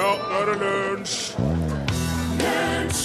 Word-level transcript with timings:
Ja, 0.00 0.14
nå 0.16 0.36
er 0.40 0.46
det 0.48 0.60
lunsj! 0.60 1.16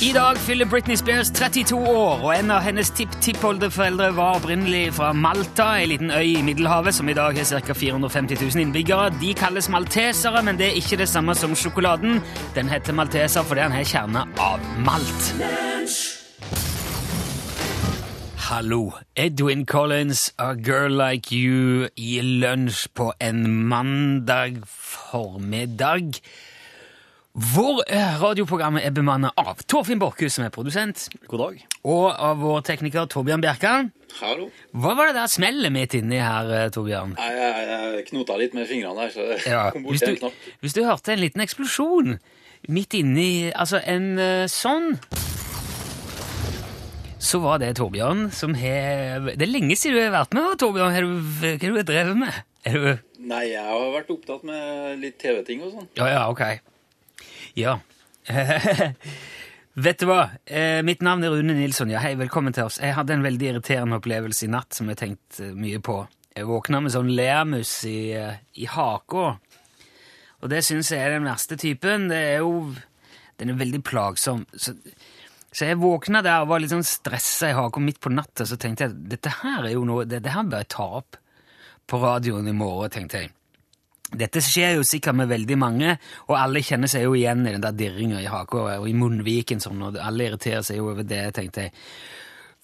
I 0.02 0.12
dag 0.15 0.38
fyller 0.38 0.65
Britney 0.65 0.96
Spears 0.96 1.29
32 1.29 1.76
år, 1.76 2.21
og 2.24 2.29
en 2.31 2.52
av 2.56 2.62
hennes 2.63 2.88
tipp-tippoldeforeldre 2.96 4.08
var 4.15 4.38
opprinnelig 4.40 4.94
fra 4.96 5.10
Malta, 5.13 5.66
en 5.81 5.89
liten 5.92 6.12
øy 6.12 6.38
i 6.38 6.42
Middelhavet 6.46 6.96
som 6.96 7.10
i 7.10 7.15
dag 7.18 7.36
har 7.36 7.62
ca. 7.68 7.73
450 7.73 8.37
000 8.42 8.63
innbyggere. 8.63 9.12
De 9.22 9.33
kalles 9.33 9.68
maltesere, 9.69 10.44
men 10.44 10.58
det 10.58 10.69
er 10.69 10.79
ikke 10.79 11.01
det 11.04 11.10
samme 11.12 11.36
som 11.36 11.55
sjokoladen. 11.55 12.22
Den 12.55 12.72
heter 12.72 12.96
malteser 12.96 13.44
fordi 13.44 13.62
den 13.62 13.76
har 13.76 13.91
kjerne 13.91 14.23
av 14.40 14.64
malt. 14.87 15.29
Hallo. 18.48 18.91
Edwin 19.16 19.66
Collins, 19.66 20.34
A 20.40 20.54
Girl 20.54 20.96
Like 20.96 21.36
You 21.36 21.90
i 21.98 22.22
lunsj 22.22 22.88
på 22.96 23.12
en 23.20 23.68
mandag 23.68 24.64
formiddag. 24.68 26.22
Hvor 27.35 27.81
eh, 27.91 28.13
radioprogrammet 28.21 28.85
er 28.88 28.94
bemannet 28.95 29.35
av 29.41 29.59
Torfinn 29.67 29.99
Borchhus, 29.99 30.38
som 30.38 30.45
er 30.45 30.53
produsent, 30.55 31.09
God 31.27 31.41
dag. 31.41 31.58
og 31.84 32.05
av 32.13 32.38
vår 32.39 32.61
tekniker 32.63 33.09
Torbjørn 33.11 33.41
Bjerkan. 33.44 33.89
Hallo. 34.21 34.45
Hva 34.71 34.94
var 34.95 35.09
det 35.09 35.17
der 35.17 35.27
smellet 35.34 35.73
midt 35.75 35.98
inni 35.99 36.21
her, 36.23 36.48
eh, 36.55 36.70
Torbjørn? 36.71 37.17
Jeg, 37.20 37.35
jeg, 37.35 37.66
jeg 37.98 38.05
knota 38.08 38.38
litt 38.39 38.53
med 38.55 38.70
fingrene 38.70 39.03
der, 39.03 39.11
så 39.11 39.25
det 39.27 39.39
Ja, 39.52 39.66
kom 39.75 39.84
hvis, 39.84 39.99
bort 39.99 40.08
en 40.08 40.16
du, 40.16 40.21
knapp. 40.21 40.45
hvis 40.63 40.75
du 40.77 40.81
hørte 40.85 41.11
en 41.11 41.20
liten 41.25 41.44
eksplosjon 41.44 42.13
midt 42.71 42.95
inni 42.98 43.27
Altså 43.52 43.81
en 43.83 44.05
eh, 44.17 44.45
sånn 44.49 44.95
Så 47.20 47.41
var 47.44 47.59
det 47.61 47.73
Torbjørn 47.81 48.30
som 48.33 48.55
har 48.58 49.27
Det 49.27 49.41
er 49.44 49.52
lenge 49.52 49.75
siden 49.75 49.97
du 49.99 50.03
har 50.05 50.16
vært 50.16 50.33
med, 50.39 50.55
Torbjørn. 50.63 50.95
Har 50.95 51.03
du, 51.03 51.17
hva 51.41 51.52
har 51.59 51.75
du 51.75 51.83
drevet 51.91 52.16
med? 52.23 52.39
Er 52.66 52.80
du 52.80 52.88
Nei, 53.25 53.44
jeg 53.52 53.66
har 53.67 53.91
vært 53.91 54.09
opptatt 54.16 54.47
med 54.47 54.99
litt 55.03 55.20
TV-ting 55.20 55.64
og 55.66 55.72
sånn. 55.75 55.88
Ja, 55.99 56.08
ja, 56.14 56.23
ok. 56.31 56.44
Ja. 57.56 57.80
Vet 59.86 60.02
du 60.02 60.09
hva? 60.09 60.25
Eh, 60.44 60.81
mitt 60.84 61.03
navn 61.06 61.23
er 61.23 61.31
Rune 61.31 61.53
Nilsson. 61.56 61.92
Ja, 61.94 62.02
hei, 62.03 62.11
velkommen 62.20 62.52
til 62.56 62.67
oss. 62.67 62.81
Jeg 62.84 62.98
hadde 62.98 63.16
en 63.16 63.23
veldig 63.23 63.48
irriterende 63.53 64.00
opplevelse 64.02 64.44
i 64.48 64.52
natt 64.52 64.75
som 64.75 64.89
jeg 64.92 65.00
tenkte 65.00 65.53
mye 65.56 65.80
på. 65.83 66.02
Jeg 66.36 66.50
våkna 66.50 66.81
med 66.83 66.92
sånn 66.92 67.14
lermus 67.16 67.72
i, 67.88 68.11
eh, 68.11 68.42
i 68.59 68.67
haka. 68.67 69.38
Og 70.44 70.52
det 70.52 70.66
syns 70.67 70.92
jeg 70.92 71.00
er 71.00 71.16
den 71.16 71.30
verste 71.30 71.56
typen. 71.56 72.09
Det 72.11 72.20
er 72.36 72.44
jo 72.44 72.76
Den 73.38 73.50
er 73.52 73.58
veldig 73.59 73.81
plagsom. 73.83 74.45
Så, 74.56 74.72
så 75.52 75.66
jeg 75.67 75.80
våkna 75.80 76.22
der 76.23 76.44
og 76.44 76.53
var 76.53 76.61
litt 76.64 76.72
sånn 76.72 76.88
stressa 76.88 77.50
i 77.50 77.56
haka 77.56 77.81
midt 77.83 78.00
på 78.00 78.11
natta, 78.11 78.45
så 78.48 78.56
tenkte 78.56 78.86
jeg 78.86 78.95
dette 79.11 79.33
her 79.42 79.66
er 79.66 79.73
jo 79.73 79.83
noe 79.83 80.06
det 80.08 80.23
her 80.23 80.48
bør 80.48 80.64
jeg 80.64 80.72
ta 80.72 80.86
opp 81.02 81.17
på 81.83 82.00
radioen 82.00 82.48
i 82.48 82.56
morgen, 82.56 82.94
tenkte 82.95 83.26
jeg. 83.26 83.33
Dette 84.14 84.42
skjer 84.44 84.75
jo 84.78 84.84
sikkert 84.86 85.17
med 85.17 85.31
veldig 85.31 85.56
mange, 85.58 85.95
og 86.30 86.36
alle 86.38 86.61
kjenner 86.64 86.92
seg 86.92 87.08
jo 87.08 87.16
igjen 87.17 87.42
i 87.45 87.56
den 87.56 87.64
der 87.64 87.73
dirringa 87.75 88.22
i 88.22 88.30
haka 88.30 88.61
og 88.78 88.86
i 88.89 88.94
munnviken 88.98 89.64
sånn, 89.64 89.81
og 89.81 89.98
alle 89.98 90.28
irriterer 90.30 90.61
seg 90.66 90.78
jo 90.78 90.92
over 90.92 91.08
det, 91.08 91.23
tenkte 91.36 91.66
jeg. 91.66 91.73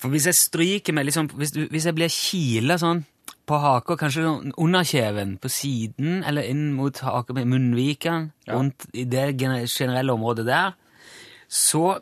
For 0.02 0.14
hvis 0.14 0.28
jeg 0.30 0.38
stryker 0.38 0.96
meg 0.98 1.10
liksom, 1.10 1.32
hvis, 1.38 1.54
hvis 1.70 1.88
jeg 1.90 1.98
blir 1.98 2.14
kila 2.14 2.78
sånn 2.82 3.04
på 3.50 3.58
haka, 3.62 3.98
kanskje 4.00 4.24
sånn 4.26 4.54
under 4.62 4.86
kjeven, 4.88 5.36
på 5.42 5.50
siden, 5.52 6.22
eller 6.28 6.46
inn 6.48 6.72
mot 6.78 7.02
haka 7.06 7.36
med 7.38 7.50
munnviken, 7.52 8.32
rundt 8.50 8.88
i 8.94 9.06
det 9.10 9.32
generelle 9.42 10.14
området 10.14 10.46
der, 10.48 10.76
så 11.52 11.98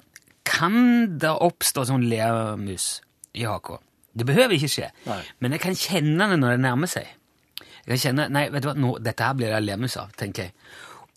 kan 0.48 1.17
det 1.22 1.32
oppstå 1.32 1.88
sånn 1.90 2.08
lermus 2.12 3.00
i 3.38 3.48
haka. 3.48 3.80
Det 4.16 4.26
behøver 4.28 4.58
ikke 4.58 4.72
skje, 4.72 4.90
Nei. 5.08 5.22
men 5.40 5.56
jeg 5.56 5.64
kan 5.64 5.78
kjenne 5.78 6.30
det 6.32 6.40
når 6.42 6.56
det 6.56 6.64
nærmer 6.66 6.92
seg. 6.92 7.08
Jeg 7.90 8.04
kjenner 8.04 8.30
nei, 8.30 8.45
vet 8.54 8.64
du 8.64 8.70
hva, 8.70 8.78
nå, 8.78 8.94
dette 9.02 9.26
her 9.26 9.38
blir 9.38 9.54
det 9.54 9.64
lemus 9.66 9.98
av, 9.98 10.14
tenker 10.18 10.48
jeg. 10.48 10.56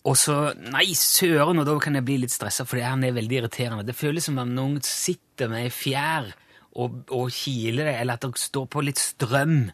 Og 0.09 0.17
så, 0.19 0.35
nei, 0.73 0.89
søren, 0.99 1.61
og 1.61 1.67
da 1.67 1.77
kan 1.79 1.95
jeg 1.95 2.05
bli 2.07 2.17
litt 2.25 2.33
stresset, 2.33 2.67
for 2.67 2.79
det 2.79 2.87
her 2.87 3.05
er 3.07 3.15
veldig 3.15 3.37
irriterende. 3.39 3.85
Det 3.87 3.95
føles 3.95 4.25
som 4.27 4.41
om 4.41 4.51
noen 4.51 4.81
sitter 4.83 5.51
med 5.51 5.67
ei 5.67 5.71
fjær 5.71 6.33
og, 6.73 7.03
og 7.13 7.29
kiler 7.31 7.87
det, 7.87 7.95
eller 8.01 8.17
at 8.17 8.25
det 8.25 8.41
står 8.41 8.67
på 8.73 8.83
litt 8.83 8.99
strøm 8.99 9.69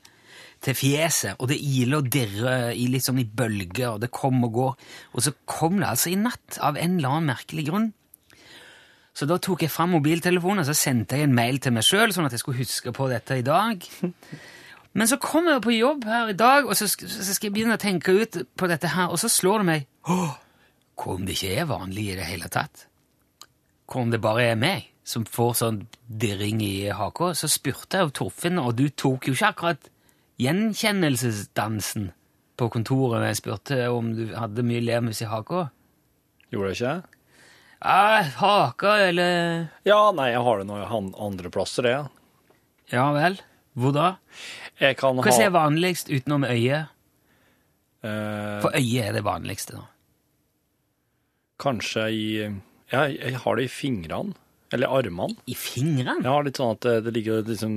til 0.59 0.75
fjeset, 0.75 1.39
og 1.39 1.49
det 1.49 1.57
iler 1.63 2.01
og 2.01 2.11
dirrer 2.11 2.73
i 2.75 2.89
litt 2.91 3.05
sånn 3.07 3.21
i 3.23 3.25
bølger, 3.25 3.95
og 3.95 4.03
det 4.03 4.11
kommer 4.13 4.51
og 4.51 4.57
går. 4.59 4.91
Og 5.15 5.23
så 5.23 5.33
kom 5.47 5.79
det 5.79 5.87
altså 5.87 6.11
i 6.11 6.19
natt, 6.19 6.59
av 6.59 6.77
en 6.77 6.99
eller 6.99 7.15
annen 7.15 7.31
merkelig 7.31 7.65
grunn. 7.71 7.89
Så 9.15 9.27
da 9.27 9.39
tok 9.41 9.65
jeg 9.65 9.73
fram 9.73 9.95
mobiltelefonen 9.95 10.61
og 10.61 10.69
så 10.69 10.75
sendte 10.77 11.17
jeg 11.17 11.27
en 11.27 11.35
mail 11.35 11.57
til 11.63 11.73
meg 11.75 11.87
sjøl, 11.87 12.13
sånn 12.15 12.27
at 12.27 12.35
jeg 12.35 12.43
skulle 12.43 12.61
huske 12.61 12.93
på 12.95 13.09
dette 13.11 13.39
i 13.39 13.45
dag. 13.47 13.87
Men 14.99 15.07
så 15.07 15.15
kommer 15.23 15.55
jeg 15.55 15.63
på 15.63 15.73
jobb 15.77 16.03
her 16.09 16.29
i 16.33 16.35
dag, 16.35 16.67
og 16.67 16.75
så 16.75 16.89
så 16.91 17.23
skal 17.31 17.47
jeg 17.47 17.55
begynne 17.55 17.77
å 17.77 17.81
tenke 17.81 18.11
ut 18.11 18.35
på 18.59 18.67
dette 18.67 18.91
her, 18.91 19.07
og 19.13 19.19
så 19.21 19.29
slår 19.31 19.61
det 19.63 19.67
meg 19.69 19.87
Åh, 20.11 20.33
Hva 20.99 21.13
om 21.15 21.23
det 21.27 21.37
ikke 21.37 21.53
er 21.61 21.69
vanlig 21.69 22.09
i 22.11 22.15
det 22.19 22.25
hele 22.27 22.49
tatt? 22.51 22.85
Hva 23.87 24.01
om 24.03 24.11
det 24.11 24.19
bare 24.21 24.49
er 24.51 24.59
meg 24.59 24.89
som 25.07 25.23
får 25.25 25.53
sånn 25.61 25.77
dirring 26.21 26.59
i 26.65 26.89
haka? 26.93 27.31
Så 27.37 27.47
spurte 27.49 27.97
jeg 28.01 28.09
jo 28.09 28.15
Torfinn, 28.19 28.59
og 28.59 28.75
du 28.77 28.89
tok 28.91 29.29
jo 29.29 29.33
ikke 29.37 29.53
akkurat 29.53 29.87
gjenkjennelsesdansen 30.39 32.11
på 32.59 32.67
kontoret 32.73 33.21
når 33.21 33.29
jeg 33.31 33.39
spurte 33.39 33.79
om 33.93 34.11
du 34.17 34.25
hadde 34.35 34.65
mye 34.67 34.83
lemus 34.83 35.23
i 35.23 35.29
haka. 35.31 35.69
Gjorde 36.51 36.73
det 36.73 36.77
ikke? 36.77 36.95
Ja, 37.79 38.23
haka 38.41 38.95
eller 39.07 39.69
Ja, 39.87 40.01
nei, 40.11 40.31
jeg 40.33 40.43
har 40.43 40.59
det 40.59 40.67
noen 40.67 41.13
andre 41.15 41.51
plasser, 41.53 41.87
det. 41.87 41.95
ja. 41.95 42.07
Ja 42.91 43.05
vel? 43.15 43.37
Hvor 43.79 43.93
da? 43.95 44.07
Jeg 44.79 44.97
kan 44.99 45.15
Hva 45.19 45.31
er 45.31 45.47
ha 45.49 45.53
vanligst 45.55 46.09
utenom 46.11 46.43
øyet? 46.47 46.89
eh, 48.03 48.59
For 48.63 48.75
øyet 48.75 49.05
er 49.09 49.13
det 49.17 49.23
vanligste. 49.25 49.75
nå. 49.79 49.85
Kanskje 51.59 52.05
i 52.11 52.27
ja, 52.91 53.03
Jeg 53.07 53.35
har 53.43 53.55
det 53.59 53.65
i 53.67 53.71
fingrene. 53.71 54.33
Eller 54.71 54.87
armene. 54.93 55.33
I 55.49 55.55
fingrene? 55.57 56.21
Ja, 56.23 56.35
litt 56.45 56.59
sånn 56.59 56.75
at 56.75 56.83
det, 56.85 56.93
det 57.07 57.13
ligger 57.15 57.41
liksom 57.47 57.73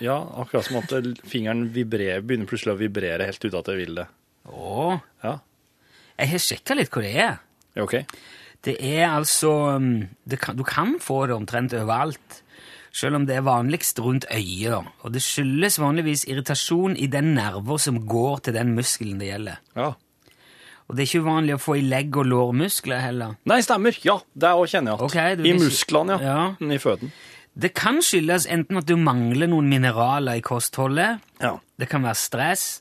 Ja, 0.00 0.16
akkurat 0.38 0.64
som 0.68 0.76
at 0.78 0.88
det- 0.94 1.18
fingeren 1.26 1.64
vibrerer, 1.74 2.22
begynner 2.22 2.46
plutselig 2.46 2.76
å 2.76 2.78
vibrere 2.78 3.26
helt 3.26 3.42
uten 3.44 3.58
at 3.58 3.66
jeg 3.72 3.76
vil 3.82 3.94
det. 3.96 4.06
Å, 4.46 5.00
Ja, 5.24 5.38
jeg 6.18 6.28
har 6.30 6.38
sjekka 6.38 6.76
litt 6.76 6.90
hva 6.90 7.02
det 7.02 7.14
er. 7.16 7.38
ja 7.74 7.82
OK. 7.82 7.94
Det 8.62 8.76
er 8.82 9.06
altså 9.08 9.50
um, 9.76 10.08
det 10.26 10.40
kan, 10.40 10.56
Du 10.56 10.64
kan 10.64 10.98
få 10.98 11.26
det 11.26 11.34
omtrent 11.36 11.72
overalt, 11.74 12.42
selv 12.92 13.16
om 13.16 13.26
det 13.26 13.36
er 13.36 13.44
vanligst 13.46 13.98
rundt 14.00 14.26
øyet. 14.34 14.86
Og 15.04 15.12
det 15.12 15.22
skyldes 15.22 15.78
vanligvis 15.78 16.24
irritasjon 16.28 16.96
i 16.96 17.06
den 17.06 17.34
nerver 17.34 17.78
som 17.78 18.00
går 18.08 18.38
til 18.48 18.54
den 18.54 18.74
muskelen 18.76 19.18
det 19.20 19.28
gjelder. 19.32 19.58
Ja. 19.76 19.92
Og 20.88 20.96
det 20.96 21.02
er 21.04 21.08
ikke 21.10 21.24
uvanlig 21.26 21.54
å 21.54 21.60
få 21.60 21.74
i 21.76 21.82
legg- 21.84 22.16
og 22.16 22.24
lårmuskler 22.30 23.00
heller. 23.04 23.34
Nei, 23.44 23.60
stemmer. 23.60 23.92
Ja, 24.06 24.18
det 24.34 24.48
òg 24.56 24.70
kjenner 24.72 24.94
jeg 24.96 25.04
okay. 25.04 25.32
I 25.36 25.42
vil 25.44 25.58
musklene, 25.60 26.16
ja. 26.22 26.28
Ja. 26.32 26.54
Mm, 26.60 26.72
I 26.72 26.78
føden. 26.80 27.12
Det 27.58 27.74
kan 27.74 27.98
skyldes 28.00 28.46
enten 28.48 28.78
at 28.80 28.86
du 28.88 28.94
mangler 28.96 29.50
noen 29.50 29.68
mineraler 29.68 30.38
i 30.38 30.40
kostholdet, 30.40 31.18
Ja. 31.42 31.58
det 31.78 31.88
kan 31.90 32.02
være 32.02 32.14
stress, 32.16 32.80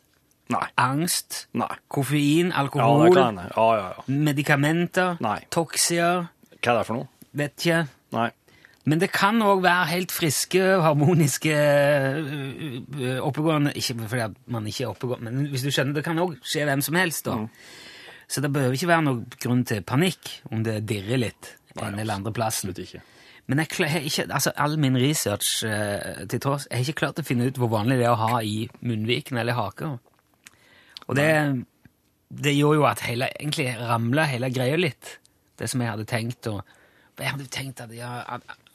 Nei. 0.49 0.63
angst, 0.77 1.47
Nei. 1.53 1.67
koffein, 1.89 2.51
Ja, 2.53 2.61
alkohol, 2.61 3.05
det 3.09 3.15
kan 3.15 3.25
hende. 3.37 3.51
Ja, 3.57 3.67
ja, 3.75 3.87
ja. 3.97 4.03
medikamenter, 4.07 5.17
Nei. 5.19 5.39
toksier, 5.51 6.27
Hva 6.61 6.71
er 6.71 6.77
det 6.77 6.85
for 6.87 6.93
noe? 6.95 7.07
vet 7.35 7.57
ikke. 7.57 7.87
Nei. 8.13 8.29
Men 8.87 9.01
det 9.01 9.09
kan 9.11 9.41
òg 9.43 9.65
være 9.65 9.89
helt 9.91 10.13
friske, 10.15 10.61
harmoniske, 10.83 11.51
øh, 11.51 12.77
øh, 13.01 13.19
oppegående 13.19 13.73
Ikke 13.75 13.97
fordi 14.07 14.29
man 14.47 14.67
ikke 14.67 14.85
er 14.85 14.93
oppegående, 14.93 15.31
men 15.31 15.51
hvis 15.51 15.65
du 15.67 15.71
skjønner, 15.71 15.97
det 15.97 16.05
kan 16.05 16.19
òg 16.23 16.37
skje 16.39 16.63
hvem 16.69 16.81
som 16.81 16.95
helst. 16.95 17.25
da. 17.25 17.35
Mm. 17.35 17.49
Så 18.27 18.41
det 18.41 18.53
behøver 18.53 18.73
ikke 18.73 18.87
være 18.87 19.03
noen 19.03 19.25
grunn 19.43 19.63
til 19.67 19.83
panikk 19.87 20.31
om 20.51 20.63
det 20.63 20.81
dirrer 20.87 21.19
litt 21.19 21.53
en 21.77 21.99
eller 21.99 22.19
andre 22.19 22.33
plassen. 22.33 22.73
Men 23.47 23.61
jeg 23.61 23.89
har 23.91 24.03
ikke, 24.03 24.25
altså 24.33 24.51
all 24.55 24.75
min 24.79 24.97
research 24.99 25.63
uh, 25.63 26.25
til 26.27 26.41
tross, 26.43 26.67
jeg 26.67 26.77
har 26.77 26.87
ikke 26.87 26.99
klart 27.03 27.21
å 27.21 27.23
finne 27.23 27.47
ut 27.47 27.59
hvor 27.61 27.71
vanlig 27.71 27.99
det 28.01 28.07
er 28.07 28.15
å 28.15 28.19
ha 28.19 28.41
i 28.43 28.67
munnviken 28.81 29.39
eller 29.39 29.55
haka. 29.55 29.93
Og 31.07 31.15
det, 31.15 31.29
det 32.27 32.55
gjorde 32.57 32.81
jo 32.81 32.87
at 32.89 33.05
hele, 33.07 33.29
egentlig 33.39 33.69
ramla 33.79 34.27
hele 34.27 34.51
greia 34.51 34.75
litt, 34.79 35.19
det 35.59 35.69
som 35.71 35.83
jeg 35.83 35.93
hadde 35.93 36.07
tenkt. 36.09 36.49
Og, 36.51 36.59
jeg 37.17 37.33
hadde 37.33 37.47
tenkt 37.53 37.79
at, 37.81 37.93
ja, 37.95 38.19
at 38.27 38.66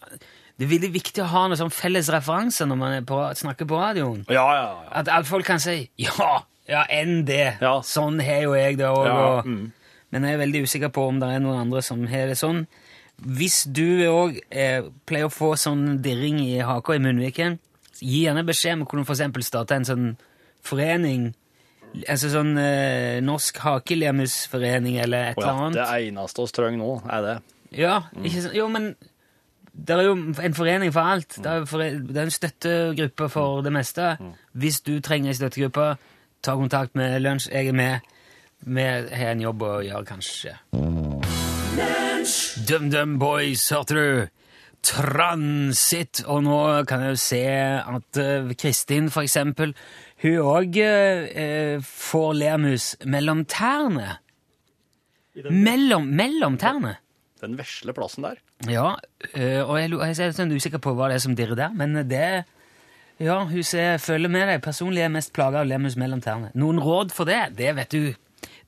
det 0.58 0.66
er 0.66 0.70
veldig 0.70 0.92
viktig 0.94 1.22
å 1.24 1.30
ha 1.32 1.44
noen 1.48 1.58
sånn 1.58 1.72
felles 1.74 2.10
referanser 2.12 2.68
når 2.68 2.78
man 2.78 3.06
på, 3.08 3.18
snakker 3.40 3.68
på 3.68 3.78
radioen. 3.80 4.24
Ja, 4.28 4.44
ja, 4.54 4.64
ja. 4.68 4.88
At 5.00 5.10
alle 5.10 5.28
folk 5.28 5.46
kan 5.48 5.62
si 5.62 5.90
'ja, 5.96 6.44
ja, 6.68 6.84
enn 6.88 7.24
det'. 7.26 7.58
Ja. 7.60 7.80
Sånn 7.82 8.20
har 8.20 8.42
jo 8.44 8.54
jeg 8.54 8.78
det 8.78 8.86
òg. 8.86 9.06
Ja, 9.06 9.42
mm. 9.42 9.72
Men 10.12 10.24
jeg 10.24 10.34
er 10.34 10.42
veldig 10.44 10.62
usikker 10.68 10.92
på 10.92 11.08
om 11.08 11.20
det 11.20 11.28
er 11.32 11.40
noen 11.40 11.60
andre 11.66 11.82
som 11.82 12.04
har 12.06 12.28
det 12.28 12.36
sånn. 12.36 12.66
Hvis 13.22 13.64
du 13.64 14.04
òg 14.08 14.40
eh, 14.50 14.82
pleier 15.06 15.28
å 15.30 15.32
få 15.32 15.54
sånn 15.56 16.02
dirring 16.04 16.40
i 16.42 16.58
haka 16.58 16.94
i 16.94 17.02
munnviken, 17.02 17.58
gi 17.98 18.26
gjerne 18.26 18.44
beskjed 18.44 18.80
om 18.80 18.84
hvordan 18.86 19.06
f.eks. 19.06 19.46
starte 19.46 19.78
en 19.78 19.88
sånn 19.88 20.10
forening. 20.62 21.30
Altså 22.08 22.28
sånn 22.32 22.56
eh, 22.60 23.20
Norsk 23.24 23.58
hakelemusforening 23.64 24.98
eller 25.00 25.32
et 25.32 25.40
eller 25.40 25.64
annet. 25.66 25.80
Det 25.80 25.88
eneste 26.10 26.44
oss 26.44 26.52
trenger 26.52 26.82
nå, 26.82 26.92
er 27.08 27.26
det. 27.26 27.36
Ja, 27.72 28.02
ikke 28.20 28.44
sant? 28.44 28.56
Jo, 28.58 28.68
men 28.72 28.92
det 29.72 29.96
er 29.96 30.02
jo 30.02 30.16
en 30.44 30.54
forening 30.54 30.92
for 30.92 31.00
alt. 31.00 31.36
Det 31.36 31.46
er, 31.46 31.64
for, 31.64 31.78
det 31.78 32.16
er 32.16 32.28
en 32.28 32.30
støttegruppe 32.30 33.28
for 33.32 33.62
det 33.64 33.72
meste. 33.72 34.16
Hvis 34.52 34.80
du 34.80 35.00
trenger 35.00 35.32
en 35.32 35.38
støttegruppe, 35.38 35.96
ta 36.42 36.54
kontakt 36.54 36.94
med 36.94 37.20
Lunsj. 37.20 37.48
Jeg 37.52 37.72
er 37.72 37.72
med. 37.72 38.12
Vi 38.60 38.82
har 38.82 39.32
en 39.32 39.40
jobb 39.40 39.64
å 39.66 39.72
gjøre, 39.82 40.04
kanskje. 40.06 40.54
DumDum 42.68 43.18
Boys, 43.18 43.64
hørte 43.72 43.96
du? 43.96 44.06
Transit. 44.86 46.22
Og 46.26 46.44
nå 46.44 46.60
kan 46.86 47.06
jeg 47.06 47.16
jo 47.16 47.22
se 47.22 47.42
at 47.96 48.20
eh, 48.20 48.52
Kristin, 48.58 49.10
for 49.10 49.24
eksempel, 49.24 49.74
hun 50.22 50.38
òg 50.46 50.76
får 51.82 52.34
lermus 52.38 52.92
mellom 53.10 53.46
tærne. 53.50 54.18
Mellom, 55.50 56.06
mellom 56.12 56.58
tærne. 56.60 56.98
Den 57.42 57.56
vesle 57.58 57.92
plassen 57.96 58.22
der. 58.26 58.36
Ja, 58.70 58.88
eh, 59.34 59.62
og 59.62 59.78
jeg, 59.80 59.90
jeg 59.98 60.26
er 60.28 60.32
sånn 60.36 60.52
usikker 60.54 60.78
på 60.82 60.92
hva 60.94 61.08
det 61.10 61.16
er 61.18 61.24
som 61.24 61.34
dirrer 61.38 61.56
der, 61.58 61.70
men 61.74 61.90
det 62.08 62.44
Ja, 63.22 63.44
hun 63.46 63.62
ser, 63.66 63.98
følger 64.02 64.30
med 64.32 64.48
deg. 64.48 64.62
Personlig 64.64 64.98
er 65.02 65.06
jeg 65.10 65.16
mest 65.18 65.32
plaga 65.36 65.56
av 65.60 65.66
lemus 65.68 65.96
mellom 66.00 66.20
tærne. 66.24 66.48
Noen 66.58 66.80
råd 66.82 67.08
for 67.14 67.24
det? 67.28 67.42
Det 67.58 67.70
vet 67.76 67.90
du. 67.92 68.04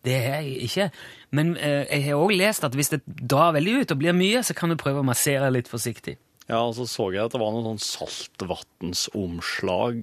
Det 0.05 0.17
er 0.21 0.41
jeg 0.45 0.57
ikke. 0.69 0.87
Men 1.35 1.47
eh, 1.57 1.85
jeg 1.89 2.03
har 2.11 2.17
òg 2.21 2.33
lest 2.37 2.65
at 2.67 2.75
hvis 2.77 2.93
det 2.93 3.01
drar 3.07 3.55
veldig 3.57 3.75
ut 3.81 3.93
og 3.95 4.01
blir 4.03 4.15
mye, 4.15 4.43
så 4.45 4.53
kan 4.55 4.69
du 4.71 4.77
prøve 4.79 5.01
å 5.01 5.07
massere 5.07 5.51
litt 5.55 5.69
forsiktig. 5.71 6.17
Ja, 6.45 6.61
og 6.61 6.75
så 6.77 6.85
så 6.91 7.09
jeg 7.15 7.25
at 7.25 7.33
det 7.33 7.41
var 7.41 7.53
noen 7.55 7.79
sånn 7.79 7.89
saltvannsomslag 7.89 9.97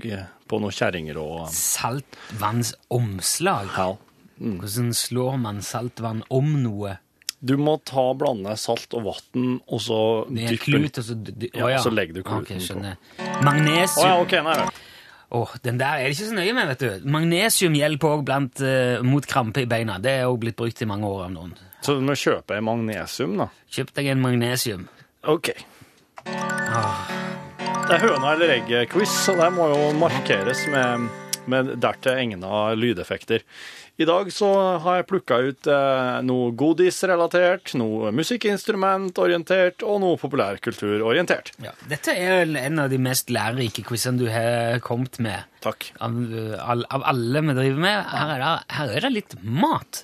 på 0.50 0.56
noen 0.64 0.74
kjerringer 0.74 1.18
og 1.22 1.46
Saltvannsomslag. 1.54 3.68
Ja. 3.78 3.94
Hvordan 4.42 4.90
slår 4.98 5.38
man 5.38 5.62
saltvann 5.62 6.24
om 6.34 6.58
noe? 6.64 6.98
Du 7.44 7.56
må 7.58 7.80
ta 7.84 8.04
blande 8.14 8.54
salt 8.62 8.94
og 8.94 9.08
vann, 9.08 9.56
og 9.66 9.80
så 9.82 9.98
dypper 10.30 10.60
klut, 10.62 10.98
og 11.02 11.04
så 11.08 11.16
d- 11.18 11.34
d- 11.34 11.50
Ja, 11.58 11.66
å 11.66 11.82
så 11.82 11.90
legger 11.90 12.14
du 12.20 12.22
kluten 12.22 12.44
Ok, 12.46 12.52
på. 12.54 12.62
skjønner. 12.68 12.98
på. 13.18 13.30
Magnesium. 13.48 14.06
ja, 14.06 14.20
okay, 14.22 14.44
nei 14.46 14.70
oh, 15.32 15.48
den 15.64 15.78
der 15.80 15.96
er 16.02 16.04
det 16.10 16.18
ikke 16.18 16.28
så 16.28 16.36
nøye 16.36 16.54
med, 16.54 16.68
vet 16.74 16.80
du. 16.84 17.10
Magnesium 17.10 17.74
hjelper 17.74 18.18
òg 18.18 18.24
blant, 18.28 18.62
eh, 18.62 19.02
mot 19.02 19.26
krampe 19.26 19.62
i 19.64 19.66
beina. 19.66 19.96
Det 19.98 20.12
er 20.20 20.26
òg 20.28 20.38
blitt 20.44 20.58
brukt 20.60 20.82
i 20.82 20.86
mange 20.86 21.08
år 21.08 21.24
av 21.30 21.32
noen. 21.32 21.54
Så 21.82 21.96
du 21.98 22.02
må 22.06 22.14
kjøpe 22.20 22.58
en 22.58 22.66
magnesium, 22.68 23.38
da. 23.40 23.48
Kjøp 23.72 23.94
deg 23.96 24.08
en 24.12 24.22
magnesium. 24.22 24.88
Ok. 25.24 25.54
Det 26.26 27.96
er 27.98 28.04
høna 28.06 28.34
eller 28.36 28.54
egget-quiz, 28.60 29.10
så 29.26 29.34
det 29.40 29.50
må 29.56 29.66
jo 29.72 29.80
markeres 29.98 30.62
med, 30.72 31.08
med 31.52 31.72
dertil 31.82 32.20
egna 32.22 32.74
lydeffekter. 32.78 33.42
I 34.02 34.06
dag 34.08 34.30
så 34.34 34.48
har 34.82 35.02
jeg 35.02 35.08
plukka 35.12 35.38
ut 35.46 35.68
eh, 35.70 36.20
noe 36.26 36.52
godisrelatert, 36.58 37.74
noe 37.78 38.10
musikkinstrumentorientert 38.18 39.84
og 39.86 40.00
noe 40.02 40.18
populærkulturorientert. 40.18 41.52
Ja, 41.62 41.74
dette 41.92 42.16
er 42.18 42.40
vel 42.40 42.58
en 42.58 42.82
av 42.82 42.90
de 42.90 42.98
mest 43.02 43.30
lærerike 43.34 43.84
quizene 43.86 44.24
du 44.24 44.26
har 44.32 44.82
kommet 44.86 45.20
med. 45.22 45.46
Takk. 45.62 45.92
Av, 46.02 46.18
eh, 46.18 46.56
av 46.82 47.06
alle 47.12 47.44
vi 47.46 47.58
driver 47.60 47.84
med. 47.84 48.00
Her 48.10 48.34
er, 48.34 48.42
det, 48.46 48.54
her 48.80 48.96
er 48.96 49.06
det 49.06 49.14
litt 49.20 49.36
mat. 49.44 50.02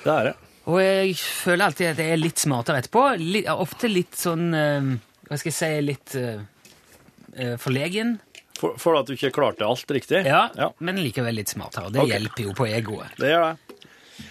Det 0.00 0.14
er 0.16 0.30
det. 0.30 0.36
Og 0.70 0.80
jeg 0.82 1.14
føler 1.20 1.66
alltid 1.68 1.92
at 1.92 2.02
jeg 2.02 2.16
er 2.16 2.24
litt 2.24 2.42
smartere 2.42 2.82
etterpå. 2.82 3.04
Litt, 3.20 3.52
ofte 3.52 3.90
litt 3.90 4.18
sånn 4.18 4.48
eh, 4.56 4.90
Hva 5.28 5.38
skal 5.38 5.52
jeg 5.52 5.60
si 5.60 5.70
Litt 5.86 6.18
eh, 6.18 7.54
forlegen. 7.62 8.16
For, 8.60 8.76
for 8.80 8.98
at 8.98 9.08
du 9.08 9.14
ikke 9.16 9.32
klarte 9.32 9.64
alt 9.64 9.90
riktig? 9.94 10.20
Ja, 10.28 10.48
ja 10.56 10.68
men 10.84 11.00
likevel 11.00 11.38
litt 11.40 11.52
smartere. 11.52 11.88
Og 11.88 11.96
det 11.96 12.02
okay. 12.02 12.12
hjelper 12.16 12.44
jo 12.44 12.56
på 12.58 12.68
egoet. 12.68 13.16
det 13.20 13.32
gjør 13.32 13.46
det. 13.48 13.76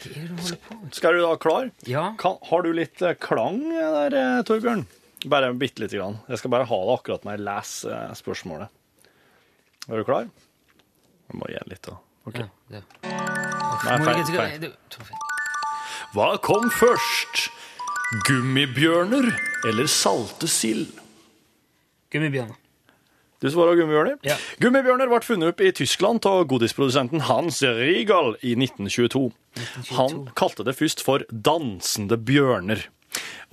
Det 0.03 0.27
du 0.27 0.35
på? 0.37 0.75
Skal 0.93 1.17
du 1.17 1.23
da 1.23 1.31
klar? 1.41 1.71
Ja. 1.89 2.03
Kan, 2.21 2.37
har 2.45 2.61
du 2.61 2.69
litt 2.77 3.01
eh, 3.01 3.15
klang 3.17 3.57
der, 3.73 4.13
eh, 4.13 4.41
Torbjørn? 4.45 4.85
Bare 5.25 5.49
bitte 5.57 5.81
lite 5.83 5.97
grann. 5.97 6.19
Jeg 6.29 6.39
skal 6.39 6.53
bare 6.53 6.67
ha 6.69 6.79
det 6.85 6.93
akkurat 6.99 7.25
når 7.25 7.35
jeg 7.35 7.45
leser 7.47 7.95
eh, 7.95 8.13
spørsmålet. 8.19 8.77
Er 9.89 9.97
du 9.97 10.05
klar? 10.05 10.29
Jeg 11.29 11.41
må 11.41 11.49
gi 11.49 11.57
den 11.57 11.73
litt, 11.73 11.89
da. 11.89 11.97
Ok. 12.29 12.39
ja. 12.75 12.83
Nei, 13.79 13.97
feil, 14.05 14.23
feil. 14.29 15.09
Hva 16.13 16.29
kom 16.45 16.69
først? 16.73 17.49
Gummibjørner 18.25 19.27
eller 19.69 19.89
salte 19.89 20.49
sild? 20.49 20.93
Gummibjørner. 22.13 22.57
Du 23.39 23.47
svarer 23.51 23.77
gummibjørner? 23.79 24.17
Ja. 24.27 24.35
Gummibjørner 24.59 25.07
ble 25.07 25.19
funnet 25.23 25.53
opp 25.53 25.61
i 25.63 25.69
Tyskland 25.75 26.25
av 26.27 26.41
godisprodusenten 26.51 27.21
Hans 27.29 27.61
Riegel 27.63 28.33
i 28.43 28.51
1922. 28.57 29.29
Han 29.95 30.25
kalte 30.35 30.65
det 30.67 30.75
først 30.75 31.03
for 31.05 31.23
dansende 31.31 32.17
bjørner. 32.19 32.83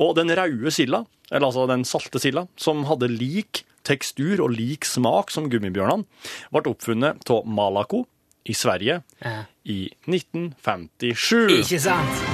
Og 0.02 0.16
den 0.18 0.32
røde 0.36 0.72
silda, 0.74 1.04
eller 1.30 1.46
altså 1.48 1.68
den 1.70 1.86
salte 1.88 2.18
silda, 2.22 2.46
som 2.60 2.82
hadde 2.90 3.08
lik 3.14 3.62
tekstur 3.86 4.42
og 4.42 4.50
lik 4.58 4.84
smak 4.84 5.30
som 5.30 5.46
gummibjørnene, 5.52 6.02
ble 6.50 6.66
oppfunnet 6.74 7.30
av 7.30 7.46
Malaco 7.46 8.02
i 8.46 8.54
Sverige 8.58 9.00
Ja. 9.22 9.44
i 9.64 9.86
1957. 10.10 11.62
Ikke 11.62 11.80
sant? 11.80 12.26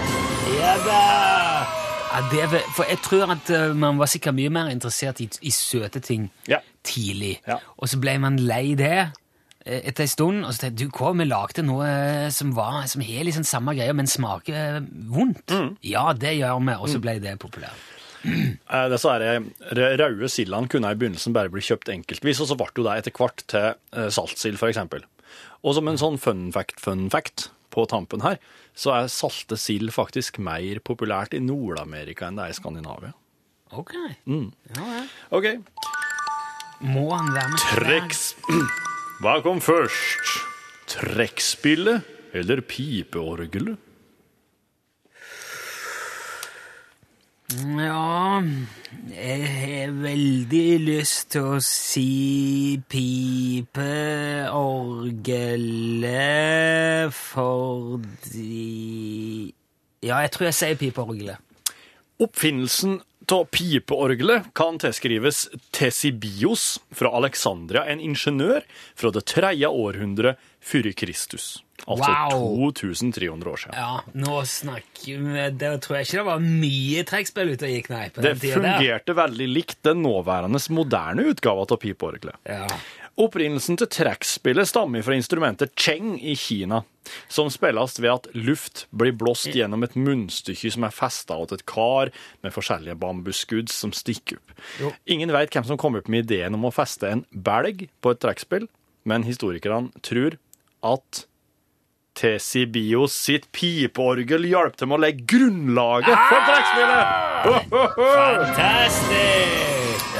Ja 0.57 0.75
da! 0.89 1.82
Ja, 2.13 2.21
det, 2.29 2.45
vel- 2.53 2.69
for 2.77 2.85
jeg 2.91 2.99
tror 3.05 3.31
at 3.33 3.51
eh, 3.57 3.73
man 3.73 3.97
var 4.01 4.11
sikkert 4.13 4.37
mye 4.37 4.51
mer 4.53 4.69
interessert 4.73 5.21
i, 5.25 5.29
i 5.49 5.51
søte 5.55 6.01
ting 6.05 6.27
Ja. 6.51 6.59
tidlig. 6.85 7.39
Ja. 7.49 7.57
Og 7.79 7.89
så 7.89 7.97
ble 8.03 8.19
man 8.21 8.37
lei 8.37 8.75
det 8.77 8.91
eh, 9.65 9.81
etter 9.89 10.05
en 10.05 10.11
stund, 10.13 10.43
og 10.45 10.53
så 10.53 10.67
tenkte 10.67 10.85
jeg, 10.85 10.91
du, 10.93 10.99
hva, 10.99 11.13
vi 11.17 11.25
lagde 11.31 11.65
noe 11.65 11.87
eh, 11.89 12.27
som, 12.35 12.53
var, 12.57 12.83
som 12.93 13.01
har 13.07 13.25
liksom 13.25 13.47
samme 13.49 13.73
greia, 13.79 13.95
men 13.97 14.11
smaker 14.11 14.83
vondt. 15.09 15.49
Mm. 15.57 15.71
Ja, 15.89 16.11
det 16.13 16.35
gjør 16.37 16.61
vi, 16.69 16.77
og 16.77 16.93
så 16.93 17.01
ble 17.01 17.17
det 17.25 17.39
populært. 17.41 17.89
Eh, 18.23 18.85
Disse 18.93 19.09
her, 19.17 19.25
eh, 19.39 19.97
røde 19.99 20.29
sildene 20.31 20.69
kunne 20.71 20.93
i 20.93 20.99
begynnelsen 21.01 21.33
bare 21.35 21.51
bli 21.51 21.65
kjøpt 21.65 21.89
enkeltvis, 21.97 22.43
og 22.45 22.53
så 22.53 22.59
ble 22.61 22.85
det 22.91 22.99
etter 23.01 23.17
hvert 23.17 23.43
til 23.51 24.13
saltsild, 24.15 24.61
for 24.61 24.69
eksempel. 24.69 25.03
Og 25.65 25.75
som 25.79 25.89
en 25.89 25.99
sånn 25.99 26.21
fun 26.21 26.51
fact, 26.55 26.77
fun 26.83 27.09
fact 27.11 27.49
på 27.73 27.87
tampen 27.91 28.23
her, 28.25 28.39
så 28.77 28.95
er 28.97 29.11
salte 29.13 29.59
sild 29.61 29.93
faktisk 29.95 30.39
mer 30.43 30.81
populært 30.85 31.35
i 31.37 31.43
Nord-Amerika 31.43 32.29
enn 32.29 32.39
det 32.39 32.47
er 32.47 32.55
i 32.55 32.59
Skandinavia. 32.61 33.13
Ok. 33.73 33.95
Mm. 34.29 34.51
Ja, 34.77 34.87
ja. 34.99 35.05
OK. 35.33 35.49
Må 36.83 37.09
han 37.15 37.33
være 37.35 37.53
med? 37.53 37.63
Treks... 37.73 38.25
Hva 39.23 39.37
kom 39.45 39.61
først? 39.63 40.33
Trekkspillet 40.91 42.09
eller 42.37 42.61
pipeorgelet? 42.67 43.79
Ja 47.53 48.43
Jeg 49.13 49.49
har 49.49 49.91
veldig 50.03 50.81
lyst 50.81 51.31
til 51.35 51.43
å 51.57 51.61
si 51.65 52.81
pipeorgelet 52.89 53.73
fordi 57.17 58.55
Ja, 60.03 60.17
jeg 60.25 60.31
tror 60.35 60.45
jeg 60.49 60.57
sier 60.59 60.81
pipeorgelet. 60.81 61.37
Oppfinnelsen 62.23 63.01
av 63.31 63.45
pipeorgelet 63.55 64.49
kan 64.57 64.79
tilskrives 64.83 65.45
Tesibios 65.71 66.81
fra 66.93 67.13
Alexandria, 67.17 67.85
en 67.87 68.01
ingeniør 68.01 68.65
fra 68.99 69.11
det 69.15 69.25
tredje 69.31 69.69
århundret 69.69 70.41
før 70.63 70.89
Kristus. 70.97 71.63
Altså 71.83 72.13
Wow. 72.37 72.71
2300 72.79 73.51
år 73.51 73.57
siden. 73.59 73.75
Ja, 73.75 74.01
nå 74.15 74.43
snakker 74.47 75.19
vi 75.19 75.47
Det 75.59 75.71
tror 75.83 75.97
jeg 75.99 76.07
ikke 76.07 76.19
det 76.21 76.27
var 76.29 76.39
mye 76.45 77.03
trekkspill 77.09 77.51
ute 77.57 77.67
og 77.67 77.73
gikk, 77.75 77.89
nei. 77.91 78.05
på 78.15 78.23
Det 78.23 78.35
den 78.39 78.39
der. 78.39 78.55
fungerte 78.79 79.17
veldig 79.19 79.49
likt 79.51 79.79
den 79.83 80.03
nåværende 80.05 80.61
moderne 80.71 81.27
utgava 81.33 81.67
av 81.67 81.81
pipeorgelet. 81.83 82.37
Ja. 82.47 82.67
Opprinnelsen 83.21 83.77
til 83.77 83.91
trekkspillet 83.93 84.71
stammer 84.71 85.03
fra 85.05 85.13
instrumentet 85.19 85.75
cheng 85.77 86.15
i 86.17 86.33
Kina, 86.39 86.79
som 87.29 87.51
spilles 87.53 87.99
ved 88.01 88.09
at 88.09 88.29
luft 88.33 88.87
blir 88.89 89.13
blåst 89.13 89.53
gjennom 89.53 89.85
et 89.85 89.99
munnstykke 90.01 90.71
som 90.73 90.87
er 90.89 90.95
festa 90.97 91.37
til 91.37 91.59
et 91.59 91.67
kar 91.69 92.09
med 92.41 92.55
forskjellige 92.55 92.97
bambusskudd 93.03 93.69
som 93.73 93.93
stikker 93.93 94.41
opp. 94.41 94.55
Jo. 94.81 94.95
Ingen 95.05 95.35
vet 95.35 95.53
hvem 95.53 95.67
som 95.69 95.81
kom 95.81 95.99
opp 96.01 96.09
med 96.09 96.25
ideen 96.25 96.57
om 96.57 96.65
å 96.65 96.73
feste 96.73 97.11
en 97.11 97.27
belg 97.33 97.85
på 98.01 98.15
et 98.15 98.23
trekkspill, 98.25 98.65
men 99.05 99.29
historikerne 99.29 99.93
tror 100.07 100.39
at 100.87 101.27
Tesibios 102.17 103.13
sitt 103.17 103.53
pipeorgel 103.57 104.45
hjalp 104.51 104.77
til 104.77 104.87
med 104.89 104.97
å 104.99 105.03
legge 105.05 105.23
grunnlaget 105.33 106.13
for 106.13 106.41
trekkspillet! 106.49 107.07
Fantastisk! 107.73 109.72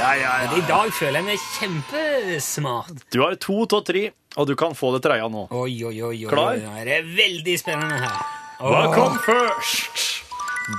Ja, 0.03 0.15
ja, 0.19 0.31
I 0.51 0.61
dag 0.67 0.89
føler 0.91 1.21
jeg 1.21 1.25
meg 1.29 1.43
kjempesmart. 1.55 3.05
Du 3.13 3.21
har 3.21 3.37
to 3.39 3.61
av 3.63 3.85
tre, 3.87 4.01
og 4.35 4.47
du 4.49 4.51
kan 4.59 4.73
få 4.75 4.89
det 4.97 4.99
tredje 5.05 5.29
nå. 5.31 5.45
Oi, 5.55 5.77
oi, 5.79 5.93
oi. 5.93 6.09
oi. 6.09 6.17
Klar? 6.27 6.57
Nå 6.59 6.73
er 6.81 6.89
Det 6.89 6.95
er 6.97 7.05
veldig 7.07 7.53
spennende 7.61 7.99
her. 8.01 8.17
Hva 8.59 8.81
oh. 8.81 8.95
kom 8.97 9.15
først? 9.23 10.01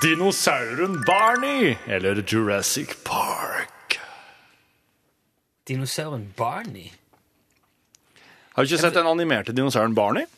Dinosauren 0.02 0.98
Barney 1.08 1.72
eller 1.88 2.20
Jurassic 2.20 2.92
Park? 3.06 3.96
Dinosauren 5.68 6.28
Barney? 6.36 6.92
Har 8.52 8.68
du 8.68 8.68
ikke 8.68 8.82
sett 8.82 9.00
den 9.00 9.08
animerte 9.08 9.56
dinosauren 9.56 9.96
Barney? 9.96 10.28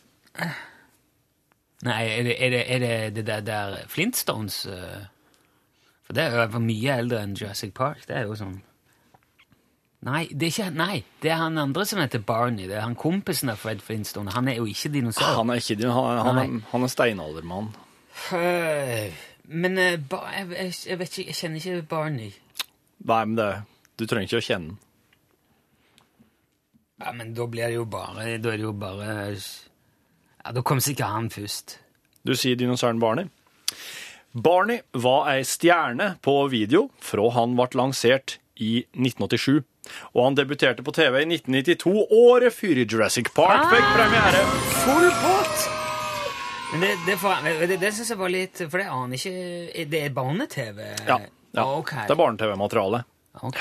Nei, 1.83 1.99
er 2.07 2.23
det 2.23 2.39
er 2.39 2.55
det, 2.55 2.63
er 2.71 2.87
det, 2.87 2.95
det 3.19 3.27
der, 3.33 3.45
der 3.51 3.77
Flintstones 3.91 4.63
eh? 4.71 5.11
For 6.07 6.15
det 6.15 6.31
er 6.31 6.47
jo 6.47 6.63
mye 6.63 7.03
eldre 7.03 7.27
enn 7.27 7.35
Jurassic 7.35 7.75
Park. 7.75 8.07
Det 8.07 8.15
er 8.15 8.31
jo 8.31 8.39
sånn 8.39 8.61
Nei, 10.05 10.27
det 10.31 10.49
er 10.49 10.53
ikke 10.53 10.71
Nei, 10.77 11.05
det 11.23 11.31
er 11.33 11.41
han 11.41 11.59
andre 11.59 11.87
som 11.89 12.01
heter 12.03 12.21
Barney. 12.23 12.69
Det 12.69 12.77
er 12.77 12.85
han 12.85 12.97
kompisen 12.99 13.51
av 13.51 13.61
Fred 13.63 13.81
Flintstone. 13.83 14.35
Han 14.37 14.49
er 14.49 14.61
jo 14.61 14.67
ikke 14.69 14.93
dinosaur. 14.93 15.39
Han 15.41 15.51
er 15.51 15.63
ikke 15.63 15.89
han, 15.89 16.21
han, 16.27 16.59
han 16.71 16.87
er 16.87 16.93
steinaldermann. 16.93 17.73
Men 19.47 19.79
uh, 19.79 19.95
ba, 20.11 20.25
jeg, 20.35 20.75
jeg, 20.87 20.99
vet 20.99 21.19
ikke, 21.19 21.31
jeg 21.31 21.39
kjenner 21.41 21.63
ikke 21.63 21.89
Barney. 21.91 22.33
Nei, 23.07 23.23
men 23.25 23.39
det, 23.39 23.51
du 23.97 24.07
trenger 24.07 24.31
ikke 24.31 24.43
å 24.43 24.47
kjenne 24.49 24.75
den. 24.75 24.83
Ja, 26.97 27.13
men 27.13 27.35
da 27.37 27.45
blir 27.45 27.69
det 27.69 27.77
jo 27.77 27.85
bare 27.93 28.23
Da 28.41 28.55
er 28.55 28.57
det 28.57 28.65
jo 28.65 28.71
bare 28.73 29.35
Ja, 29.37 30.53
da 30.57 30.63
kommer 30.65 30.81
sikkert 30.81 31.13
han 31.13 31.29
først. 31.29 31.77
Du 32.25 32.33
sier 32.35 32.57
dinosauren 32.57 33.03
Barney. 33.03 33.29
Barney 34.33 34.81
var 34.93 35.29
ei 35.33 35.45
stjerne 35.45 36.15
på 36.25 36.39
video 36.53 36.87
fra 37.05 37.29
han 37.37 37.55
ble 37.59 37.69
lansert 37.77 38.39
i 38.57 38.87
1987. 38.97 39.63
Og 40.15 40.25
han 40.25 40.37
debuterte 40.39 40.83
på 40.87 40.93
TV 40.97 41.21
i 41.23 41.27
1992, 41.39 42.07
året 42.11 42.55
før 42.55 42.83
Jurassic 42.85 43.31
Park 43.37 43.67
fikk 43.73 43.89
premiere. 43.97 44.45
Full 44.85 45.09
pott! 45.23 45.67
Men 46.73 46.81
det, 46.83 46.95
det, 47.07 47.17
det, 47.71 47.77
det 47.81 47.93
syns 47.95 48.09
jeg 48.11 48.19
var 48.19 48.31
litt 48.35 48.59
For 48.67 48.83
jeg 48.83 48.91
aner 48.91 49.15
ikke 49.15 49.85
Det 49.87 50.01
er 50.03 50.15
barne-TV? 50.17 50.81
Ja, 51.07 51.21
ja. 51.55 51.65
Ok. 51.79 51.93
det 52.09 52.11
er 52.11 52.19
barne-TV-materiale. 52.19 53.05
Ok. 53.47 53.61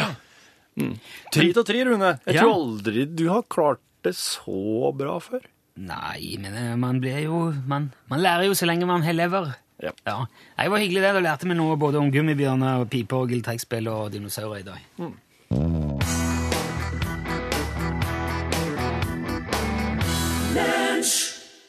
Tre 1.32 1.46
til 1.54 1.64
tre, 1.70 1.84
Rune. 1.88 2.10
Jeg 2.26 2.36
Ja. 2.36 2.42
tror 2.42 2.56
aldri 2.58 3.06
du 3.08 3.28
har 3.30 3.44
klart 3.48 3.80
det 4.04 4.16
så 4.18 4.92
bra 4.98 5.20
før. 5.24 5.46
Nei, 5.76 6.36
men 6.40 6.54
eh, 6.56 6.74
man 6.80 7.00
blir 7.04 7.18
jo 7.26 7.52
Man, 7.68 7.92
man 8.08 8.22
lærer 8.24 8.46
jo 8.50 8.54
så 8.56 8.66
lenge 8.68 8.86
man 8.90 9.04
har 9.06 9.14
lever. 9.14 9.54
Ja. 9.84 9.92
Ja. 10.08 10.18
Nei, 10.58 10.66
Det 10.66 10.72
var 10.72 10.80
hyggelig 10.84 11.02
det. 11.06 11.14
Da 11.14 11.24
lærte 11.30 11.48
vi 11.50 11.56
noe 11.58 11.76
både 11.78 12.00
om 12.00 12.12
gummibjørner, 12.12 12.82
og 12.82 12.90
pipeorgel, 12.90 13.42
trekkspill 13.44 13.88
og 13.92 14.12
dinosaurer 14.14 14.60
i 14.64 14.68
dag. 14.68 14.82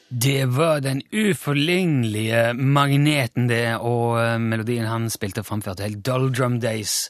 Det 0.09 0.45
var 0.57 0.79
den 0.79 1.01
uforlignelige 1.11 2.53
magneten, 2.53 3.49
det, 3.49 3.75
og 3.79 4.19
eh, 4.21 4.39
melodien 4.39 4.85
han 4.87 5.09
spilte 5.11 5.43
og 5.43 5.45
framførte, 5.49 5.83
helt 5.83 6.05
Doldrum 6.05 6.61
Days. 6.61 7.09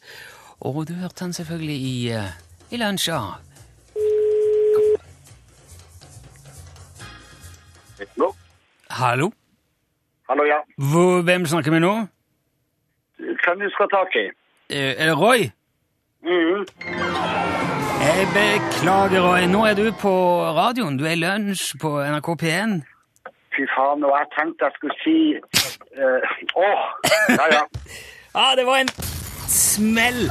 Og 0.66 0.88
du 0.90 0.94
hørte 0.94 1.22
han 1.22 1.34
selvfølgelig 1.34 1.76
i, 1.76 2.14
uh, 2.18 2.74
i 2.74 2.78
lunsja. 2.82 3.20
Hallo? 8.00 8.32
Hallo? 8.90 9.32
Hallo, 10.30 10.44
ja. 10.44 10.58
Hvor, 10.78 11.22
hvem 11.22 11.46
snakker 11.46 11.72
vi 11.72 11.80
nå? 11.80 11.94
Hvem 13.18 13.60
du 13.62 13.70
skal 13.76 13.90
ta 13.94 14.02
tak 14.02 14.16
i? 14.16 14.26
Eh, 14.70 14.96
Er 14.98 15.06
det 15.06 15.18
Roy? 15.18 15.50
Mhm. 16.24 17.47
Jeg 18.08 18.28
beklager, 18.34 19.20
Roy. 19.20 19.42
Nå 19.52 19.66
er 19.68 19.74
du 19.76 19.88
på 20.02 20.12
radioen. 20.56 20.96
Du 21.00 21.04
er 21.04 21.18
i 21.18 21.20
lunsj 21.20 21.74
på 21.82 21.90
NRK 22.00 22.30
P1. 22.42 22.76
Fy 23.56 23.66
faen, 23.74 24.06
og 24.08 24.14
jeg 24.16 24.28
tenkte 24.36 24.68
jeg 24.68 24.76
skulle 24.78 24.96
si 25.02 25.16
uh, 25.36 26.38
Åh! 26.68 26.86
ja, 27.40 27.48
ja. 27.58 27.64
Ah, 28.42 28.54
det 28.60 28.64
var 28.70 28.78
en 28.80 28.92
smell 29.52 30.22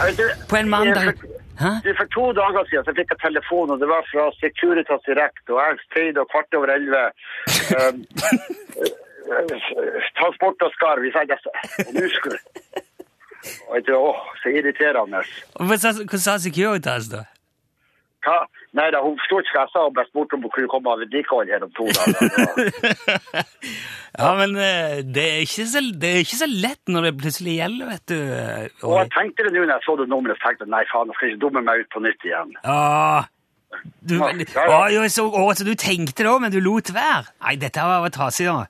på 0.48 0.56
en 0.60 0.72
mandag. 0.72 1.20
Hæ? 1.60 1.72
du, 1.84 1.90
for 2.00 2.08
to 2.16 2.24
dager 2.40 2.64
siden 2.70 2.88
så 2.88 2.96
fikk 2.96 3.12
jeg 3.12 3.20
telefon, 3.26 3.74
og 3.74 3.78
det 3.82 3.88
var 3.92 4.08
fra 4.12 4.24
Securitas 4.40 5.04
Direct, 5.08 5.44
og 5.52 5.60
jeg 5.60 5.84
feide 5.92 6.24
og 6.24 6.32
kvart 6.32 6.58
over 6.58 6.72
elleve. 6.78 7.04
Um, 7.76 7.96
transport 10.18 10.68
og 10.68 10.72
skarv. 10.78 11.04
Det 11.04 11.40
så. 11.44 11.56
Og 11.86 11.94
muskler. 12.00 12.40
Og 13.68 13.72
jeg 13.76 13.84
tenkte, 13.84 14.02
Åh, 14.10 14.26
så 14.40 14.58
irriterende. 14.58 15.24
Hva 15.68 15.82
sa 16.28 16.38
Securitas, 16.48 17.12
da? 17.12 17.26
Hva? 18.26 18.40
Nei 18.76 18.88
da, 18.92 19.00
hun 19.04 19.14
forsto 19.20 19.38
ikke 19.40 19.54
hva 19.54 19.62
jeg 19.64 19.72
sa, 19.72 19.82
og 19.86 19.92
ble 19.96 20.04
spurt 20.08 20.34
om 20.34 20.42
hun 20.44 20.52
kunne 20.52 20.70
komme 20.72 20.92
av 20.92 21.02
vedlikehold 21.04 21.52
her 21.54 21.62
om 21.66 21.70
to 21.76 21.86
dager. 21.94 22.66
Ja, 24.16 24.30
men 24.32 24.54
eh, 24.56 25.02
det 25.04 25.24
er, 25.28 25.42
ikke 25.44 25.66
så, 25.68 25.80
det 25.92 26.08
er 26.08 26.22
ikke 26.24 26.38
så 26.38 26.46
lett 26.48 26.88
når 26.88 27.10
det 27.10 27.16
plutselig 27.20 27.58
gjelder, 27.58 27.90
vet 27.90 28.04
du. 28.08 28.20
Og 28.80 28.94
og 28.94 28.94
jeg 29.02 29.10
tenkte 29.12 29.44
det 29.44 29.52
nå 29.52 29.64
når 29.66 29.74
jeg 29.74 29.84
så 29.84 29.96
det 30.00 30.06
nummeret, 30.08 30.40
tenkte 30.40 30.64
jeg 30.64 30.72
nei 30.72 30.84
faen, 30.88 31.10
jeg 31.12 31.18
skal 31.18 31.32
ikke 31.32 31.42
dumme 31.42 31.62
meg 31.66 31.82
ut 31.82 31.90
på 31.92 32.02
nytt 32.06 32.24
igjen. 32.24 32.54
Ah, 32.64 33.28
du, 34.00 34.14
Ja, 34.16 34.38
ja. 34.88 35.02
Å, 35.02 35.10
så, 35.12 35.26
å, 35.28 35.44
så 35.58 35.66
du 35.68 35.74
tenkte 35.76 36.24
det 36.24 36.32
òg, 36.32 36.40
men 36.46 36.54
du 36.54 36.62
lot 36.64 36.88
være? 36.96 37.28
Nei, 37.44 37.58
dette 37.60 37.84
var 37.84 38.08
trasig, 38.14 38.48
da. 38.48 38.64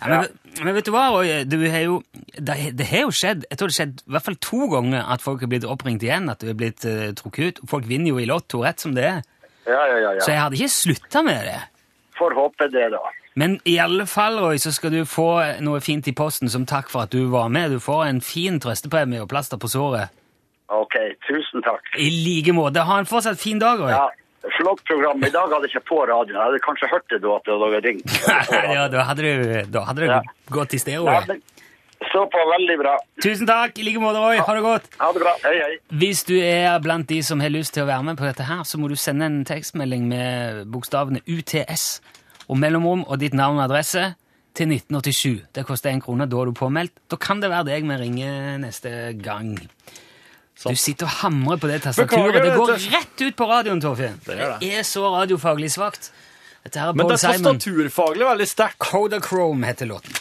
Ja, 0.00 0.08
men, 0.10 0.54
men 0.64 0.76
vet 0.76 0.88
du 0.88 0.92
hva? 0.94 1.04
Du 1.46 1.56
har 1.62 1.82
jo, 1.84 2.00
det, 2.34 2.56
det 2.78 2.86
har 2.90 3.06
jo 3.06 3.14
skjedd 3.14 3.44
jeg 3.46 3.58
tror 3.58 3.70
det 3.70 3.74
har 3.74 3.78
skjedd 3.78 4.02
i 4.02 4.14
hvert 4.14 4.26
fall 4.28 4.38
to 4.42 4.68
ganger 4.72 5.12
at 5.14 5.24
folk 5.24 5.44
har 5.44 5.50
blitt 5.52 5.66
oppringt 5.68 6.04
igjen, 6.06 6.30
at 6.32 6.42
du 6.42 6.50
er 6.52 6.58
blitt 6.58 6.86
uh, 6.88 7.10
trukket 7.18 7.44
ut. 7.44 7.62
Folk 7.70 7.88
vinner 7.90 8.12
jo 8.12 8.22
i 8.22 8.26
Lotto 8.28 8.64
rett 8.64 8.82
som 8.82 8.96
det 8.96 9.06
er. 9.10 9.22
Ja, 9.68 9.80
ja, 9.90 9.98
ja. 10.06 10.12
Så 10.24 10.32
jeg 10.32 10.40
hadde 10.40 10.58
ikke 10.58 10.72
slutta 10.72 11.22
med 11.26 11.44
det. 11.46 11.58
Får 12.18 12.34
håpe 12.34 12.70
det, 12.72 12.88
da. 12.94 13.02
Men 13.38 13.58
i 13.68 13.76
alle 13.78 14.08
fall, 14.10 14.40
Roy, 14.42 14.58
så 14.58 14.72
skal 14.74 14.90
du 14.96 15.02
få 15.06 15.28
noe 15.62 15.78
fint 15.84 16.08
i 16.10 16.14
posten 16.16 16.50
som 16.50 16.64
takk 16.66 16.88
for 16.90 17.06
at 17.06 17.12
du 17.14 17.28
var 17.30 17.52
med. 17.54 17.76
Du 17.76 17.82
får 17.82 18.08
en 18.08 18.22
fin 18.24 18.56
trøstepremie 18.58 19.20
og 19.22 19.28
plaster 19.30 19.60
på 19.60 19.70
såret. 19.70 20.14
Ok, 20.74 20.96
tusen 21.28 21.62
takk. 21.64 21.86
I 21.96 22.08
like 22.10 22.52
måte. 22.56 22.82
Ha 22.84 22.98
en 22.98 23.06
fortsatt 23.08 23.38
fin 23.40 23.60
dag, 23.62 23.78
Roy. 23.80 23.92
Ja, 23.94 24.08
Flott 24.56 24.80
program. 24.86 25.18
I 25.26 25.30
dag 25.34 25.50
hadde 25.50 25.66
jeg 25.66 25.74
ikke 25.76 25.86
på 25.90 26.00
radioen. 26.08 26.36
Jeg 26.38 26.44
hadde 26.46 26.60
kanskje 26.64 26.88
hørt 26.92 27.06
det 27.10 27.18
da 27.24 27.32
at 27.36 27.46
det 27.48 27.56
hadde 27.58 27.80
ringt. 27.88 28.18
ja, 28.76 28.84
da 28.92 29.02
hadde 29.08 29.22
du, 29.26 29.62
da 29.74 29.82
hadde 29.88 30.04
du 30.04 30.06
Ja. 30.12 30.20
gått 30.54 30.74
i 30.74 30.78
stereo. 30.78 31.06
Ja, 31.10 31.22
Så 32.12 32.22
på 32.30 32.38
veldig 32.52 32.76
bra. 32.78 32.92
Tusen 33.20 33.48
takk. 33.50 33.74
I 33.78 33.82
like 33.88 33.98
måte, 34.00 34.20
Roy. 34.22 34.38
Ha 34.38 34.54
det 34.54 34.62
godt. 34.62 34.86
Ha 35.00 35.08
det 35.12 35.22
bra. 35.24 35.32
Hei, 35.42 35.56
hei. 35.58 35.72
Hvis 35.98 36.22
du 36.28 36.36
er 36.38 36.78
blant 36.84 37.08
de 37.10 37.18
som 37.26 37.40
har 37.42 37.50
lyst 37.50 37.74
til 37.74 37.82
å 37.82 37.88
være 37.90 38.06
med 38.06 38.16
på 38.20 38.24
dette 38.28 38.46
her, 38.46 38.62
så 38.64 38.78
må 38.78 38.88
du 38.88 38.94
sende 38.96 39.26
en 39.26 39.40
tekstmelding 39.44 40.06
med 40.08 40.62
bokstavene 40.70 41.20
UTS 41.26 41.88
og 42.48 42.56
mellomrom 42.62 43.02
og 43.08 43.18
ditt 43.20 43.34
navn 43.34 43.58
og 43.58 43.66
adresse 43.66 44.12
til 44.54 44.70
1987. 44.70 45.42
Det 45.58 45.66
koster 45.66 45.90
én 45.90 46.00
krone. 46.00 46.28
Da 46.30 46.38
er 46.40 46.46
du 46.46 46.54
påmeldt. 46.56 46.94
Da 47.10 47.18
kan 47.20 47.42
det 47.42 47.50
være 47.50 47.66
deg 47.72 47.90
vi 47.90 47.98
ringer 48.00 48.58
neste 48.62 48.94
gang. 49.18 49.56
Du 50.58 50.74
sitter 50.74 51.06
og 51.06 51.12
hamrer 51.20 51.58
på 51.62 51.68
det 51.70 51.82
tastaturet. 51.84 52.34
Det 52.42 52.54
går 52.56 52.72
rett 52.90 53.22
ut 53.22 53.36
på 53.38 53.46
radioen, 53.46 53.80
Torfinn. 53.80 54.16
Det 54.24 54.34
det. 54.34 54.48
det. 54.60 54.72
er 54.74 54.82
så 54.82 55.06
radiofaglig 55.14 55.70
svakt. 55.70 56.10
Dette 56.66 56.80
her 56.82 56.90
er 56.90 56.98
Men 56.98 57.06
Paul 57.06 57.14
det 57.14 57.22
er 57.22 57.36
tastaturfaglig 57.38 58.26
veldig 58.26 58.48
sterkt. 58.50 58.78
Kodachrome 58.82 59.70
heter 59.70 59.86
låten. 59.86 60.18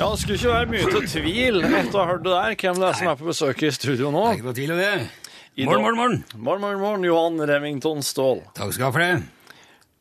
Ja, 0.00 0.10
Det 0.10 0.20
skulle 0.20 0.38
ikke 0.38 0.48
være 0.48 0.66
mye 0.70 0.86
til 0.94 1.08
tvil 1.12 1.58
etter 1.66 1.98
å 1.98 2.00
ha 2.00 2.12
hørt 2.14 2.22
det 2.24 2.30
der, 2.32 2.54
hvem 2.62 2.78
det 2.80 2.86
er 2.88 2.94
som 3.02 3.10
er 3.10 3.18
på 3.20 3.26
besøk 3.26 3.66
i 3.66 3.72
studio 3.74 4.14
nå. 4.14 4.22
Ikke 4.32 4.46
noe 4.46 4.56
tvil 4.56 4.72
om 4.72 4.80
det. 4.80 5.19
Morgen, 5.66 5.82
morgen, 5.82 5.96
morgen. 5.96 6.24
Morgen, 6.36 6.60
morgen, 6.62 6.80
morgen, 6.80 7.04
Johan 7.04 7.40
Remington 7.48 8.02
Ståhl. 8.04 8.40
Takk 8.56 8.72
skal 8.72 8.80
du 8.80 8.86
ha 8.86 8.92
for 8.94 9.04
det. 9.04 9.16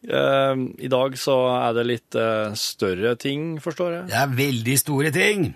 Uh, 0.08 0.62
I 0.80 0.92
dag 0.92 1.18
så 1.20 1.36
er 1.52 1.74
det 1.76 1.84
litt 1.90 2.16
uh, 2.16 2.54
større 2.56 3.18
ting, 3.20 3.58
forstår 3.64 3.98
jeg. 3.98 4.06
Det 4.12 4.20
er 4.22 4.38
veldig 4.38 4.78
store 4.80 5.12
ting. 5.16 5.50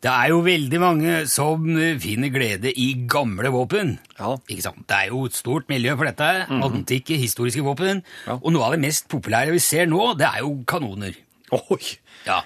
Det 0.00 0.08
er 0.08 0.30
jo 0.32 0.38
veldig 0.40 0.78
mange 0.80 1.16
som 1.28 1.66
eh, 1.74 1.98
finner 2.00 2.30
glede 2.32 2.70
i 2.72 2.86
gamle 3.10 3.50
våpen. 3.52 3.98
Ja. 4.16 4.30
Ikke 4.48 4.64
sant? 4.64 4.86
Det 4.88 4.96
er 4.96 5.10
jo 5.10 5.26
et 5.28 5.36
stort 5.36 5.68
miljø 5.68 5.92
for 5.98 6.08
dette. 6.08 6.28
Antikke, 6.48 7.18
historiske 7.20 7.64
våpen. 7.66 8.00
Ja. 8.24 8.38
Og 8.38 8.54
noe 8.54 8.64
av 8.64 8.78
det 8.78 8.80
mest 8.86 9.10
populære 9.12 9.52
vi 9.52 9.60
ser 9.60 9.90
nå, 9.90 10.14
det 10.16 10.30
er 10.30 10.40
jo 10.46 10.54
kanoner. 10.70 11.18
Oi! 11.58 11.82
Ja, 12.24 12.38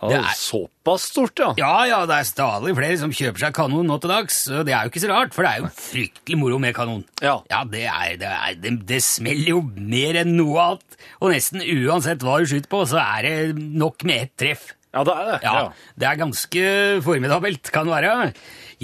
Det 0.00 0.18
er, 0.18 0.30
Såpass 0.38 1.08
stort, 1.12 1.38
ja. 1.40 1.52
ja, 1.58 1.72
ja, 1.88 1.98
det 2.10 2.18
er 2.20 2.28
stadig 2.28 2.74
flere 2.76 2.98
som 3.00 3.12
kjøper 3.14 3.46
seg 3.46 3.56
kanon 3.56 3.86
nå 3.88 3.98
til 4.02 4.12
dags. 4.12 4.38
Og 4.50 4.64
det 4.68 4.74
er 4.74 4.86
jo 4.86 4.92
ikke 4.92 5.02
så 5.04 5.10
rart, 5.12 5.34
for 5.36 5.46
det 5.46 5.52
er 5.52 5.62
jo 5.64 5.70
fryktelig 5.78 6.38
moro 6.40 6.60
med 6.62 6.76
kanon. 6.76 7.04
Ja. 7.24 7.38
Ja, 7.52 7.62
det, 7.68 7.84
er, 7.90 8.16
det, 8.20 8.30
er, 8.30 8.56
det, 8.60 8.74
det 8.90 9.02
smeller 9.06 9.54
jo 9.54 9.60
mer 9.78 10.20
enn 10.24 10.34
noe 10.38 10.68
annet. 10.68 10.98
Og 11.20 11.32
nesten 11.34 11.62
uansett 11.64 12.24
hva 12.24 12.40
du 12.42 12.48
skyter 12.50 12.70
på, 12.72 12.82
så 12.90 13.00
er 13.02 13.28
det 13.28 13.36
nok 13.58 14.04
med 14.08 14.26
ett 14.26 14.34
treff. 14.40 14.72
Ja, 14.94 15.02
det 15.02 15.14
er 15.18 15.26
det. 15.26 15.38
Ja, 15.42 15.54
det 15.98 16.06
er 16.06 16.20
ganske 16.20 16.66
formidabelt, 17.02 17.70
kan 17.74 17.88
det 17.88 17.96
være. 17.96 18.30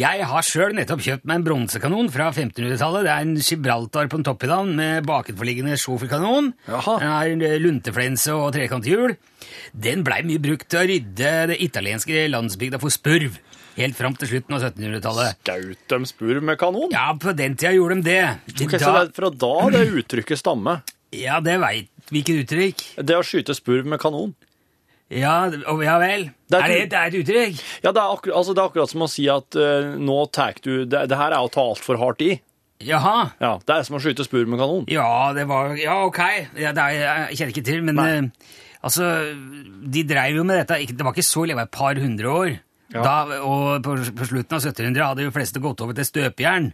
Jeg 0.01 0.25
har 0.25 0.45
sjøl 0.47 0.73
nettopp 0.73 1.03
kjøpt 1.05 1.27
meg 1.29 1.41
en 1.41 1.45
bronsekanon 1.45 2.07
fra 2.15 2.31
1500-tallet. 2.31 3.03
Det 3.05 3.11
er 3.13 3.25
en 3.27 3.35
Gibraltar 3.37 4.09
på 4.09 4.21
en 4.21 4.25
toppedam 4.25 4.71
med 4.79 5.05
bakenforliggende 5.09 5.75
schoferkanon. 5.81 6.53
Jaha. 6.71 6.95
Den 7.03 7.11
har 7.13 7.33
en 7.35 7.43
lunteflense 7.61 8.33
og 8.33 8.55
trekanthjul. 8.55 9.17
Den 9.77 10.05
blei 10.07 10.23
mye 10.25 10.41
brukt 10.41 10.71
til 10.73 10.81
å 10.81 10.87
rydde 10.89 11.33
det 11.51 11.59
italienske 11.67 12.23
landsbygda 12.33 12.81
for 12.81 12.95
spurv. 12.95 13.37
Helt 13.77 13.99
fram 13.99 14.17
til 14.17 14.31
slutten 14.31 14.57
av 14.57 14.65
1700-tallet. 14.71 15.43
Skaut 15.43 15.85
dem 15.93 16.09
spurv 16.09 16.49
med 16.49 16.61
kanon? 16.63 16.89
Ja, 16.95 17.11
på 17.21 17.35
den 17.37 17.59
tida 17.61 17.75
gjorde 17.77 18.01
de 18.01 18.09
det. 18.09 18.23
Ok, 18.57 18.79
så 18.79 18.95
det 18.97 19.05
er 19.05 19.15
fra 19.21 19.33
da 19.45 19.55
det 19.75 19.85
uttrykket 20.01 20.41
stammer. 20.41 20.81
Ja, 21.17 21.43
det 21.45 21.59
veit 21.61 21.91
Hvilket 22.11 22.45
uttrykk? 22.47 22.87
Det 23.07 23.19
å 23.19 23.27
skyte 23.27 23.55
spurv 23.55 23.87
med 23.91 24.01
kanon. 24.03 24.33
Ja, 25.11 25.35
ja 25.51 25.97
vel. 25.99 26.29
Det 26.51 26.59
er 26.61 26.69
det, 26.71 26.93
et- 26.93 27.13
det 27.13 27.21
uttrykk? 27.25 27.63
Ja, 27.83 27.91
det 27.93 27.99
er, 28.03 28.13
akkur 28.15 28.33
altså, 28.37 28.55
det 28.55 28.63
er 28.63 28.69
akkurat 28.71 28.91
som 28.93 29.03
å 29.03 29.09
si 29.11 29.27
at 29.31 29.57
uh, 29.59 29.97
nå 29.99 30.19
tar 30.31 30.55
du 30.63 30.85
det, 30.87 31.09
det 31.11 31.19
her 31.19 31.35
er 31.35 31.43
å 31.43 31.51
ta 31.51 31.65
altfor 31.73 31.99
hardt 31.99 32.23
i. 32.23 32.37
Jaha. 32.81 33.33
Ja, 33.43 33.59
Det 33.61 33.75
er 33.75 33.83
som 33.85 33.99
å 33.99 34.01
skyte 34.01 34.25
spurv 34.25 34.49
med 34.49 34.59
kanon. 34.63 34.87
Ja, 34.89 35.33
det 35.37 35.45
var 35.51 35.75
Ja, 35.77 35.99
ok. 36.07 36.21
Ja, 36.57 36.71
det 36.73 36.81
er, 36.81 37.29
jeg 37.29 37.37
kjenner 37.41 37.53
ikke 37.53 37.67
til, 37.67 37.83
men 37.85 37.99
eh, 38.01 38.55
altså 38.81 39.11
De 39.85 40.05
dreiv 40.09 40.39
jo 40.39 40.45
med 40.49 40.63
dette 40.63 40.79
ikke- 40.81 40.97
Det 40.97 41.05
var 41.05 41.13
ikke 41.13 41.27
så 41.29 41.45
lenge, 41.47 41.67
et 41.67 41.71
par 41.75 41.95
hundre 42.01 42.25
år. 42.33 42.55
Da, 42.91 43.19
og 43.47 43.83
på, 43.85 43.93
på 44.19 44.27
slutten 44.27 44.57
av 44.57 44.65
1700 44.65 45.05
hadde 45.05 45.23
de 45.27 45.31
fleste 45.31 45.61
gått 45.63 45.81
over 45.85 45.93
til 45.95 46.05
støpejern. 46.09 46.73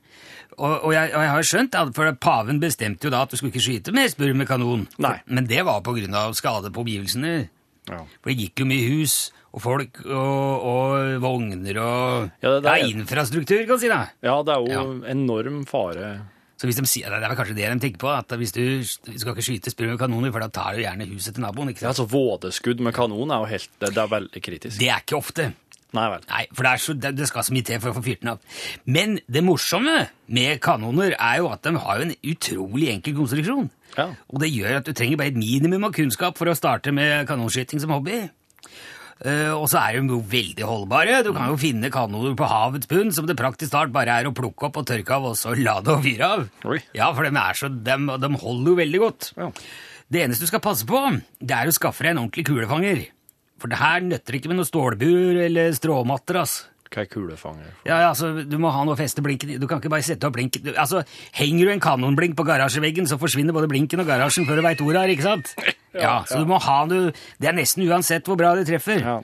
Og, 0.56 0.84
og, 0.86 0.92
jeg, 0.94 1.10
og 1.12 1.20
jeg 1.26 1.32
har 1.34 1.42
skjønt 1.50 1.74
at 1.76 1.90
for 1.98 2.12
paven 2.22 2.60
bestemte 2.62 3.04
jo 3.04 3.10
da 3.12 3.24
at 3.26 3.34
du 3.34 3.36
skulle 3.36 3.52
ikke 3.52 3.66
skyte 3.66 3.92
med 3.92 4.08
spurv 4.14 4.38
med 4.38 4.48
kanon. 4.48 4.86
Nei. 5.02 5.18
Men 5.28 5.44
det 5.50 5.60
var 5.66 5.82
på 5.84 5.92
grunn 5.98 6.14
av 6.16 6.32
skade 6.38 6.70
på 6.72 6.86
omgivelsene. 6.86 7.48
Ja. 7.88 8.00
For 8.20 8.30
det 8.32 8.38
gikk 8.40 8.62
jo 8.62 8.68
mye 8.70 8.86
hus 8.92 9.16
og 9.56 9.62
folk 9.64 10.00
og, 10.04 10.64
og 10.68 11.20
vogner 11.22 11.78
og 11.80 12.30
Ja, 12.42 12.56
det 12.56 12.62
det, 12.66 12.72
er 12.72 12.88
infrastruktur, 12.90 13.60
kan 13.66 13.76
du 13.78 13.84
si. 13.84 13.88
det. 13.92 14.00
Ja, 14.26 14.40
det 14.42 14.56
er 14.56 14.64
jo 14.74 14.96
enorm 15.12 15.62
fare. 15.68 16.16
Så 16.56 16.64
hvis 16.68 16.78
de 16.80 16.84
Det 16.88 17.12
er 17.12 17.20
vel 17.20 17.36
kanskje 17.36 17.54
det 17.56 17.68
de 17.68 17.80
tenker 17.84 18.00
på, 18.00 18.08
at 18.08 18.32
hvis 18.40 18.52
du, 18.56 18.62
du 18.80 19.18
skal 19.20 19.34
ikke 19.34 19.44
skyte 19.44 19.70
spurv 19.72 19.90
med 19.92 19.98
kanoner, 20.00 20.32
for 20.32 20.40
da 20.40 20.48
tar 20.48 20.72
du 20.76 20.80
gjerne 20.80 21.06
huset 21.10 21.34
til 21.36 21.44
naboen. 21.44 21.68
ikke 21.68 21.82
sant? 21.84 21.90
Ja, 21.90 21.92
altså 21.92 22.06
Vådeskudd 22.08 22.80
med 22.80 22.94
kanon 22.96 23.30
er 23.30 23.44
jo 23.44 23.50
helt 23.52 23.70
Det, 23.78 23.90
det 23.92 24.02
er 24.02 24.08
veldig 24.08 24.42
kritisk. 24.42 24.78
Det 24.80 24.88
er 24.88 25.04
ikke 25.04 25.18
ofte. 25.20 25.50
Nei 25.96 26.06
vel. 26.12 26.26
Nei, 26.30 26.44
for 26.52 26.66
det, 26.66 26.72
er 26.72 26.82
så, 26.82 26.94
det, 27.00 27.12
det 27.16 27.28
skal 27.30 27.46
så 27.46 27.56
mye 27.56 27.66
til 27.66 27.80
for 27.82 27.92
å 27.92 27.96
få 27.98 28.04
fyrt 28.04 28.22
den 28.24 28.34
opp. 28.34 28.46
Men 28.84 29.18
det 29.32 29.44
morsomme 29.46 29.98
med 30.36 30.60
kanoner 30.64 31.16
er 31.16 31.40
jo 31.40 31.50
at 31.52 31.64
de 31.66 31.76
har 31.80 32.00
jo 32.00 32.08
en 32.08 32.16
utrolig 32.32 32.90
enkel 32.92 33.16
konstruksjon. 33.20 33.70
Ja. 33.96 34.10
Og 34.28 34.42
det 34.42 34.52
gjør 34.52 34.80
at 34.80 34.88
du 34.88 34.92
trenger 34.96 35.20
bare 35.20 35.32
et 35.32 35.38
minimum 35.40 35.88
av 35.88 35.94
kunnskap 35.96 36.36
for 36.38 36.50
å 36.50 36.58
starte 36.58 36.92
med 36.94 37.24
kanonskyting 37.30 37.80
som 37.82 37.94
hobby. 37.96 38.26
Uh, 39.16 39.56
og 39.56 39.64
så 39.72 39.80
er 39.80 39.96
de 39.96 40.12
jo 40.12 40.20
veldig 40.28 40.66
holdbare. 40.68 41.22
Du 41.24 41.30
kan 41.32 41.48
jo 41.48 41.56
finne 41.60 41.88
kanoner 41.92 42.34
på 42.36 42.48
havets 42.50 42.88
bunn 42.90 43.14
som 43.16 43.24
det 43.28 43.38
praktisk 43.38 43.72
talt 43.72 43.94
bare 43.94 44.12
er 44.12 44.28
å 44.28 44.34
plukke 44.36 44.68
opp 44.68 44.76
og 44.82 44.88
tørke 44.90 45.16
av, 45.16 45.30
og 45.30 45.38
så 45.40 45.54
lade 45.56 45.94
og 45.94 46.04
fyre 46.04 46.28
av. 46.34 46.46
Oi. 46.68 46.82
Ja, 46.98 47.08
for 47.16 47.24
de, 47.24 47.32
er 47.32 47.56
så, 47.56 47.72
de, 47.72 47.96
de 47.96 48.32
holder 48.42 48.74
jo 48.74 48.80
veldig 48.82 49.00
godt. 49.06 49.30
Ja. 49.40 49.48
Det 50.12 50.20
eneste 50.22 50.44
du 50.44 50.52
skal 50.52 50.62
passe 50.62 50.84
på, 50.86 51.00
det 51.40 51.56
er 51.56 51.66
å 51.70 51.74
skaffe 51.74 52.04
deg 52.04 52.12
en 52.12 52.26
ordentlig 52.26 52.44
kulefanger. 52.50 53.06
For 53.60 53.72
det 53.72 53.80
her 53.80 54.02
nøtter 54.04 54.36
ikke 54.36 54.52
med 54.52 54.60
noe 54.60 54.68
stålbur 54.68 55.42
eller 55.46 55.76
stråmatter, 55.76 56.40
ass. 56.42 56.56
Hva 56.86 57.02
er 57.02 57.08
kulefanger? 57.10 57.70
Ja, 57.86 57.96
ja, 57.98 58.10
altså, 58.12 58.28
Du 58.46 58.56
må 58.62 58.70
ha 58.70 58.84
noe 58.86 58.94
å 58.94 58.98
feste 58.98 59.22
blinken 59.24 59.50
i. 59.52 59.56
Du 59.60 59.66
kan 59.68 59.80
ikke 59.80 59.90
bare 59.92 60.06
sette 60.06 60.28
opp 60.28 60.36
blinken. 60.36 60.62
Du, 60.68 60.70
altså, 60.78 61.02
Henger 61.36 61.66
du 61.66 61.72
en 61.74 61.82
kanonblink 61.82 62.36
på 62.38 62.46
garasjeveggen, 62.46 63.08
så 63.10 63.18
forsvinner 63.20 63.56
både 63.56 63.70
blinken 63.70 64.02
og 64.02 64.08
garasjen 64.08 64.46
før 64.48 64.60
du 64.60 64.66
veit 64.66 64.82
ordet 64.84 65.02
her, 65.02 65.16
ikke 65.16 65.26
sant? 65.26 65.56
Ja, 65.96 66.02
ja 66.02 66.14
Så 66.28 66.42
du 66.42 66.50
må 66.50 66.58
ha 66.60 66.82
noe 66.84 67.12
Det 67.40 67.48
er 67.48 67.54
nesten 67.56 67.86
uansett 67.86 68.26
hvor 68.28 68.36
bra 68.36 68.50
det 68.58 68.66
treffer. 68.68 69.00
Ja. 69.00 69.14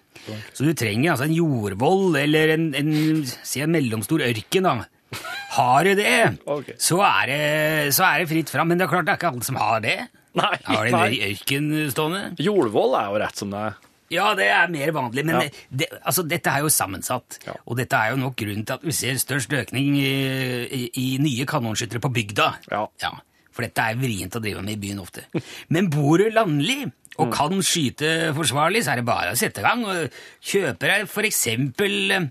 Så 0.57 0.65
du 0.65 0.73
trenger 0.73 1.13
altså 1.13 1.27
en 1.27 1.35
jordvoll 1.37 2.17
eller 2.17 2.55
en, 2.55 2.71
en, 2.79 2.95
si 3.29 3.61
en 3.61 3.75
mellomstor 3.75 4.25
ørken, 4.25 4.65
da. 4.65 4.89
Har 5.53 5.85
du 5.85 5.93
det, 5.99 6.17
okay. 6.57 6.79
så, 6.81 7.03
er 7.05 7.29
det, 7.29 7.41
så 7.93 8.09
er 8.09 8.23
det 8.23 8.31
fritt 8.33 8.53
fram. 8.55 8.73
Men 8.73 8.81
det 8.81 8.89
er 8.89 8.95
klart 8.95 9.09
det 9.09 9.15
er 9.15 9.21
ikke 9.21 9.35
alle 9.35 9.49
som 9.51 9.61
har 9.61 9.85
det. 9.85 9.99
Nei, 10.41 10.53
Har 10.65 10.89
de 10.89 10.97
en 10.97 11.25
ørken 11.29 11.73
stående? 11.93 12.23
Jordvoll 12.41 12.97
er 12.97 13.11
jo 13.13 13.21
rett 13.21 13.43
som 13.45 13.53
det 13.53 13.67
er. 13.69 13.81
Ja, 14.13 14.31
det 14.37 14.47
er 14.53 14.71
mer 14.73 14.93
vanlig, 14.95 15.25
men 15.27 15.41
det, 15.41 15.51
det, 15.73 15.89
altså, 16.03 16.25
dette 16.29 16.53
er 16.53 16.65
jo 16.67 16.71
sammensatt. 16.73 17.39
Og 17.65 17.79
dette 17.81 17.97
er 17.99 18.13
jo 18.13 18.21
nok 18.21 18.37
grunnen 18.39 18.67
til 18.69 18.77
at 18.77 18.85
vi 18.87 18.95
ser 18.97 19.21
størst 19.21 19.53
økning 19.57 19.97
i, 20.01 20.13
i, 20.69 20.83
i 21.01 21.07
nye 21.23 21.47
kanonskyttere 21.49 22.03
på 22.03 22.13
bygda. 22.13 22.49
Ja. 22.73 23.15
For 23.53 23.65
dette 23.67 23.85
er 23.85 23.99
vrient 24.01 24.37
å 24.37 24.43
drive 24.43 24.63
med 24.65 24.77
i 24.79 24.81
byen 24.81 25.01
ofte. 25.03 25.25
Men 25.73 25.91
bor 25.93 26.21
du 26.21 26.29
landlig 26.33 26.85
og 27.21 27.27
Mm. 27.29 27.33
kan 27.37 27.59
skyte 27.61 28.33
forsvarlig, 28.33 28.81
så 28.85 28.93
er 28.95 28.97
det 29.03 29.05
bare 29.05 29.33
å 29.35 29.37
sette 29.37 29.61
i 29.61 29.65
gang. 29.67 29.83
og 29.85 30.09
Kjøpe 30.41 30.89
deg 30.89 31.03
eh, 31.05 32.29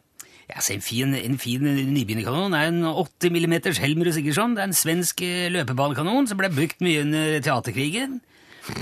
ja, 0.50 0.60
en 0.74 0.82
fin, 0.82 1.14
en 1.16 1.38
fin 1.38 1.62
nybegynnerkanon 1.62 2.56
er 2.58 2.72
en 2.72 2.82
80 2.90 3.30
mm 3.30 3.78
Helmer 3.80 4.12
Sigurdsson. 4.12 4.56
Det 4.56 4.64
er 4.64 4.68
en 4.72 4.74
svensk 4.74 5.22
løpebanekanon 5.54 6.28
som 6.28 6.38
ble 6.42 6.50
brukt 6.50 6.82
mye 6.82 7.06
under 7.06 7.40
teaterkrigen. 7.46 8.20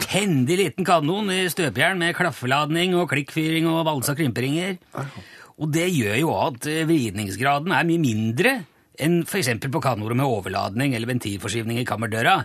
Hendig 0.10 0.58
liten 0.58 0.88
kanon 0.88 1.29
i 1.34 1.43
støpejern 1.51 2.00
med 2.01 2.15
klaffeladning 2.17 2.96
og 2.98 3.10
klikkfyring 3.12 3.67
og 3.69 3.84
valsa 3.88 4.15
krymperinger. 4.17 4.77
Og 5.60 5.72
det 5.74 5.89
gjør 5.91 6.17
jo 6.22 6.34
at 6.39 6.67
eh, 6.72 6.86
vridningsgraden 6.89 7.74
er 7.75 7.88
mye 7.88 8.01
mindre 8.01 8.53
enn 9.00 9.22
f.eks. 9.24 9.51
på 9.72 9.81
kanoer 9.83 10.16
med 10.18 10.27
overladning 10.27 10.96
eller 10.96 11.07
ventilforskyvning 11.14 11.79
i 11.79 11.87
kammerdøra. 11.87 12.42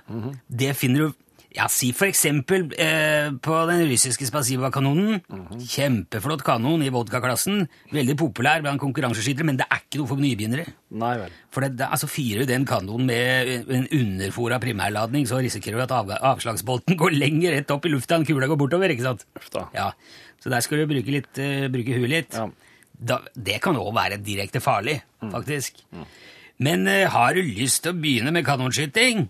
Det 0.47 0.75
finner 0.79 1.09
du 1.09 1.24
ja, 1.55 1.69
Si 1.71 1.93
for 1.95 2.09
eksempel 2.11 2.67
eh, 2.83 3.29
på 3.43 3.59
den 3.69 3.85
russiske 3.87 4.27
Spasiba-kanonen. 4.27 5.21
Kjempeflott 5.63 6.43
kanon 6.47 6.83
i 6.83 6.91
vodkaklassen. 6.95 7.63
Veldig 7.95 8.17
populær 8.19 8.65
blant 8.65 8.83
konkurranseskyttere, 8.83 9.47
men 9.47 9.61
det 9.61 9.69
er 9.69 9.85
ikke 9.85 10.01
noe 10.01 10.11
for 10.11 10.23
nybegynnere. 10.23 10.65
Nei 10.99 11.13
vel. 11.21 11.37
For 11.55 11.63
det, 11.67 11.77
det, 11.79 11.87
altså 11.95 12.09
Fyrer 12.11 12.43
du 12.43 12.51
den 12.51 12.67
kanonen 12.67 13.07
med 13.07 13.71
en 13.79 13.87
underfora 14.01 14.59
primærladning, 14.63 15.29
så 15.31 15.39
risikerer 15.45 15.79
du 15.79 15.85
at 15.87 15.95
av, 15.95 16.11
avslagsbolten 16.35 16.99
går 17.01 17.15
lenger 17.15 17.55
rett 17.59 17.71
opp 17.75 17.87
i 17.87 17.95
lufta 17.95 18.19
enn 18.19 18.27
kula 18.27 18.51
går 18.51 18.61
bortover. 18.65 18.91
ikke 18.95 19.07
sant? 19.07 19.23
Ufta. 19.39 19.69
Ja, 19.77 19.93
Så 20.43 20.51
der 20.53 20.67
skal 20.67 20.83
du 20.83 20.91
bruke, 20.91 21.15
litt, 21.15 21.31
uh, 21.39 21.69
bruke 21.73 22.01
huet 22.01 22.11
litt. 22.11 22.35
Ja. 22.35 22.49
Da, 22.95 23.21
det 23.35 23.61
kan 23.63 23.79
òg 23.79 23.95
være 23.95 24.19
direkte 24.23 24.63
farlig, 24.63 24.99
faktisk. 25.23 25.81
Men 26.63 26.87
uh, 26.91 27.07
har 27.15 27.39
du 27.39 27.47
lyst 27.47 27.85
til 27.87 27.95
å 27.95 27.99
begynne 28.03 28.35
med 28.35 28.47
kanonskyting, 28.47 29.29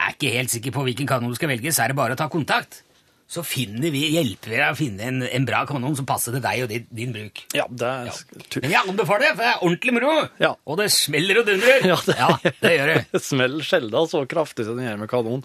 er 0.00 0.14
ikke 0.16 0.34
helt 0.36 0.52
sikker 0.54 0.74
på 0.74 0.84
hvilken 0.88 1.08
kanon 1.10 1.32
du 1.32 1.38
skal 1.38 1.52
velge, 1.52 1.72
så 1.74 1.84
er 1.84 1.92
det 1.92 1.98
bare 2.00 2.16
å 2.16 2.20
ta 2.20 2.28
kontakt. 2.32 2.82
Så 3.28 3.42
finner 3.44 3.92
vi, 3.92 4.06
hjelper 4.14 4.48
vi 4.54 4.56
deg 4.56 4.70
å 4.72 4.76
finne 4.76 5.04
en, 5.04 5.18
en 5.36 5.44
bra 5.44 5.58
kanon 5.68 5.92
som 5.98 6.06
passer 6.08 6.32
til 6.32 6.40
deg 6.40 6.62
og 6.64 6.70
din, 6.70 6.86
din 6.96 7.10
bruk. 7.12 7.42
Ja, 7.52 7.66
det 7.68 7.84
er 7.84 8.06
Ja. 8.08 8.14
Men 8.62 8.72
jeg 8.72 8.88
anbefaler 8.88 9.26
det, 9.26 9.32
for 9.34 9.42
det 9.42 9.50
er 9.50 9.64
ordentlig 9.66 9.94
moro! 9.98 10.12
Ja. 10.40 10.54
Og 10.64 10.78
det 10.80 10.86
smeller 10.94 11.42
og 11.42 11.50
dundrer! 11.50 11.84
Ja, 11.90 11.98
det, 12.06 12.54
det 12.62 12.70
gjør 12.72 12.92
det. 12.94 13.02
det 13.12 13.20
smeller 13.26 13.66
sjelden 13.68 14.08
så 14.08 14.22
kraftig 14.30 14.64
som 14.64 14.80
det 14.80 14.86
gjør 14.88 15.02
med 15.02 15.10
kanon. 15.12 15.44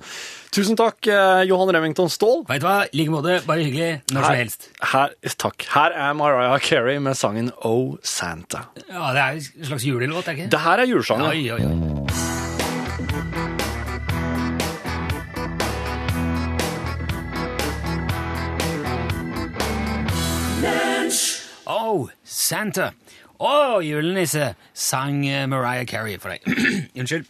Tusen 0.56 0.80
takk, 0.80 1.02
eh, 1.12 1.44
Johan 1.50 1.74
Remington 1.76 2.08
Ståhl. 2.14 2.46
Vet 2.48 2.64
du 2.64 2.70
hva? 2.70 2.78
I 2.88 3.02
like 3.02 3.12
måte. 3.12 3.36
Bare 3.50 3.66
hyggelig. 3.68 3.90
Når 4.16 4.30
som 4.30 4.40
helst. 4.40 4.70
Her, 4.94 5.18
takk. 5.44 5.68
Her 5.74 5.98
er 6.06 6.16
Mariah 6.22 6.56
Carey 6.64 7.04
med 7.04 7.20
sangen 7.20 7.52
Oh 7.68 7.98
Santa. 8.00 8.70
Ja, 8.88 9.12
Det 9.12 9.28
er 9.28 9.42
en 9.42 9.74
slags 9.74 9.90
julelåt, 9.90 10.24
er 10.24 10.32
det 10.32 10.46
ikke? 10.46 10.54
Det 10.56 10.64
her 10.70 10.86
er 10.86 10.94
julesangen. 10.94 11.34
Oi, 11.34 11.52
oi, 11.52 11.68
oi. 11.68 12.33
Oh, 21.94 22.10
Santa. 22.26 22.92
Å, 23.44 23.82
julenisse, 23.86 24.54
sang 24.74 25.20
eh, 25.28 25.46
Mariah 25.50 25.86
Carey 25.90 26.18
for 26.22 26.34
deg. 26.34 26.48
Unnskyld. 27.00 27.30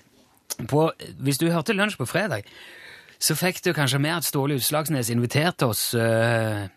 På, 0.69 0.91
hvis 1.25 1.41
du 1.41 1.49
hørte 1.51 1.75
lunsj 1.75 1.97
på 1.99 2.07
fredag, 2.07 2.47
så 3.19 3.35
fikk 3.35 3.63
du 3.65 3.73
kanskje 3.75 3.99
med 4.03 4.19
at 4.19 4.27
Ståle 4.27 4.59
Utslagsnes 4.59 5.09
inviterte 5.11 5.67
oss 5.71 5.89
uh, 5.95 6.67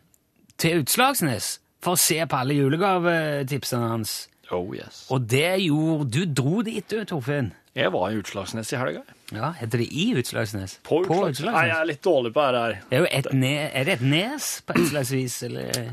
til 0.59 0.83
Utslagsnes 0.83 1.57
for 1.85 1.94
å 1.94 2.01
se 2.01 2.18
på 2.22 2.38
alle 2.38 2.57
julegavetipsene 2.57 3.90
hans. 3.92 4.16
Oh 4.55 4.70
yes. 4.75 5.05
Og 5.11 5.27
det 5.27 5.57
gjorde 5.64 6.07
Du 6.14 6.20
dro 6.38 6.62
dit, 6.62 6.87
du, 6.87 7.03
Torfinn. 7.07 7.51
Jeg 7.77 7.90
var 7.92 8.12
i 8.14 8.18
Utslagsnes 8.22 8.70
i 8.72 8.79
helga. 8.81 9.03
Ja, 9.35 9.51
Heter 9.59 9.83
det 9.83 9.88
i 9.90 10.07
Utslagsnes? 10.16 10.79
På 10.87 11.03
Utslagsnes. 11.03 11.51
Nei, 11.51 11.66
jeg 11.68 11.77
er 11.77 11.90
litt 11.90 12.03
dårlig 12.07 12.33
på 12.35 12.46
det 12.55 12.62
her. 12.62 12.77
Det 12.90 13.01
er 13.03 13.09
et 13.18 13.31
ne 13.35 13.55
er 13.66 13.88
det 13.88 13.99
et 13.99 14.07
nes, 14.07 14.51
på 14.64 14.79
et 14.79 14.90
slags 14.94 15.12
vis? 15.12 15.40
Eller 15.51 15.90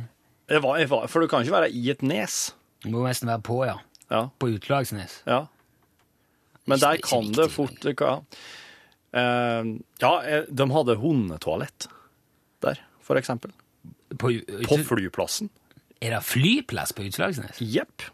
var, 0.61 0.85
var, 0.91 1.07
for 1.07 1.23
du 1.23 1.27
kan 1.31 1.41
ikke 1.41 1.55
være 1.55 1.71
i 1.71 1.89
et 1.89 2.01
nes. 2.05 2.53
Du 2.83 2.91
må 2.91 3.05
nesten 3.07 3.29
være 3.31 3.41
på, 3.41 3.65
ja. 3.65 3.77
Ja. 4.11 4.27
På 4.39 4.51
Utslagsnes. 4.53 5.21
ja. 5.25 5.45
Men 6.65 6.79
der 6.79 6.97
kan 7.03 7.25
viktig, 7.27 7.35
det 7.41 7.49
fort 7.51 7.83
ja. 7.99 8.13
Eh, 9.13 9.65
ja, 9.99 10.11
eh, 10.23 10.45
de 10.47 10.67
hadde 10.71 10.95
hundetoalett 10.95 11.87
der, 12.63 12.79
for 13.03 13.19
eksempel. 13.19 13.51
På, 14.17 14.31
På 14.69 14.77
flyplassen. 14.87 15.49
er 15.99 16.15
det 16.15 16.21
flyplass 16.23 16.93
på 16.95 17.03
Utslagsnes? 17.03 17.59
Jepp. 17.59 18.05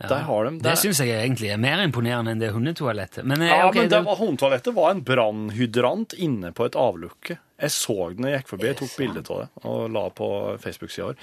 Der 0.00 0.22
har 0.24 0.44
de 0.48 0.58
Det 0.64 0.78
syns 0.80 1.02
jeg 1.04 1.12
egentlig 1.12 1.50
er 1.52 1.58
mer 1.60 1.82
imponerende 1.84 2.32
enn 2.32 2.40
det 2.40 2.54
hundetoalettet. 2.54 3.24
Men, 3.24 3.42
eh, 3.42 3.48
Ja, 3.52 3.68
okay, 3.68 3.82
men 3.82 3.90
det 3.92 4.00
var, 4.06 4.16
hundetoalettet 4.16 4.74
var 4.74 4.90
en 4.94 5.04
brannhydrant 5.04 6.14
inne 6.16 6.52
på 6.56 6.64
et 6.70 6.78
avlukke. 6.80 7.36
Jeg 7.60 7.70
så 7.76 7.96
den 8.10 8.22
når 8.24 8.30
jeg 8.34 8.40
gikk 8.42 8.52
forbi, 8.54 8.66
jeg 8.70 8.78
tok 8.80 8.92
bilde 8.98 9.22
av 9.30 9.40
det 9.44 9.48
og 9.70 9.80
la 9.94 10.04
på 10.16 10.28
Facebook-sida 10.62 11.08
vår. 11.10 11.16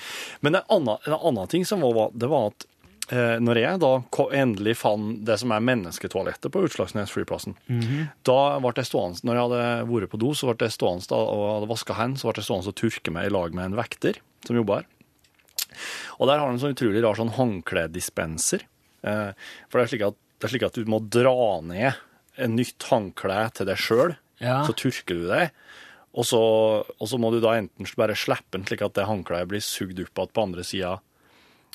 Men 0.45 0.56
en 0.60 0.67
annen, 0.78 0.97
en 1.08 1.15
annen 1.17 1.47
ting 1.52 1.65
som 1.65 1.82
var, 1.86 2.12
det 2.13 2.30
var 2.32 2.52
at 2.52 2.65
eh, 3.12 3.38
når 3.41 3.60
jeg 3.62 3.80
da 3.82 3.91
endelig 4.38 4.76
fant 4.82 5.23
det 5.26 5.38
som 5.41 5.54
er 5.56 5.63
mennesketoalettet 5.65 6.52
på 6.54 6.62
Utslagsnes 6.67 7.13
flyplassen, 7.15 7.56
da 8.28 8.38
ble 8.62 8.73
jeg 8.78 8.89
stående, 8.91 9.23
når 9.23 9.39
jeg 9.39 9.45
hadde 9.47 9.63
vært 9.93 10.12
på 10.13 10.19
do, 10.21 10.34
så 10.38 10.52
ble 10.54 10.67
jeg 10.69 10.76
stående 10.78 11.10
da, 11.10 11.17
og 11.23 11.45
hadde 11.56 11.71
vaska 11.71 11.97
hendene, 11.97 12.19
så 12.21 12.30
ble 12.30 12.41
jeg 12.43 12.50
stående 12.52 12.73
og 12.73 12.78
turke 12.84 13.15
meg 13.15 13.30
i 13.30 13.34
lag 13.34 13.58
med 13.58 13.71
en 13.71 13.80
vekter 13.80 14.21
som 14.45 14.60
jobba 14.60 14.82
her. 14.82 14.89
Og 16.17 16.28
der 16.30 16.39
har 16.41 16.47
de 16.50 16.56
en 16.56 16.62
sånn 16.62 16.73
utrolig 16.78 17.02
rar 17.04 17.17
sånn 17.19 17.34
håndkledispenser. 17.38 18.63
Eh, 19.08 19.32
for 19.69 19.80
det 19.80 19.84
er, 19.88 19.91
slik 19.93 20.06
at, 20.08 20.17
det 20.38 20.47
er 20.47 20.54
slik 20.54 20.65
at 20.67 20.78
du 20.78 20.88
må 20.89 21.00
dra 21.04 21.34
ned 21.65 21.97
en 22.38 22.56
nytt 22.58 22.86
håndkle 22.91 23.39
til 23.58 23.65
deg 23.69 23.80
sjøl, 23.82 24.15
Ja. 24.41 24.60
så 24.67 24.73
turker 24.78 25.17
du 25.17 25.28
deg. 25.32 25.50
Og 26.17 26.25
så, 26.25 26.39
og 26.97 27.10
så 27.10 27.19
må 27.21 27.30
du 27.34 27.38
da 27.43 27.53
enten 27.60 27.86
bare 27.99 28.15
slippe 28.17 28.58
den 28.58 28.65
slik 28.65 28.82
at 28.86 28.95
det 28.97 29.06
håndkleet 29.06 29.49
blir 29.51 29.62
sugd 29.62 29.99
opp 30.01 30.17
igjen 30.17 30.34
på 30.34 30.45
andre 30.47 30.65
sida, 30.65 30.95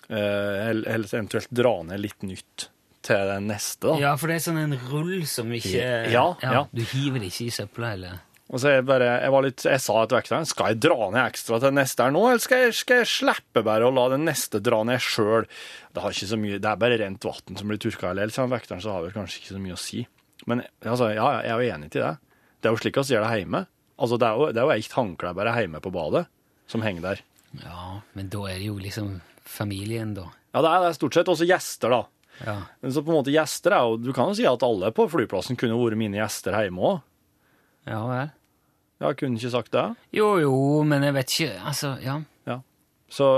eh, 0.09 0.69
eller 0.71 0.89
eller 0.97 1.15
eventuelt 1.15 1.53
dra 1.55 1.77
ned 1.87 2.03
litt 2.03 2.27
nytt 2.27 2.69
til 3.07 3.31
den 3.31 3.49
neste. 3.51 3.87
da. 3.87 3.95
Ja, 4.03 4.17
for 4.19 4.31
det 4.31 4.41
er 4.41 4.45
sånn 4.49 4.61
en 4.63 4.77
rull 4.91 5.25
som 5.31 5.51
ikke 5.55 6.11
Ja, 6.11 6.27
ja. 6.43 6.67
Du 6.75 6.83
hiver 6.83 7.23
det 7.23 7.33
ikke 7.33 7.49
i 7.49 7.55
søpla, 7.55 7.95
eller 7.97 8.21
Og 8.53 8.61
så 8.61 8.69
jeg 8.75 8.85
bare, 8.85 9.07
jeg 9.23 9.33
var 9.33 9.45
litt, 9.47 9.63
jeg 9.65 9.81
sa 9.81 9.95
til 10.05 10.19
vekteren, 10.19 10.47
skal 10.47 10.73
jeg 10.73 10.81
dra 10.85 11.11
ned 11.11 11.23
ekstra 11.23 11.59
til 11.63 11.73
neste 11.73 12.05
her 12.05 12.13
nå, 12.13 12.25
eller 12.29 12.43
skal 12.43 12.67
jeg, 12.67 12.75
skal 12.77 13.01
jeg 13.01 13.09
slippe 13.09 13.63
bare 13.65 13.87
å 13.87 13.95
la 13.95 14.09
den 14.13 14.27
neste 14.29 14.61
dra 14.61 14.83
ned 14.85 15.01
sjøl? 15.01 15.47
Det 15.95 16.03
har 16.05 16.13
ikke 16.13 16.29
så 16.35 16.37
mye, 16.37 16.59
det 16.61 16.69
er 16.69 16.83
bare 16.83 16.99
rent 17.01 17.25
vann 17.25 17.57
som 17.57 17.71
blir 17.73 17.81
tørka, 17.81 18.11
eller 18.11 18.27
ellers 18.27 18.37
han 18.43 18.53
vekteren 18.53 18.83
så 18.85 18.99
har 18.99 19.15
kanskje 19.15 19.41
ikke 19.41 19.55
så 19.57 19.63
mye 19.63 19.79
å 19.79 19.81
si. 19.81 20.03
Men 20.51 20.65
altså, 20.85 21.09
ja, 21.15 21.31
jeg 21.47 21.55
er 21.55 21.63
jo 21.63 21.75
enig 21.79 21.91
til 21.95 22.05
det. 22.05 22.13
Det 22.61 22.69
er 22.69 22.77
jo 22.77 22.83
slik 22.83 22.99
vi 23.01 23.15
gjør 23.15 23.25
det 23.25 23.39
hjemme. 23.41 23.63
Altså, 24.03 24.19
det 24.19 24.27
er 24.29 24.39
jo, 24.39 24.49
det 24.51 24.59
er 24.61 24.67
jo 24.67 24.75
eitt 24.75 24.97
håndkle 24.97 25.35
bare 25.39 25.55
hjemme 25.61 25.81
på 25.83 25.93
badet 25.95 26.25
som 26.71 26.83
henger 26.83 27.05
der. 27.05 27.23
Ja, 27.63 28.01
men 28.17 28.31
da 28.33 28.47
er 28.49 28.59
det 28.59 28.67
jo 28.71 28.79
liksom 28.81 29.21
familien, 29.47 30.15
da. 30.17 30.27
Ja, 30.53 30.63
det 30.65 30.73
er 30.73 30.85
det 30.87 30.97
stort 30.99 31.17
sett. 31.17 31.31
Også 31.31 31.47
gjester, 31.49 31.93
da. 31.93 32.03
Ja. 32.43 32.57
Men 32.81 32.95
så 32.95 33.03
på 33.05 33.13
en 33.13 33.19
måte 33.21 33.33
gjester 33.33 33.75
er 33.77 33.85
jo 33.85 33.99
Du 34.01 34.09
kan 34.17 34.31
jo 34.31 34.37
si 34.39 34.47
at 34.49 34.63
alle 34.65 34.89
på 34.97 35.05
flyplassen 35.13 35.59
kunne 35.61 35.77
vært 35.77 36.01
mine 36.01 36.17
gjester 36.17 36.57
hjemme 36.57 36.87
òg. 36.89 37.03
Ja 37.87 37.99
vel. 38.09 38.31
Ja, 39.03 39.11
kunne 39.19 39.37
ikke 39.37 39.51
sagt 39.53 39.75
det. 39.75 39.85
Jo, 40.15 40.37
jo, 40.41 40.55
men 40.87 41.05
jeg 41.05 41.17
vet 41.17 41.35
ikke 41.35 41.67
Altså, 41.73 41.93
ja. 42.03 42.17
ja. 42.49 42.61
Så, 43.11 43.29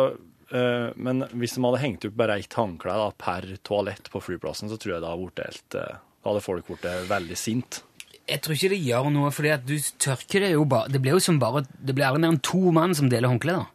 øh, 0.52 0.88
men 0.94 1.24
hvis 1.32 1.56
de 1.56 1.64
hadde 1.64 1.82
hengt 1.82 2.06
opp 2.08 2.18
bare 2.20 2.38
ett 2.38 2.58
håndkle 2.58 2.98
per 3.20 3.48
toalett 3.66 4.10
på 4.12 4.22
flyplassen, 4.22 4.70
så 4.70 4.78
tror 4.78 4.96
jeg 4.96 5.04
det 5.04 5.10
hadde 5.10 5.24
vært 5.24 5.44
helt 5.48 5.78
eh, 5.80 5.96
Da 6.20 6.30
hadde 6.30 6.44
folk 6.44 6.68
blitt 6.70 6.86
veldig 7.10 7.38
sint. 7.40 7.82
Jeg 8.28 8.40
tror 8.40 8.56
ikke 8.56 8.70
det 8.72 8.80
gjør 8.80 9.10
noe, 9.12 9.30
fordi 9.36 9.50
at 9.52 9.64
du 9.68 9.74
tørker 10.00 10.40
det 10.46 10.52
jo 10.54 10.64
bare 10.64 10.88
Det 10.88 11.00
blir 11.04 11.12
jo 11.18 11.20
som 11.20 11.36
bare 11.42 11.60
Det 11.76 11.92
blir 11.92 12.06
aldri 12.06 12.22
mer 12.22 12.32
enn 12.32 12.40
to 12.40 12.70
mann 12.72 12.94
som 12.96 13.10
deler 13.12 13.28
håndkle, 13.28 13.58
da. 13.58 13.66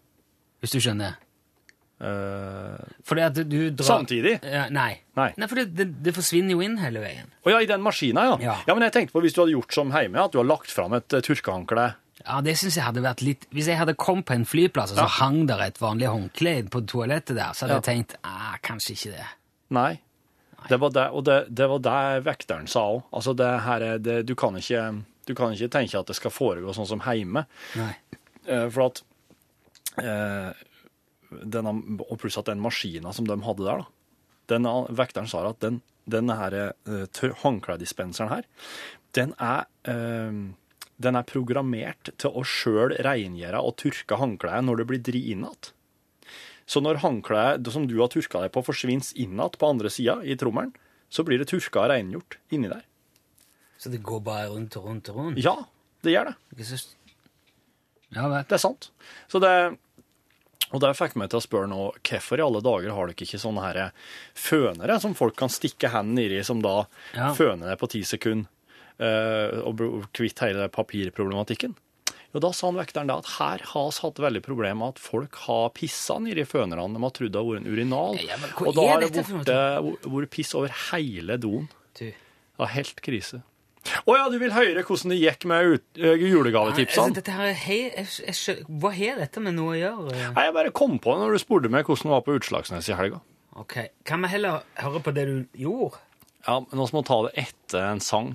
Hvis 0.64 0.74
du 0.74 0.80
skjønner. 0.82 1.20
Uh, 2.00 2.80
Fordi 3.04 3.22
at 3.26 3.38
du 3.52 3.58
drar 3.76 3.88
Samtidig? 3.88 4.38
Ja, 4.44 4.66
nei. 4.72 5.02
Nei. 5.20 5.30
Nei, 5.36 5.48
for 5.52 5.60
det, 5.60 5.68
det, 5.76 5.88
det 6.06 6.14
forsvinner 6.16 6.56
jo 6.56 6.64
inn 6.64 6.78
hele 6.80 7.02
veien. 7.04 7.28
Å 7.44 7.52
ja, 7.52 7.60
i 7.60 7.68
den 7.68 7.84
maskina, 7.84 8.24
ja. 8.30 8.38
Ja. 8.44 8.56
ja. 8.68 8.76
Men 8.76 8.86
jeg 8.88 8.96
tenkte 8.96 9.16
på 9.18 9.24
hvis 9.26 9.36
du 9.36 9.42
hadde 9.44 9.56
gjort 9.58 9.76
som 9.76 9.92
hjemme, 9.92 10.24
at 10.24 10.32
du 10.32 10.40
har 10.40 10.48
lagt 10.48 10.72
fram 10.72 10.96
et 10.96 11.12
uh, 11.12 11.20
tørkehåndkle. 11.26 11.90
Ja, 12.24 12.40
det 12.44 12.56
synes 12.60 12.76
jeg 12.76 12.84
hadde 12.84 13.00
vært 13.04 13.22
litt 13.24 13.46
Hvis 13.56 13.70
jeg 13.72 13.80
hadde 13.80 13.94
kommet 13.96 14.26
på 14.28 14.36
en 14.36 14.44
flyplass, 14.48 14.92
og 14.92 15.00
så 15.00 15.06
Ja. 15.08 15.16
hang 15.22 15.46
der 15.48 15.62
et 15.64 15.80
vanlig 15.80 16.10
håndkle 16.12 16.56
på 16.72 16.82
toalettet 16.88 17.36
der, 17.36 17.52
så 17.56 17.66
hadde 17.68 17.78
Ja. 17.78 17.82
jeg 17.84 17.88
tenkt 17.92 18.16
ah, 18.24 18.56
kanskje 18.64 18.96
ikke 18.96 19.12
det. 19.18 19.28
Nei. 19.76 19.92
Det 20.68 20.80
var 20.82 20.94
det, 20.96 21.06
og 21.16 21.24
det, 21.28 21.38
det 21.56 21.68
var 21.72 21.84
det 21.86 22.24
vekteren 22.26 22.68
sa 22.70 22.86
òg. 22.96 23.04
Altså, 23.16 23.36
det 23.38 23.50
her 23.66 23.86
er 23.86 24.02
det, 24.04 24.18
du, 24.28 24.36
kan 24.40 24.58
ikke, 24.60 24.84
du 25.30 25.36
kan 25.38 25.56
ikke 25.56 25.72
tenke 25.74 26.00
at 26.00 26.10
det 26.10 26.18
skal 26.18 26.34
foregå 26.34 26.74
sånn 26.76 26.90
som 26.90 27.04
hjemme. 27.06 27.46
Nei. 27.80 27.94
Eh, 28.46 28.68
for 28.68 28.90
at 28.90 29.04
eh, 30.02 30.52
denne, 31.30 31.76
Og 32.08 32.16
pluss 32.22 32.40
at 32.42 32.50
den 32.50 32.62
maskina 32.64 33.14
som 33.16 33.28
de 33.30 33.38
hadde 33.46 33.66
der, 33.68 33.84
da. 33.84 33.96
Den, 34.50 34.66
vekteren 34.98 35.30
sa 35.30 35.44
at 35.46 35.60
den, 35.62 35.84
denne 36.10 36.34
her, 36.40 36.56
håndkledispenseren 37.44 38.32
her, 38.34 38.48
den 39.14 39.36
er 39.38 39.68
eh, 39.86 40.40
den 41.00 41.16
er 41.16 41.28
programmert 41.28 42.12
til 42.20 42.36
å 42.36 42.44
sjøl 42.44 42.92
rengjøre 43.06 43.62
og 43.64 43.78
tørke 43.80 44.18
håndkleet 44.20 44.66
når 44.68 44.82
det 44.82 44.88
blir 44.90 45.04
dritt 45.08 45.30
inn 45.32 45.46
igjen. 45.48 45.70
Så 46.70 46.82
når 46.86 47.00
håndkleet 47.02 47.66
som 47.74 47.88
du 47.90 47.96
har 47.98 48.12
tørka 48.14 48.44
deg 48.44 48.54
på, 48.54 48.62
forsvinner 48.68 49.02
inn 49.18 49.34
igjen 49.34 49.58
på 49.58 49.70
andre 49.70 49.90
sida 49.90 50.20
i 50.22 50.36
trommelen, 50.38 50.72
så 51.10 51.24
blir 51.26 51.42
det 51.42 51.50
tørka 51.50 51.82
og 51.88 51.90
rengjort 51.90 52.38
inni 52.54 52.70
der. 52.70 52.84
Så 53.80 53.90
det 53.90 54.04
går 54.06 54.22
bare 54.22 54.50
rundt 54.52 54.76
og 54.78 54.86
rundt 54.86 55.10
og 55.10 55.16
rundt? 55.18 55.42
Ja, 55.42 55.56
det 56.06 56.14
gjør 56.14 56.30
det. 56.30 56.36
Ja. 58.14 58.28
Det 58.44 58.58
er 58.58 58.62
sant. 58.62 58.90
Så 59.32 59.40
det, 59.42 59.54
og 60.70 60.82
det 60.84 60.92
fikk 60.98 61.16
meg 61.18 61.32
til 61.32 61.40
å 61.40 61.46
spørre 61.46 61.70
nå, 61.72 61.82
hvorfor 62.06 62.42
i 62.42 62.46
alle 62.46 62.62
dager 62.66 62.94
har 62.94 63.10
dere 63.10 63.26
ikke 63.26 63.42
sånne 63.42 63.66
her 63.66 63.82
fønere 64.38 65.00
som 65.02 65.16
folk 65.18 65.38
kan 65.40 65.50
stikke 65.54 65.90
hendene 65.94 66.28
nedi, 66.28 66.44
som 66.46 66.62
da 66.62 66.84
Ja. 67.16 67.32
føner 67.34 67.70
det 67.72 67.80
på 67.82 67.90
ti 67.90 68.02
sekunder, 68.04 68.50
eh, 69.00 69.58
og 69.66 69.78
kvitt 70.14 70.40
hele 70.46 70.70
papirproblematikken? 70.70 71.76
Jo, 72.30 72.42
da 72.44 72.52
sa 72.54 72.70
han 72.70 72.78
vekteren 72.78 73.10
da 73.10 73.18
at 73.24 73.30
her 73.40 73.64
har 73.72 73.90
vi 73.90 74.02
hatt 74.06 74.20
veldig 74.22 74.42
problemer 74.46 74.78
med 74.78 74.96
at 74.96 75.02
folk 75.02 75.38
har 75.48 75.72
pissa 75.74 76.20
nedi 76.22 76.46
fønerne. 76.46 76.86
De 76.94 77.02
har 77.02 77.14
trodd 77.16 77.34
det 77.34 77.42
har 77.42 77.48
vært 77.48 77.64
en 77.64 77.72
urinal. 77.74 78.20
Ja, 78.22 78.38
men 78.42 78.54
og 78.68 78.76
da 78.78 78.88
har 78.92 79.02
det 79.02 79.14
vært 80.06 80.34
piss 80.36 80.54
over 80.58 80.74
hele 80.92 81.40
doen. 81.42 81.70
Du. 81.98 82.06
Det 82.06 82.62
var 82.62 82.74
helt 82.76 83.02
krise. 83.02 83.42
Å 84.06 84.16
ja, 84.18 84.26
du 84.30 84.36
vil 84.42 84.52
høre 84.54 84.84
hvordan 84.86 85.14
det 85.14 85.18
gikk 85.22 85.46
med 85.50 85.74
ut, 85.74 85.86
eh, 85.98 86.20
julegavetipsene? 86.30 87.16
Altså, 87.16 87.48
hei, 87.64 87.80
jeg, 87.88 88.10
jeg, 88.28 88.66
Hva 88.68 88.92
har 88.94 89.22
dette 89.24 89.42
med 89.42 89.56
noe 89.56 89.74
å 89.74 89.80
gjøre? 89.80 90.18
Nei, 90.36 90.44
Jeg 90.46 90.56
bare 90.58 90.74
kom 90.76 91.00
på 91.02 91.16
det 91.16 91.24
når 91.24 91.34
du 91.38 91.42
spurte 91.42 91.72
meg 91.74 91.88
hvordan 91.88 92.10
det 92.10 92.14
var 92.14 92.26
på 92.28 92.36
Utslagsnes 92.38 92.92
i 92.92 92.98
helga. 93.00 93.22
Ok, 93.60 93.80
Kan 94.06 94.22
vi 94.24 94.32
heller 94.36 94.62
høre 94.84 95.02
på 95.04 95.16
det 95.16 95.26
du 95.32 95.64
gjorde? 95.64 96.04
Ja, 96.46 96.60
men 96.60 96.76
nå 96.78 96.86
må 96.94 97.02
vi 97.02 97.08
ta 97.10 97.18
det 97.26 97.34
etter 97.48 97.88
en 97.90 98.04
sang. 98.04 98.34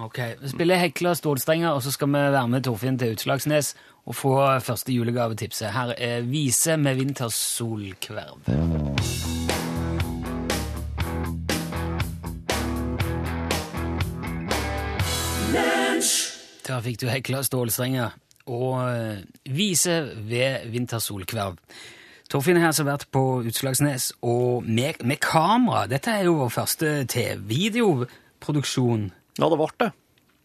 Ok, 0.00 0.18
Vi 0.40 0.48
spiller 0.48 0.76
Hekla 0.76 1.14
stålstrenger, 1.14 1.68
og 1.68 1.82
så 1.82 1.90
skal 1.92 2.08
vi 2.08 2.12
være 2.12 2.48
med 2.48 2.62
Torfinn 2.64 2.98
til 2.98 3.12
Utslagsnes 3.12 3.74
og 4.06 4.14
få 4.14 4.58
første 4.64 4.92
julegavetipset. 4.92 5.72
Her 5.72 5.92
er 5.98 6.20
Vise 6.20 6.76
med 6.76 6.94
vintersolkverv. 6.94 8.40
Der 16.66 16.80
fikk 16.80 17.00
du 17.00 17.08
Hekla 17.08 17.42
stålstrenger 17.42 18.16
og 18.46 18.88
eh, 18.88 19.20
Vise 19.52 20.00
ved 20.16 20.70
vintersolkverv. 20.72 21.60
Torfinn 22.30 22.56
her 22.56 22.70
har 22.70 22.72
altså 22.72 22.88
vært 22.88 23.08
på 23.12 23.42
Utslagsnes, 23.44 24.12
og 24.22 24.64
med, 24.64 25.04
med 25.04 25.20
kamera. 25.20 25.84
Dette 25.90 26.10
er 26.10 26.24
jo 26.24 26.40
vår 26.40 26.48
første 26.48 27.04
TV-videoproduksjon. 27.04 29.10
Ja, 29.38 29.48
det 29.48 29.58
ble 29.60 29.68
det. 29.78 29.90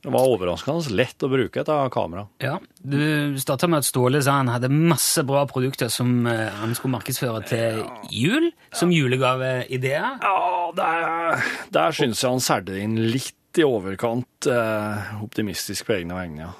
Det 0.05 0.11
var 0.13 0.27
overraskende 0.29 0.93
lett 0.93 1.23
å 1.25 1.29
bruke 1.31 1.63
et 1.63 1.69
kamera. 1.89 2.27
Ja, 2.43 2.59
Du 2.77 3.33
starta 3.41 3.65
med 3.65 3.81
at 3.81 3.87
Ståle 3.87 4.19
sa 4.21 4.35
han 4.37 4.51
hadde 4.53 4.69
masse 4.69 5.23
bra 5.25 5.47
produkter 5.49 5.89
som 5.89 6.27
eh, 6.29 6.51
han 6.59 6.75
skulle 6.77 6.93
markedsføre 6.99 7.41
til 7.49 7.79
jul, 8.13 8.51
som 8.69 8.93
julegaveideer. 8.93 10.19
Ja, 10.21 10.69
der, 10.77 11.41
der 11.73 11.97
syns 11.97 12.21
jeg 12.21 12.35
han 12.35 12.43
særde 12.45 12.77
inn 12.77 12.99
litt 13.09 13.57
i 13.57 13.65
overkant 13.65 14.45
eh, 14.51 15.09
optimistisk 15.25 15.87
på 15.89 15.97
egne 15.97 16.19
vegne, 16.19 16.45
ja. 16.45 16.53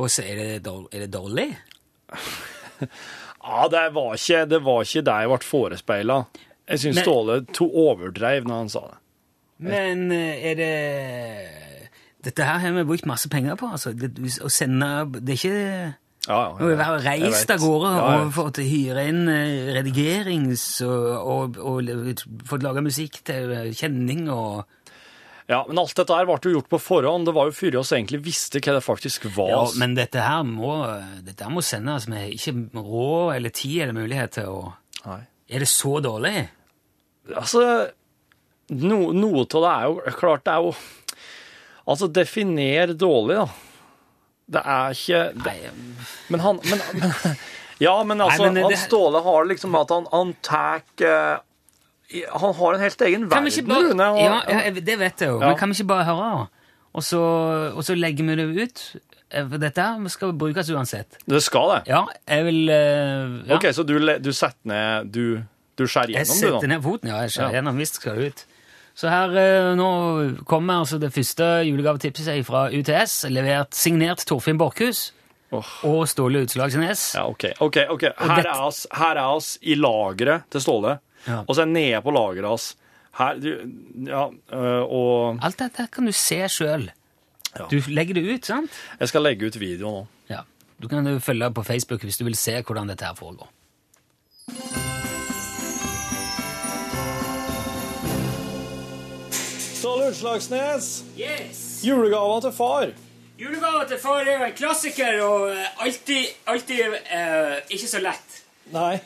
Og 0.00 0.10
så 0.10 0.24
er 0.26 0.40
det, 0.40 0.74
er 0.90 1.04
det 1.04 1.12
dårlig? 1.14 1.46
Ja, 3.40 3.68
det 3.70 3.86
var 3.94 4.18
ikke 4.18 4.44
det, 4.50 4.60
var 4.66 4.82
ikke 4.86 5.04
det 5.06 5.16
jeg 5.22 5.30
ble 5.30 5.40
forespeila. 5.46 6.18
Jeg 6.70 6.82
syns 6.82 7.00
Ståle 7.04 7.40
to 7.54 7.66
overdreiv 7.86 8.46
når 8.50 8.64
han 8.64 8.72
sa 8.72 8.82
det. 8.88 8.99
Men 9.60 10.06
eh, 10.14 10.44
er 10.50 10.58
det 10.58 10.74
Dette 12.24 12.44
her 12.44 12.60
har 12.60 12.74
vi 12.76 12.84
brukt 12.88 13.08
masse 13.08 13.28
penger 13.32 13.56
på. 13.60 13.70
altså. 13.72 13.94
Det, 13.96 14.12
å 14.44 14.50
sende 14.52 14.88
Det 15.20 15.34
er 15.34 15.38
ikke 15.38 15.54
Ja, 16.28 16.36
ja. 16.36 16.50
Å 16.52 16.72
Jeg 17.04 17.22
reist 17.24 17.52
av 17.52 17.62
gårde 17.62 17.92
Ja, 17.96 18.08
og 18.20 18.34
fått 18.36 18.60
hyre 18.64 19.06
inn 19.08 19.22
eh, 19.32 19.70
redigerings 19.76 20.64
og, 20.84 21.06
og, 21.20 21.60
og 21.60 22.26
fått 22.48 22.66
laga 22.66 22.84
musikk 22.84 23.22
til 23.28 23.54
eh, 23.56 23.70
kjenning 23.76 24.28
og 24.32 24.66
Ja, 25.50 25.64
men 25.66 25.80
alt 25.82 25.96
dette 25.98 26.14
her 26.14 26.28
ble 26.28 26.36
jo 26.44 26.52
gjort 26.60 26.68
på 26.70 26.78
forhånd. 26.78 27.26
Det 27.26 27.32
var 27.34 27.48
jo 27.48 27.56
før 27.56 27.80
oss 27.80 27.90
egentlig 27.96 28.20
visste 28.22 28.60
hva 28.62 28.76
det 28.76 28.84
faktisk 28.86 29.24
var. 29.34 29.48
Ja, 29.50 29.62
men 29.82 29.96
dette 29.98 30.22
her 30.22 30.44
må, 30.46 30.76
dette 31.26 31.42
her 31.42 31.50
må 31.50 31.64
sendes 31.66 32.06
med 32.12 32.28
ikke 32.36 32.54
råd 32.76 33.32
eller 33.34 33.50
tid 33.50 33.80
eller 33.82 33.96
mulighet 33.96 34.36
til 34.38 34.52
å 34.52 34.60
Nei. 35.08 35.22
Er 35.50 35.64
det 35.64 35.70
så 35.72 35.96
dårlig? 36.04 36.44
Altså, 37.34 37.62
no, 38.70 38.98
noe 39.12 39.42
av 39.44 39.50
det 39.50 39.70
er 39.74 39.84
jo 39.88 40.16
Klart 40.18 40.44
det 40.46 40.54
er 40.54 40.64
jo 40.68 40.74
Altså, 41.90 42.06
definer 42.14 42.92
dårlig, 42.94 43.36
da. 43.40 43.46
Det 44.50 44.60
er 44.64 44.94
ikke 44.94 45.22
det, 45.44 45.54
Men 46.30 46.40
han 46.44 46.60
men, 46.70 46.82
men, 46.94 47.36
Ja, 47.80 47.94
men 48.04 48.20
altså, 48.20 48.44
Nei, 48.44 48.50
men 48.52 48.54
det- 48.60 48.64
han 48.68 48.82
Ståle 48.86 49.22
har 49.24 49.46
liksom 49.48 49.74
at 49.80 49.90
han, 49.94 50.06
han 50.12 50.34
tar 50.44 50.82
Han 52.34 52.54
har 52.58 52.74
en 52.74 52.80
helt 52.84 53.00
egen 53.06 53.28
verden, 53.30 53.68
bare, 53.68 53.90
Rune. 53.90 54.06
og- 54.10 54.18
ja, 54.20 54.40
ja, 54.66 54.70
det 54.74 54.98
vet 54.98 55.20
jeg 55.22 55.28
jo, 55.30 55.40
Ja. 55.40 55.46
men 55.48 55.56
kan 55.58 55.68
vi 55.70 55.74
ikke 55.80 55.86
bare 55.92 56.04
høre? 56.04 56.48
Og 56.92 57.02
så, 57.06 57.20
og 57.76 57.84
så 57.86 57.94
legger 57.94 58.24
vi 58.26 58.34
det 58.34 58.48
ut? 58.64 58.96
Eh, 59.30 59.44
dette 59.62 59.78
her 59.80 60.08
skal 60.10 60.32
brukes 60.34 60.68
uansett. 60.74 61.18
Det 61.28 61.38
skal 61.42 61.68
det? 61.76 61.82
Ja, 61.92 62.04
jeg 62.26 62.44
vil 62.48 62.68
eh, 62.68 63.36
ja. 63.46 63.54
OK, 63.56 63.68
så 63.72 63.84
du, 63.86 63.94
du 64.18 64.32
setter 64.32 64.66
ned 64.66 65.12
Du, 65.14 65.42
du 65.78 65.84
skjærer 65.86 66.10
Jeg 66.10 66.26
gjennom, 66.26 66.34
du, 66.34 66.40
setter 66.40 66.66
nå? 66.66 66.74
ned 66.74 66.82
foten, 66.82 67.08
ja. 67.12 67.20
Jeg 67.22 67.30
skjærer 67.36 67.52
Ja. 67.54 67.60
gjennom. 67.60 67.76
Visst 67.78 67.94
skal 68.00 68.16
det 68.16 68.26
ut. 68.32 68.44
Så 68.94 69.08
her 69.08 69.32
eh, 69.40 69.70
nå 69.78 69.88
kommer 70.48 70.82
altså 70.82 70.98
det 71.00 71.12
første 71.14 71.46
julegavetipset 71.68 72.44
fra 72.46 72.66
UTS, 72.74 73.24
levert 73.32 73.74
signert 73.74 74.24
Torfinn 74.28 74.58
Borchhus 74.60 75.12
Oh. 75.52 75.66
og 75.82 76.04
Ståle 76.06 76.44
Utslagsnes. 76.44 77.00
Ja, 77.16 77.24
OK. 77.26 77.48
ok, 77.58 77.76
ok. 77.90 78.04
Her 78.20 78.44
er 78.52 78.60
oss, 78.62 78.84
her 78.94 79.18
er 79.18 79.32
oss 79.34 79.56
i 79.66 79.74
lageret 79.74 80.44
til 80.54 80.62
Ståle, 80.62 80.92
Ja. 81.26 81.40
og 81.42 81.56
så 81.56 81.64
er 81.64 81.66
nede 81.72 81.98
på 82.04 82.12
lageret 82.14 82.46
oss. 82.46 82.76
Her, 83.18 83.34
du, 83.42 83.48
ja, 84.06 84.28
øh, 84.54 84.82
og 84.86 85.40
Alt 85.42 85.58
dette 85.58 85.88
kan 85.90 86.06
du 86.06 86.12
se 86.14 86.38
sjøl. 86.48 86.86
Ja. 87.58 87.66
Du 87.66 87.80
legger 87.90 88.14
det 88.14 88.22
ut, 88.30 88.46
sant? 88.46 88.70
jeg 89.00 89.08
skal 89.10 89.22
legge 89.26 89.46
ut 89.50 89.58
video 89.58 89.90
nå. 89.90 90.06
Ja. 90.30 90.44
Du 90.80 90.86
kan 90.86 91.18
følge 91.20 91.50
på 91.50 91.62
Facebook 91.66 92.06
hvis 92.06 92.16
du 92.20 92.24
vil 92.28 92.36
se 92.38 92.60
hvordan 92.62 92.86
dette 92.88 93.04
her 93.10 93.18
foregår. 93.18 93.50
Utslagsnes, 100.10 100.88
Yes! 101.18 101.60
julegaver 101.86 102.40
til 102.48 102.52
far. 102.56 102.90
Julegava 103.40 103.84
til 103.88 103.98
far 104.02 104.26
er 104.26 104.34
jo 104.40 104.48
en 104.48 104.56
klassiker 104.58 105.20
og 105.24 105.44
eh, 105.54 105.84
alltid, 105.84 106.26
alltid 106.50 106.96
uh, 106.98 107.54
ikke 107.72 107.86
så 107.88 108.02
lett. 108.02 108.34
Nei. 108.74 108.98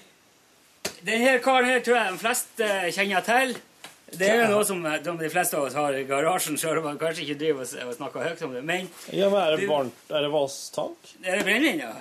Denne 1.05 1.37
karen 1.45 1.69
her 1.69 1.85
tror 1.85 1.99
jeg 2.01 2.14
de 2.17 2.23
fleste 2.23 2.71
kjenner 2.97 3.27
til. 3.27 3.53
Det 4.14 4.31
er 4.31 4.40
jo 4.45 4.49
noe 4.55 4.64
som, 4.67 4.81
eh, 4.88 4.97
de 5.05 5.31
fleste 5.31 5.59
av 5.59 5.69
oss 5.69 5.77
har 5.79 5.95
i 5.99 6.03
garasjen, 6.09 6.57
selv 6.59 6.81
om 6.81 6.88
man 6.88 6.99
kanskje 6.99 7.27
ikke 7.27 7.38
driver 7.45 7.69
og 7.85 7.95
snakker 7.99 8.27
høyt 8.31 8.43
om 8.49 8.57
det. 8.57 8.64
Men 8.64 8.88
Ja, 9.12 9.29
men 9.29 9.38
er 9.43 9.57
det 9.61 9.69
varmt? 9.71 10.03
Er 10.11 10.25
det 10.27 10.33
vasstank? 10.33 11.14
er 11.23 11.38
det 11.38 11.45
brennevin, 11.45 11.85
ja? 11.85 11.93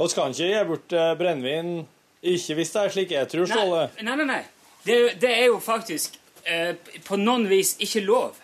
Og 0.00 0.14
kan 0.14 0.32
ikke 0.32 0.48
gi 0.54 0.64
bort 0.70 0.96
eh, 0.96 1.12
brennevin 1.20 1.74
ikke 2.22 2.54
hvis 2.60 2.72
det 2.72 2.80
er 2.86 2.94
slik 2.94 3.12
jeg 3.18 3.28
tror, 3.34 3.50
Ståle. 3.50 3.84
Nei, 4.00 4.16
nei, 4.16 4.28
nei. 4.30 4.42
Det, 4.86 4.96
det 5.20 5.34
er 5.36 5.46
jo 5.50 5.58
faktisk 5.60 6.19
eh, 6.46 6.74
på 7.04 7.16
noen 7.16 7.48
vis 7.48 7.76
ikke 7.80 8.02
lov 8.04 8.36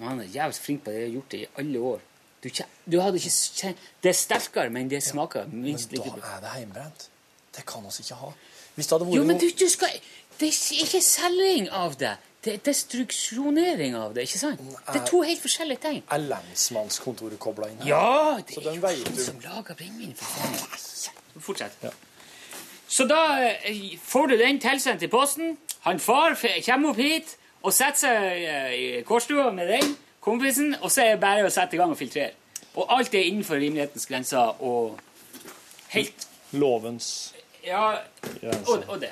Han 0.00 0.20
er 0.20 0.24
jævlig 0.24 0.54
flink 0.54 0.84
på 0.84 0.90
det. 0.90 1.00
Jeg 1.00 1.08
har 1.08 1.12
gjort 1.14 1.32
det 1.32 1.40
i 1.40 1.46
alle 1.62 1.80
år. 1.80 2.00
Du, 2.40 2.48
du 2.92 3.00
hadde 3.00 3.20
ikke 3.20 3.30
kjent 3.30 3.76
Det 4.02 4.08
er 4.08 4.16
sterkere, 4.16 4.70
men 4.72 4.88
det 4.90 5.02
smaker 5.04 5.44
minst 5.52 5.92
like 5.92 6.10
bra. 6.10 6.36
er 6.36 6.40
det 6.40 6.54
hjemmebrent. 6.56 7.08
Det 7.56 7.66
kan 7.66 7.84
vi 7.84 7.92
ikke 8.00 8.14
ha. 8.14 8.32
Jo, 9.12 9.24
men 9.24 9.38
du, 9.38 9.46
du 9.60 9.68
skal 9.68 9.88
Det 10.40 10.48
er 10.48 10.84
ikke 10.84 11.00
selging 11.04 11.68
av 11.70 11.98
det. 12.00 12.16
Det 12.44 12.54
er 12.54 12.60
destruksjonering 12.64 13.96
av 13.96 14.14
det. 14.14 14.22
ikke 14.24 14.38
sant? 14.38 14.60
Det 14.92 15.00
er 15.02 15.06
to 15.06 15.20
helt 15.20 15.42
forskjellige 15.42 15.82
ting. 15.82 15.98
Er 16.08 16.22
lensmannskontoret 16.24 17.36
kobla 17.38 17.68
inn 17.68 17.82
her? 17.82 17.90
Ja, 17.90 18.38
det 18.48 18.56
er 18.56 18.78
jo 18.78 18.86
han 18.86 19.16
du. 19.16 19.20
som 19.22 19.42
lager 19.44 19.76
brennevin, 19.76 20.14
faen. 20.16 20.56
Fortsett. 21.40 21.76
Ja. 21.84 21.90
Så 22.88 23.04
da 23.04 23.20
eh, 23.68 23.98
får 24.02 24.32
du 24.32 24.36
den 24.40 24.60
tilsendt 24.60 25.02
i 25.02 25.10
posten. 25.12 25.58
Han 25.84 26.00
far 26.00 26.38
kommer 26.64 26.90
opp 26.94 26.96
hit 26.96 27.36
og 27.62 27.72
setter 27.74 28.00
seg 28.00 28.44
eh, 28.48 28.72
i 28.72 29.02
kårstua 29.06 29.50
med 29.54 29.68
den 29.68 29.94
kompisen, 30.24 30.74
og 30.80 30.90
så 30.92 31.04
er 31.04 31.14
det 31.14 31.22
bare 31.22 31.46
å 31.46 31.52
sette 31.52 31.76
i 31.76 31.80
gang 31.80 31.92
og 31.92 31.98
filtrere. 31.98 32.32
Og 32.78 32.86
alt 32.94 33.14
er 33.14 33.26
innenfor 33.26 33.58
rimelighetens 33.60 34.06
grenser 34.06 34.60
og 34.62 35.00
helt 35.90 36.28
Lovens 36.54 37.34
Ja, 37.66 37.96
og, 38.66 38.84
og 38.88 39.00
det. 39.02 39.10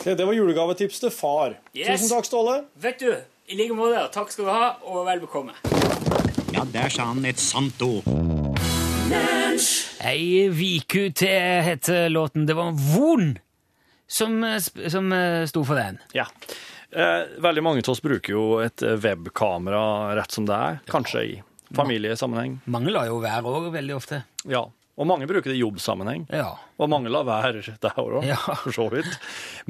Okay, 0.00 0.14
Det 0.16 0.26
var 0.26 0.32
julegavetips 0.32 1.02
til 1.02 1.12
far. 1.12 1.54
Yes. 1.76 2.00
Tusen 2.00 2.14
takk, 2.14 2.26
Ståle. 2.26 2.56
Vet 2.80 3.02
du, 3.02 3.10
i 3.52 3.58
like 3.58 3.76
måte, 3.76 4.00
takk 4.14 4.32
skal 4.32 4.48
du 4.48 4.50
ha, 4.50 4.70
og 4.88 5.04
vel 5.06 5.20
bekomme. 5.22 5.54
Ja, 6.54 6.64
der 6.72 6.88
sa 6.90 7.10
han 7.12 7.24
et 7.28 7.40
sant 7.40 7.82
ord. 7.84 8.08
Ei 10.06 10.48
viku 10.54 11.10
til 11.12 11.62
heter 11.66 12.08
låten. 12.08 12.48
Det 12.48 12.56
var 12.56 12.72
Von 12.72 13.36
som, 14.10 14.44
eh, 14.44 14.58
som 14.88 15.12
eh, 15.12 15.46
sto 15.46 15.64
for 15.64 15.78
den. 15.78 16.00
Ja. 16.14 16.26
Eh, 16.90 17.22
veldig 17.38 17.62
mange 17.62 17.82
av 17.84 17.92
oss 17.92 18.02
bruker 18.02 18.34
jo 18.34 18.44
et 18.64 18.82
eh, 18.82 18.96
webkamera 18.98 19.82
rett 20.18 20.32
som 20.34 20.46
det 20.48 20.56
er, 20.56 20.80
kanskje 20.90 21.22
i 21.28 21.34
familiesammenheng. 21.76 22.58
Mange 22.66 22.90
lar 22.90 23.06
jo 23.06 23.20
være 23.22 23.46
òg 23.46 23.68
veldig 23.76 23.94
ofte. 23.94 24.24
Ja. 24.50 24.64
Og 25.00 25.06
mange 25.08 25.28
bruker 25.30 25.48
det 25.52 25.56
i 25.56 25.62
jobbsammenheng. 25.62 26.26
Ja. 26.34 26.56
Og 26.82 26.90
mange 26.92 27.08
lar 27.12 27.24
være 27.28 27.62
der 27.84 28.00
òg, 28.02 28.24
Ja. 28.26 28.36
for 28.64 28.74
så 28.74 28.88
vidt. 28.92 29.12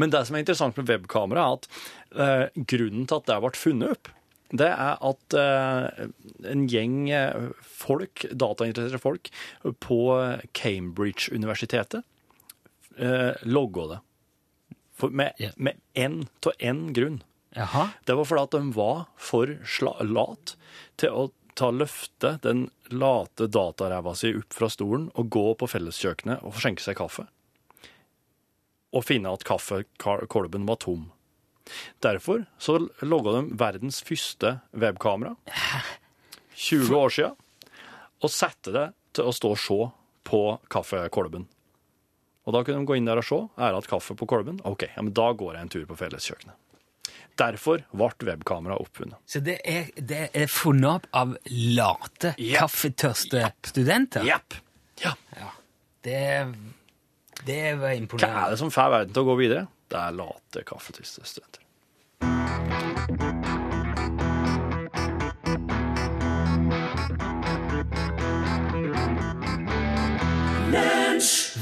Men 0.00 0.10
det 0.14 0.24
som 0.26 0.34
er 0.38 0.42
interessant 0.46 0.80
med 0.80 0.88
webkamera, 0.88 1.44
er 1.44 1.58
at 1.58 1.68
eh, 2.16 2.64
grunnen 2.64 3.04
til 3.06 3.20
at 3.20 3.28
det 3.28 3.36
ble 3.44 3.52
funnet 3.60 3.94
opp, 3.98 4.10
det 4.50 4.66
er 4.66 4.96
at 5.06 5.34
eh, 5.38 6.06
en 6.50 6.64
gjeng 6.72 6.96
eh, 7.14 7.50
folk, 7.62 8.24
datainteresserte 8.34 8.98
folk 9.04 9.28
på 9.84 10.00
Cambridge-universitetet 10.58 12.02
eh, 12.98 13.36
logga 13.46 13.86
det. 13.92 14.00
For 15.00 15.12
med, 15.16 15.36
én 15.94 16.22
av 16.46 16.52
én 16.58 16.86
grunn. 16.96 17.20
Jaha. 17.56 17.88
Det 18.06 18.14
var 18.14 18.28
fordi 18.28 18.46
at 18.46 18.54
de 18.54 18.72
var 18.76 19.04
for 19.18 19.54
lat 20.06 20.56
til 21.00 21.16
å 21.16 21.30
ta 21.58 21.70
løfte 21.74 22.38
den 22.44 22.68
late 22.94 23.48
dataræva 23.50 24.14
si 24.16 24.30
opp 24.38 24.54
fra 24.54 24.68
stolen 24.70 25.08
og 25.18 25.30
gå 25.34 25.46
på 25.58 25.68
felleskjøkkenet 25.68 26.44
og 26.46 26.60
skjenke 26.60 26.84
seg 26.84 26.98
kaffe. 27.00 27.26
Og 28.94 29.06
finne 29.06 29.32
at 29.34 29.44
kaffekolben 29.46 30.66
var 30.68 30.80
tom. 30.82 31.10
Derfor 32.02 32.46
så 32.58 32.78
logga 33.02 33.36
de 33.36 33.58
verdens 33.60 34.00
første 34.02 34.56
webkamera 34.72 35.36
20 36.56 36.96
år 36.96 37.14
sia 37.14 37.30
og 38.20 38.32
satte 38.32 38.74
det 38.74 38.88
til 39.16 39.28
å 39.30 39.34
stå 39.34 39.52
og 39.54 39.60
se 39.60 39.78
på 40.30 40.42
kaffekolben. 40.72 41.46
Og 42.48 42.56
da 42.56 42.62
kunne 42.64 42.80
de 42.82 42.88
gå 42.88 42.96
inn 42.96 43.08
der 43.08 43.20
og 43.20 43.26
se. 43.26 43.38
Er 43.60 43.76
det 43.76 43.90
kaffe 43.90 44.16
på 44.16 44.28
kolben? 44.28 44.60
OK, 44.68 44.86
ja, 44.88 45.04
men 45.04 45.12
da 45.16 45.30
går 45.36 45.56
jeg 45.56 45.66
en 45.66 45.72
tur 45.74 45.86
på 45.90 45.98
felleskjøkkenet. 46.00 46.56
Derfor 47.40 47.84
ble 47.96 48.10
webkamera 48.26 48.76
oppfunnet. 48.80 49.20
Så 49.28 49.40
det 49.44 49.60
er, 49.68 49.88
det 49.96 50.26
er 50.36 50.50
funnet 50.50 50.90
opp 50.90 51.06
av 51.16 51.36
late, 51.48 52.34
yep. 52.36 52.58
kaffetørste 52.58 53.46
studenter? 53.70 54.26
Yep. 54.26 54.58
Ja. 55.00 55.14
Det, 56.04 56.20
det 57.46 57.62
var 57.80 57.96
Hva 58.20 58.28
er 58.28 58.52
det 58.52 58.60
som 58.60 58.72
får 58.72 58.92
verden 58.92 59.16
til 59.16 59.24
å 59.24 59.30
gå 59.30 59.38
videre? 59.40 59.66
Det 59.90 60.00
er 60.00 60.16
late 60.16 60.64
kaffetørste 60.68 61.24
studenter. 61.28 61.64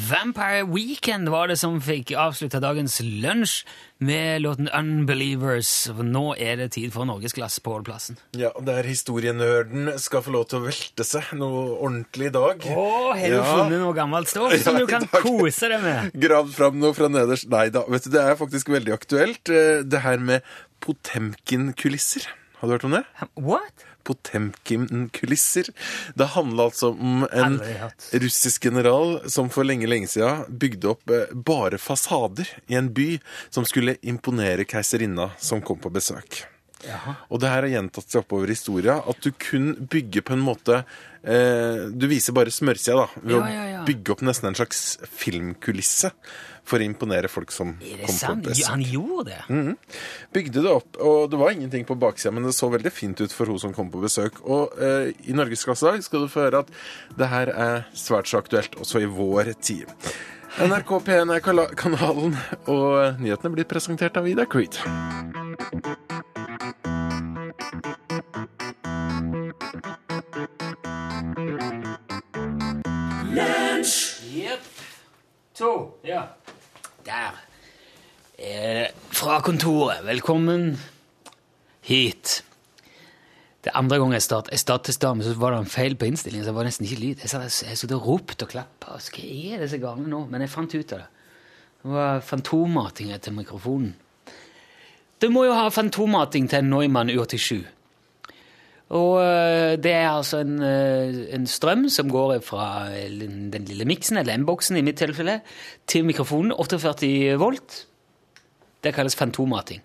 Vampire 0.09 0.62
Weekend 0.71 1.29
var 1.33 1.49
det 1.51 1.57
som 1.61 1.81
fikk 1.83 2.12
avslutta 2.16 2.61
dagens 2.62 3.01
lunsj 3.03 3.64
med 4.07 4.40
låten 4.44 4.68
Unbelievers. 4.73 5.71
Nå 5.99 6.23
er 6.38 6.57
det 6.61 6.68
tid 6.77 6.92
for 6.94 7.05
norgesglass 7.09 7.59
på 7.64 7.75
Ålplassen. 7.81 8.16
Ja, 8.38 8.53
der 8.64 8.87
historienørden 8.87 9.90
skal 10.01 10.23
få 10.25 10.33
lov 10.37 10.47
til 10.49 10.61
å 10.61 10.66
velte 10.68 11.05
seg 11.07 11.33
noe 11.40 11.64
ordentlig 11.83 12.31
i 12.31 12.35
dag. 12.38 12.62
Å, 12.71 12.87
har 13.18 13.27
du 13.27 13.37
Ja. 13.37 13.44
funnet 13.51 13.83
noe 13.83 13.97
gammelt 13.99 14.31
stoff 14.31 14.55
som 14.62 14.79
Ja, 14.79 14.81
du 14.81 14.87
kan 14.87 15.07
kose 15.18 15.68
deg 15.75 15.83
med? 15.83 16.12
Gravd 16.14 16.55
fram 16.55 16.79
noe 16.81 16.94
fra 16.94 17.09
nederst. 17.12 17.49
Nei 17.51 17.68
da, 17.75 17.83
vet 17.88 18.05
du, 18.05 18.11
det 18.14 18.23
er 18.23 18.37
faktisk 18.38 18.68
veldig 18.71 18.94
aktuelt. 18.94 19.49
eh, 19.51 19.83
Det 19.83 20.01
her 20.07 20.18
med 20.18 20.42
Potemkin-kulisser. 20.81 22.27
Har 22.61 22.68
du 22.68 22.73
hørt 22.75 22.85
om 22.85 22.90
det? 22.97 23.05
What? 23.37 23.85
Potemkin-kulisser. 24.09 25.71
Det 26.18 26.31
handler 26.35 26.71
altså 26.71 26.92
om 26.94 27.25
en 27.29 27.59
russisk 28.25 28.64
general 28.68 29.18
som 29.31 29.51
for 29.53 29.68
lenge, 29.68 29.88
lenge 29.90 30.11
siden 30.11 30.44
bygde 30.61 30.92
opp 30.94 31.11
eh, 31.14 31.33
bare 31.35 31.81
fasader 31.81 32.49
i 32.68 32.79
en 32.81 32.92
by 32.97 33.11
som 33.51 33.66
skulle 33.68 33.99
imponere 34.03 34.66
keiserinna 34.68 35.31
som 35.38 35.62
kom 35.64 35.81
på 35.83 35.92
besøk. 35.92 36.42
Og 37.29 37.40
det 37.42 37.51
her 37.51 37.64
har 37.64 37.73
gjentatt 37.73 38.07
seg 38.07 38.23
oppover 38.23 38.51
i 38.51 38.55
historia, 38.55 39.01
at 39.03 39.23
du 39.25 39.33
kun 39.35 39.73
bygger 39.90 40.23
på 40.29 40.37
en 40.37 40.44
måte 40.47 40.77
eh, 40.79 41.88
Du 41.90 42.07
viser 42.07 42.37
bare 42.37 42.53
smørsida, 42.55 43.03
da, 43.03 43.23
ved 43.25 43.35
Ja, 43.35 43.49
ja, 43.51 43.64
ja. 43.73 43.81
å 43.83 43.88
bygge 43.88 44.14
opp 44.14 44.23
nesten 44.27 44.53
en 44.53 44.59
slags 44.61 44.85
filmkulisse 45.11 46.12
for 46.68 46.83
å 46.83 46.87
imponere 46.87 47.31
folk 47.33 47.52
som 47.54 47.74
kom 47.81 47.83
på 47.83 48.04
besøk. 48.04 48.31
Er 48.31 48.44
det 48.46 48.57
sant? 48.59 48.70
han 48.74 48.85
gjorde 48.85 49.35
det? 49.35 49.76
Bygde 50.37 50.64
det 50.64 50.72
opp, 50.72 50.98
og 51.00 51.31
det 51.33 51.40
var 51.40 51.54
ingenting 51.57 51.87
på 51.88 51.96
baksida, 51.98 52.33
men 52.35 52.48
det 52.48 52.54
så 52.57 52.70
veldig 52.72 52.92
fint 52.92 53.20
ut 53.24 53.35
for 53.35 53.50
hun 53.50 53.61
som 53.62 53.74
kom 53.76 53.92
på 53.92 54.02
besøk. 54.04 54.42
Og 54.44 54.74
eh, 54.76 55.12
i 55.28 55.37
Norgesklasse 55.37 55.87
i 55.87 55.96
dag 55.96 56.04
skal 56.07 56.26
du 56.26 56.33
få 56.33 56.46
høre 56.46 56.64
at 56.66 56.74
det 57.18 57.31
her 57.33 57.52
er 57.54 57.87
svært 57.96 58.31
så 58.31 58.42
aktuelt 58.42 58.76
også 58.81 59.04
i 59.04 59.09
vår 59.11 59.54
tid. 59.61 59.88
NRK 60.59 60.90
P1 61.07 61.31
er 61.35 61.42
kanalen, 61.78 62.37
og 62.66 63.20
nyhetene 63.20 63.54
blir 63.54 63.68
presentert 63.68 64.16
av 64.18 64.26
Ida 64.28 64.48
Creed. 64.48 64.81
Yep. 74.35 74.61
To. 75.59 75.72
Ja. 76.02 76.38
Der. 77.09 77.37
Eh, 78.37 78.88
fra 79.11 79.40
kontoret. 79.40 80.03
Velkommen 80.05 80.77
hit. 81.81 82.42
Det 83.64 83.73
andre 83.75 83.97
gang 83.99 84.12
jeg 84.12 84.23
startet, 84.23 84.53
jeg 84.53 84.61
startet 84.61 85.07
men 85.16 85.25
så 85.25 85.33
var 85.40 85.55
det 85.55 85.62
en 85.62 85.71
feil 85.73 85.97
på 85.97 86.05
innstillingen, 86.05 86.44
så 86.44 86.53
det 86.53 86.59
var 86.59 86.68
nesten 86.68 86.85
ikke 86.85 87.01
lyd. 87.01 87.23
Jeg 87.25 87.49
jeg 87.49 87.79
satt 87.81 87.94
og 87.97 88.05
ropte 88.05 88.44
og 88.44 88.53
klappa. 88.53 88.99
Hva 89.01 89.25
er 89.25 89.64
disse 89.64 89.81
gangene 89.81 90.12
nå? 90.12 90.27
Men 90.29 90.44
jeg 90.44 90.53
fant 90.53 90.75
ut 90.75 90.92
av 90.92 91.01
det. 91.01 91.09
Det 91.81 91.94
var 91.94 92.21
fantommating 92.21 93.12
etter 93.16 93.33
mikrofonen. 93.33 93.94
Du 95.18 95.31
må 95.33 95.47
jo 95.49 95.57
ha 95.57 95.71
fantommating 95.73 96.51
til 96.51 96.61
en 96.61 96.71
Neumann 96.71 97.09
U87. 97.09 97.64
Og 98.88 99.20
øh, 99.20 99.77
det 99.77 99.92
er 99.92 100.11
altså 100.11 100.38
en, 100.38 100.62
øh, 100.62 101.35
en 101.35 101.46
strøm 101.46 101.88
som 101.88 102.11
går 102.11 102.38
fra 102.40 102.88
den 103.09 103.53
den 103.53 103.64
lille 103.64 103.85
miksen, 103.85 104.16
eller 104.16 104.37
M-boksen 104.37 104.77
i 104.77 104.83
mitt 104.83 104.96
tilfelle, 104.96 105.40
til 105.87 106.05
mikrofonen, 106.05 106.53
48 106.53 107.38
volt. 107.38 107.87
Det 108.85 108.94
kalles 108.94 109.16
fantomrating. 109.16 109.83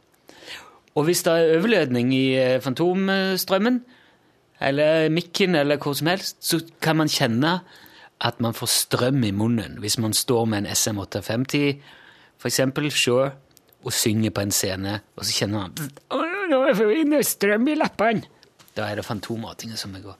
Og 0.96 1.04
hvis 1.04 1.24
det 1.24 1.34
er 1.34 1.58
overlødning 1.58 2.14
i 2.14 2.60
fantomstrømmen, 2.62 3.84
eller 4.62 5.10
mikken, 5.10 5.56
eller 5.56 5.78
hvor 5.78 5.94
som 5.94 6.08
helst, 6.08 6.38
så 6.46 6.62
kan 6.82 6.96
man 6.96 7.10
kjenne 7.10 7.60
at 8.22 8.40
man 8.42 8.54
får 8.54 8.66
strøm 8.66 9.24
i 9.24 9.32
munnen. 9.32 9.78
Hvis 9.80 9.98
man 10.00 10.14
står 10.14 10.46
med 10.46 10.58
en 10.58 10.66
SM850, 10.66 11.82
for 12.38 12.48
eksempel, 12.48 12.92
Sure, 12.92 13.32
og 13.84 13.94
synger 13.94 14.30
på 14.30 14.42
en 14.42 14.52
scene, 14.52 15.00
og 15.16 15.26
så 15.26 15.34
kjenner 15.34 15.60
man 15.60 15.72
Nå 16.50 16.60
får 16.76 16.88
vi 16.88 17.24
strøm 17.24 17.68
i 17.68 17.76
leppene! 17.76 18.24
Da 18.78 18.88
er 18.90 19.00
det 19.00 19.06
fantommatingen 19.06 19.78
som 19.78 19.94
går. 19.94 20.16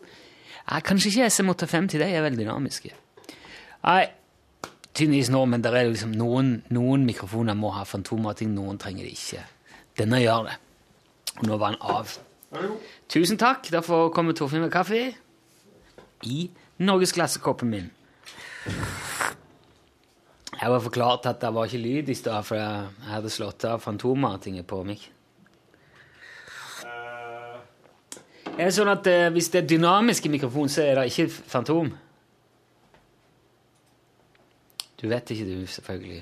Nei, 0.64 0.82
kanskje 0.86 1.10
ikke 1.12 1.30
SM850, 1.32 1.98
de 2.00 2.08
er 2.08 2.24
veldig 2.24 2.46
dynamiske. 2.46 2.94
Nei, 3.84 4.04
tynnvis 4.96 5.32
nå, 5.34 5.42
men 5.50 5.64
der 5.66 5.76
er 5.76 5.90
liksom 5.90 6.14
noen, 6.16 6.56
noen 6.74 7.04
mikrofoner 7.08 7.58
må 7.58 7.74
ha 7.76 7.84
fantommating, 7.88 8.54
noen 8.56 8.80
trenger 8.80 9.08
det 9.08 9.16
ikke. 9.18 9.44
Denne 10.00 10.22
gjør 10.22 10.48
det. 10.48 10.60
Og 11.40 11.48
nå 11.50 11.58
var 11.60 11.74
den 11.74 11.82
av. 11.82 12.14
Tusen 13.10 13.40
takk. 13.42 13.68
Derfor 13.74 14.12
kommer 14.14 14.38
Torfinn 14.38 14.64
med 14.64 14.72
kaffe 14.74 15.02
i 16.24 16.46
norgesklassekoppen 16.84 17.74
min. 17.74 17.90
Jeg 20.54 20.72
var 20.72 20.80
forklart 20.80 21.26
at 21.28 21.42
det 21.42 21.50
var 21.54 21.68
ikke 21.68 21.82
lyd 21.82 22.10
i 22.14 22.16
stad, 22.16 22.46
for 22.48 22.56
jeg 22.56 23.10
hadde 23.10 23.32
slått 23.34 23.66
av 23.68 23.82
fantommatingen 23.84 24.64
på 24.70 24.84
meg. 24.88 25.02
Er 28.54 28.70
det 28.70 28.74
sånn 28.76 28.92
at 28.92 29.08
eh, 29.10 29.32
hvis 29.34 29.48
det 29.50 29.64
er 29.64 29.70
dynamisk 29.72 30.28
i 30.28 30.32
mikrofon, 30.36 30.70
så 30.70 30.84
er 30.86 31.00
det 31.00 31.08
ikke 31.10 31.26
fantom? 31.32 31.88
Du 35.02 35.08
vet 35.10 35.34
ikke, 35.34 35.48
du, 35.48 35.64
selvfølgelig. 35.68 36.20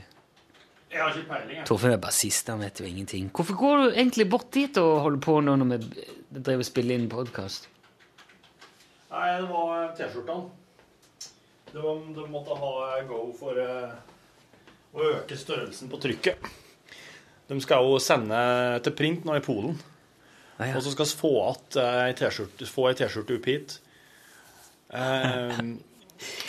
Jeg 0.92 1.02
har 1.02 1.12
ikke 1.12 1.28
peiling, 1.28 1.58
jeg. 1.58 1.66
Torfinn 1.68 1.96
er 1.96 2.00
bassist, 2.02 2.48
han 2.48 2.64
vet 2.64 2.80
jo 2.80 2.88
ingenting. 2.88 3.28
Hvorfor 3.36 3.60
går 3.60 3.84
du 3.84 3.86
egentlig 3.90 4.30
bort 4.32 4.48
dit 4.56 4.80
og 4.80 5.04
holder 5.04 5.22
på 5.28 5.36
nå 5.44 5.58
når 5.60 5.70
vi 5.74 5.82
driver 6.40 6.64
og 6.64 6.70
spiller 6.72 6.98
inn 6.98 7.12
podkast? 7.12 7.68
Nei, 9.12 9.28
det 9.36 9.52
var 9.52 9.92
T-skjortene. 10.00 10.48
Det 11.72 11.84
var, 11.84 12.02
de 12.16 12.26
måtte 12.32 12.58
ha 12.64 12.74
go 13.12 13.22
for 13.36 13.60
eh, 13.60 13.94
å 14.96 15.08
øke 15.18 15.36
størrelsen 15.40 15.92
på 15.92 16.00
trykket. 16.04 16.52
De 17.52 17.60
skal 17.64 17.84
jo 17.84 18.00
sende 18.00 18.40
til 18.88 18.96
print 18.96 19.28
nå 19.28 19.36
i 19.36 19.44
Polen. 19.44 19.76
Ja. 20.62 20.76
Og 20.78 20.84
så 20.86 20.92
skal 20.94 21.06
vi 21.06 21.18
få 21.18 21.50
att 21.50 21.76
eh, 21.76 22.04
ei 22.06 22.14
T-skjorte 22.14 22.68
ei 23.08 23.38
opp 23.38 23.46
hit. 23.50 23.80
Eh, 24.94 25.62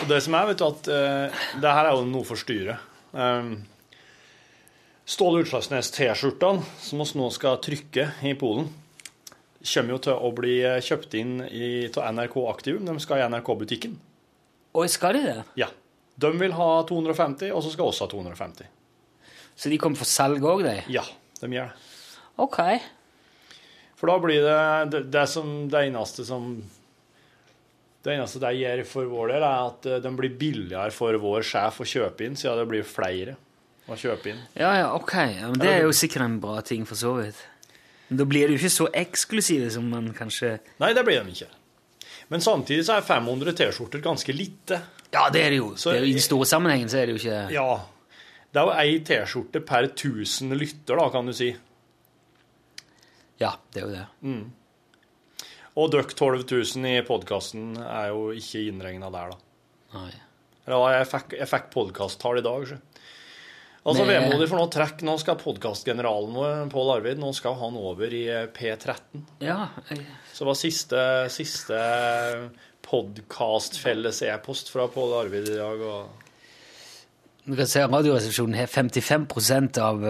og 0.02 0.08
det 0.10 0.18
som 0.20 0.34
er, 0.36 0.48
vet 0.50 0.60
du, 0.60 0.66
at 0.66 0.88
eh, 0.92 1.44
det 1.62 1.74
her 1.76 1.88
er 1.88 1.96
jo 1.96 2.08
noe 2.08 2.26
for 2.28 2.40
styret. 2.40 2.82
Eh, 3.16 3.52
Ståle 5.08 5.42
Utslagsnes 5.42 5.90
T-skjortene, 5.94 6.62
som 6.80 7.02
vi 7.02 7.08
nå 7.18 7.28
skal 7.34 7.60
trykke 7.64 8.08
i 8.28 8.34
Polen, 8.38 8.68
kommer 9.62 9.94
jo 9.94 10.00
til 10.04 10.18
å 10.18 10.30
bli 10.34 10.56
kjøpt 10.82 11.16
inn 11.18 11.34
av 11.42 12.08
NRK 12.14 12.36
Aktivum. 12.50 12.86
De 12.86 13.02
skal 13.02 13.22
i 13.22 13.26
NRK-butikken. 13.30 13.96
Og 14.72 14.88
skal 14.90 15.18
de 15.18 15.24
det? 15.26 15.42
Ja. 15.58 15.68
De 16.22 16.30
vil 16.38 16.54
ha 16.56 16.70
250, 16.88 17.52
og 17.54 17.62
så 17.64 17.72
skal 17.72 17.90
også 17.90 18.06
ha 18.06 18.12
250. 18.12 18.70
Så 19.56 19.70
de 19.70 19.78
kommer 19.80 20.00
for 20.00 20.08
salg 20.08 20.44
òg, 20.44 20.64
de? 20.66 20.76
Ja, 20.92 21.04
de 21.40 21.50
gjør 21.52 21.70
det. 21.70 21.88
Ok. 22.42 22.58
For 24.02 24.10
da 24.10 24.16
blir 24.18 24.42
det 24.42 24.90
det, 24.90 25.00
det, 25.14 25.24
som, 25.30 25.50
det 25.70 25.84
eneste 25.86 26.24
som 26.26 26.56
Det 28.02 28.16
eneste 28.16 28.40
de 28.42 28.50
gjør 28.58 28.80
for 28.90 29.06
vår 29.06 29.30
del, 29.36 29.44
er 29.46 29.68
at 29.68 29.86
den 29.86 30.02
de 30.08 30.12
blir 30.18 30.32
billigere 30.40 30.90
for 30.90 31.14
vår 31.22 31.44
sjef 31.46 31.78
å 31.84 31.86
kjøpe 31.86 32.26
inn, 32.26 32.34
siden 32.34 32.58
det 32.58 32.66
blir 32.72 32.82
flere 32.82 33.36
å 33.86 33.94
kjøpe 33.98 34.32
inn. 34.32 34.40
Ja, 34.58 34.72
ja, 34.80 34.88
ok. 34.96 35.14
Ja, 35.14 35.48
men 35.52 35.60
det 35.62 35.70
er 35.70 35.84
jo 35.86 35.94
sikkert 35.94 36.24
en 36.26 36.40
bra 36.42 36.56
ting, 36.66 36.82
for 36.86 36.98
så 36.98 37.12
vidt. 37.20 37.38
Men 38.08 38.18
da 38.18 38.26
blir 38.26 38.50
jo 38.50 38.58
ikke 38.58 38.72
så 38.74 38.88
eksklusive 38.90 39.70
som 39.70 39.86
man 39.90 40.10
kanskje 40.18 40.56
Nei, 40.82 40.90
det 40.98 41.04
blir 41.06 41.22
de 41.22 41.32
ikke. 41.36 41.48
Men 42.32 42.42
samtidig 42.42 42.84
så 42.88 42.98
er 42.98 43.06
500 43.06 43.54
T-skjorter 43.58 44.02
ganske 44.02 44.34
lite. 44.34 44.80
Ja, 45.14 45.28
det 45.30 45.46
er 45.46 45.54
det 45.54 45.58
jo. 45.62 45.74
Så- 45.76 45.92
det 45.92 46.00
er 46.00 46.04
jo 46.06 46.10
I 46.10 46.16
den 46.18 46.26
store 46.26 46.46
sammenhengen 46.50 46.90
så 46.90 46.98
er 46.98 47.06
det 47.06 47.14
jo 47.14 47.22
ikke 47.22 47.52
Ja. 47.54 47.80
Det 48.52 48.60
er 48.60 48.66
jo 48.66 48.74
ei 48.82 48.98
T-skjorte 48.98 49.60
per 49.64 49.86
1000 49.94 50.58
lytter, 50.58 50.96
da, 50.98 51.08
kan 51.08 51.26
du 51.26 51.32
si. 51.32 51.54
Ja, 53.42 53.52
det 53.74 53.82
er 53.82 53.88
jo 53.88 53.94
det. 53.98 54.06
Og 55.72 55.88
dere 55.92 56.04
12 56.08 56.44
000 56.46 56.90
i 56.90 56.98
podkasten 57.08 57.72
er 57.80 58.10
jo 58.12 58.28
ikke 58.36 58.60
innregna 58.68 59.08
der, 59.12 59.32
da. 59.32 59.38
Nei. 59.96 60.10
Ja, 60.68 60.78
jeg 60.94 61.08
fikk, 61.10 61.32
jeg 61.40 61.48
fikk 61.50 61.70
podkasttall 61.74 62.38
i 62.38 62.44
dag, 62.44 62.66
sjø. 62.68 62.76
Altså, 63.82 64.04
Med- 64.06 64.20
vemodig 64.22 64.46
for 64.46 64.60
noe 64.60 64.70
trekk. 64.70 65.00
Nå 65.02 65.16
skal 65.18 65.40
podkastgeneralen 65.40 66.36
vår, 66.36 66.60
Pål 66.70 66.92
Arvid, 67.00 67.18
nå 67.18 67.32
skal 67.34 67.56
han 67.58 67.74
over 67.80 68.12
i 68.14 68.20
eh, 68.30 68.44
P13. 68.54 69.24
Ja, 69.42 69.72
jeg, 69.88 70.04
Så 70.32 70.46
var 70.46 70.54
siste, 70.60 71.00
siste 71.34 71.80
podkastfelles 72.86 74.22
e-post 74.28 74.70
fra 74.70 74.86
Pål 74.92 75.16
Arvid 75.24 75.48
i 75.50 75.58
dag. 75.58 75.82
og... 75.82 76.28
du 77.44 77.56
kan 77.58 77.66
se 77.66 77.82
Radioresepsjonen 77.82 78.54
har 78.60 78.70
55% 78.70 79.82
av 79.82 80.06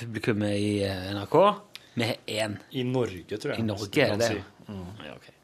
podkastpublikummet 0.00 0.56
i 0.56 0.84
eh, 0.84 1.14
NRK. 1.14 1.54
Vi 1.94 2.04
har 2.04 2.16
én. 2.26 2.58
I 2.70 2.84
Norge, 2.84 3.36
tror 3.36 3.52
jeg. 3.52 3.60
I 3.60 3.66
Norge 3.66 4.04
er 4.04 4.16
det 4.16 4.26
si. 4.26 4.34
det? 4.34 4.44
Ja, 5.04 5.14
okay. 5.16 5.34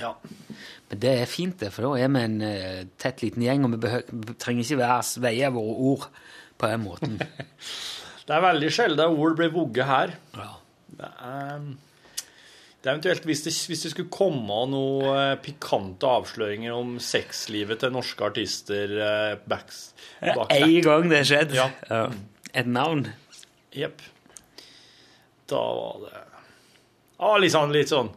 Ja. 0.00 0.16
Men 0.88 1.00
det 1.00 1.12
er 1.20 1.26
fint, 1.26 1.58
det, 1.60 1.72
for 1.72 1.86
da 1.86 2.04
er 2.04 2.10
vi 2.12 2.22
en 2.22 2.40
uh, 2.42 2.82
tett 2.98 3.22
liten 3.22 3.42
gjeng, 3.42 3.64
og 3.64 3.76
vi 3.76 4.34
trenger 4.38 4.62
ikke 4.64 4.80
være 4.80 5.22
veie 5.24 5.50
våre 5.54 5.76
ord 5.90 6.08
på 6.58 6.70
den 6.70 6.84
måten. 6.84 7.18
Det 8.26 8.34
er 8.34 8.42
veldig 8.42 8.68
sjelden 8.74 9.20
ord 9.22 9.36
blir 9.38 9.52
vogget 9.54 9.86
her. 9.86 10.12
Ja. 10.34 10.48
Det 10.98 11.10
er, 11.22 11.60
det 12.86 12.92
er 12.92 12.94
eventuelt 12.94 13.24
hvis 13.26 13.40
det, 13.42 13.52
hvis 13.66 13.80
det 13.82 13.90
skulle 13.90 14.12
komme 14.14 14.60
noen 14.70 15.08
eh, 15.10 15.32
pikante 15.42 16.06
avsløringer 16.06 16.70
om 16.70 16.92
sexlivet 17.02 17.80
til 17.82 17.90
norske 17.90 18.22
artister 18.22 18.92
eh, 18.94 19.32
backs, 19.42 19.88
bak 20.22 20.52
En 20.54 20.76
gang 20.84 21.08
det 21.10 21.24
skjedde. 21.26 21.58
Ja. 21.58 22.04
Et 22.54 22.68
navn. 22.70 23.08
Jepp. 23.74 24.04
Da 25.50 25.58
var 25.58 25.98
det 26.04 26.22
ah, 27.26 27.34
litt 27.42 27.56
sånn, 27.56 27.74
litt 27.74 27.90
sånn 27.90 28.08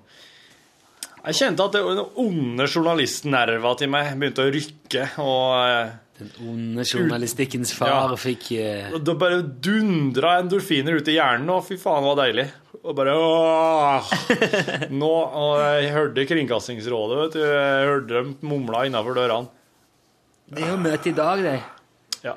Jeg 1.25 1.37
kjente 1.39 1.65
at 1.65 1.75
den 1.75 2.03
onde 2.21 2.69
journalistnerva 2.69 3.73
til 3.79 3.89
meg 3.89 4.13
begynte 4.21 4.45
å 4.45 4.53
rykke, 4.53 5.07
og 5.25 5.57
eh, 5.65 5.97
Den 6.19 6.31
onde 6.43 6.83
journalistikkens 6.83 7.71
far 7.77 7.87
Ja. 8.11 8.15
fikk 8.19 8.49
uh... 8.59 8.97
Da 9.07 9.13
bare 9.15 9.37
dundra 9.63 10.33
endorfiner 10.41 10.97
ut 10.99 11.07
i 11.07 11.15
hjernen, 11.15 11.47
og 11.53 11.63
fy 11.67 11.77
faen, 11.79 12.03
det 12.03 12.11
var 12.11 12.19
deilig. 12.25 12.45
Og 12.83 12.95
bare 12.97 13.13
åh. 13.15 14.11
Nå, 15.01 15.09
og 15.09 15.61
Jeg 15.79 15.93
hørte 15.95 16.25
Kringkastingsrådet, 16.27 17.17
vet 17.23 17.37
du. 17.37 17.41
Jeg 17.45 17.87
hørte 17.89 18.13
dem 18.19 18.33
mumla 18.51 18.83
innafor 18.89 19.15
dørene. 19.15 19.47
Det 20.49 20.63
er 20.65 20.71
jo 20.73 20.77
møte 20.81 21.11
i 21.11 21.15
dag, 21.15 21.43
det. 21.45 21.55
Ja. 22.25 22.35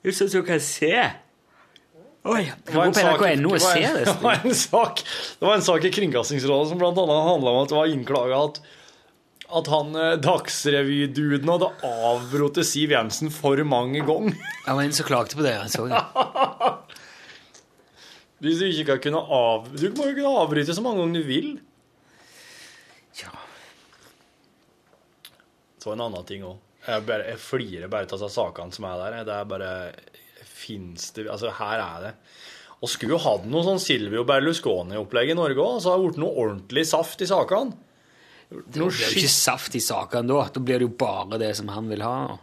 Det 0.00 0.12
er 0.12 0.16
sånn 0.16 0.30
som 0.32 0.42
du 0.42 0.48
kan 0.48 0.62
se. 0.64 0.92
Oi, 2.30 2.42
Det 2.66 2.74
var 2.76 2.88
en 2.90 2.94
sak- 2.96 3.04
det 3.20 3.20
var 3.20 3.32
en- 3.32 3.46
det. 3.48 4.04
Det 4.04 4.20
var 4.24 4.44
en 4.44 4.54
sak, 4.56 5.00
det 5.40 5.46
var 5.48 5.54
en 5.56 5.64
sak 5.64 5.84
i 5.88 5.92
Kringkastingsrådet 5.96 6.68
som 6.74 6.82
annet 6.84 7.08
handla 7.08 7.54
om 7.54 7.62
at 7.64 7.72
det 7.72 7.78
var 7.78 7.88
innklaga 7.92 8.40
at, 8.50 8.60
at 9.58 9.70
han 9.72 9.88
eh, 9.98 10.12
Dagsrevy-duden 10.22 11.50
hadde 11.50 11.68
avbrutt 11.86 12.60
Siv 12.66 12.92
Jensen 12.94 13.32
for 13.34 13.58
mange 13.66 14.02
ganger. 14.06 14.36
Det 14.36 14.74
var 14.76 14.82
en 14.84 14.94
som 14.96 15.08
klagde 15.08 15.36
på 15.38 15.44
det. 15.46 15.56
Jeg 15.56 15.72
så 15.74 15.86
det. 15.90 16.00
Hvis 18.40 18.60
du 18.62 18.66
ikke 18.70 18.86
kan 18.94 19.02
kunne 19.04 19.20
av... 19.36 19.66
Du 19.76 19.88
må 19.98 20.06
jo 20.08 20.14
kunne 20.16 20.36
avbryte 20.44 20.72
så 20.76 20.84
mange 20.84 21.02
ganger 21.02 21.20
du 21.20 21.26
vil. 21.28 21.48
Ja. 23.20 23.32
Så 25.80 25.92
en 25.92 26.04
annen 26.06 26.24
ting 26.28 26.46
òg. 26.48 26.56
Jeg, 26.86 27.02
bare- 27.04 27.26
jeg 27.28 27.42
flirer 27.44 27.90
bare 27.92 28.08
av 28.16 28.30
sakene 28.32 28.72
som 28.72 28.86
er 28.88 28.96
der. 29.02 29.18
Det 29.28 29.34
er 29.36 29.50
bare 29.50 29.72
Fins 30.60 31.10
det 31.16 31.26
Altså, 31.32 31.50
her 31.56 31.80
er 31.84 32.06
det. 32.06 32.14
Og 32.80 32.88
skulle 32.88 33.12
jo 33.18 33.20
hatt 33.20 33.44
noe 33.48 33.60
sånn 33.64 33.80
Silvio 33.80 34.22
Berlusconi-opplegg 34.28 35.32
i 35.32 35.36
Norge 35.36 35.60
òg, 35.60 35.80
så 35.84 35.92
hadde 35.92 36.06
det 36.06 36.10
blitt 36.14 36.22
noe 36.22 36.36
ordentlig 36.46 36.84
saft 36.88 37.20
i 37.20 37.28
sakene. 37.28 37.76
Det 38.50 38.66
blir 38.74 38.88
jo 38.88 39.10
ikke 39.14 39.30
saft 39.30 39.76
i 39.78 39.82
sakene 39.82 40.26
da. 40.26 40.46
Da 40.50 40.62
blir 40.62 40.82
det 40.82 40.88
jo 40.88 40.94
bare 40.98 41.38
det 41.38 41.52
som 41.58 41.70
han 41.70 41.90
vil 41.90 42.02
ha. 42.02 42.38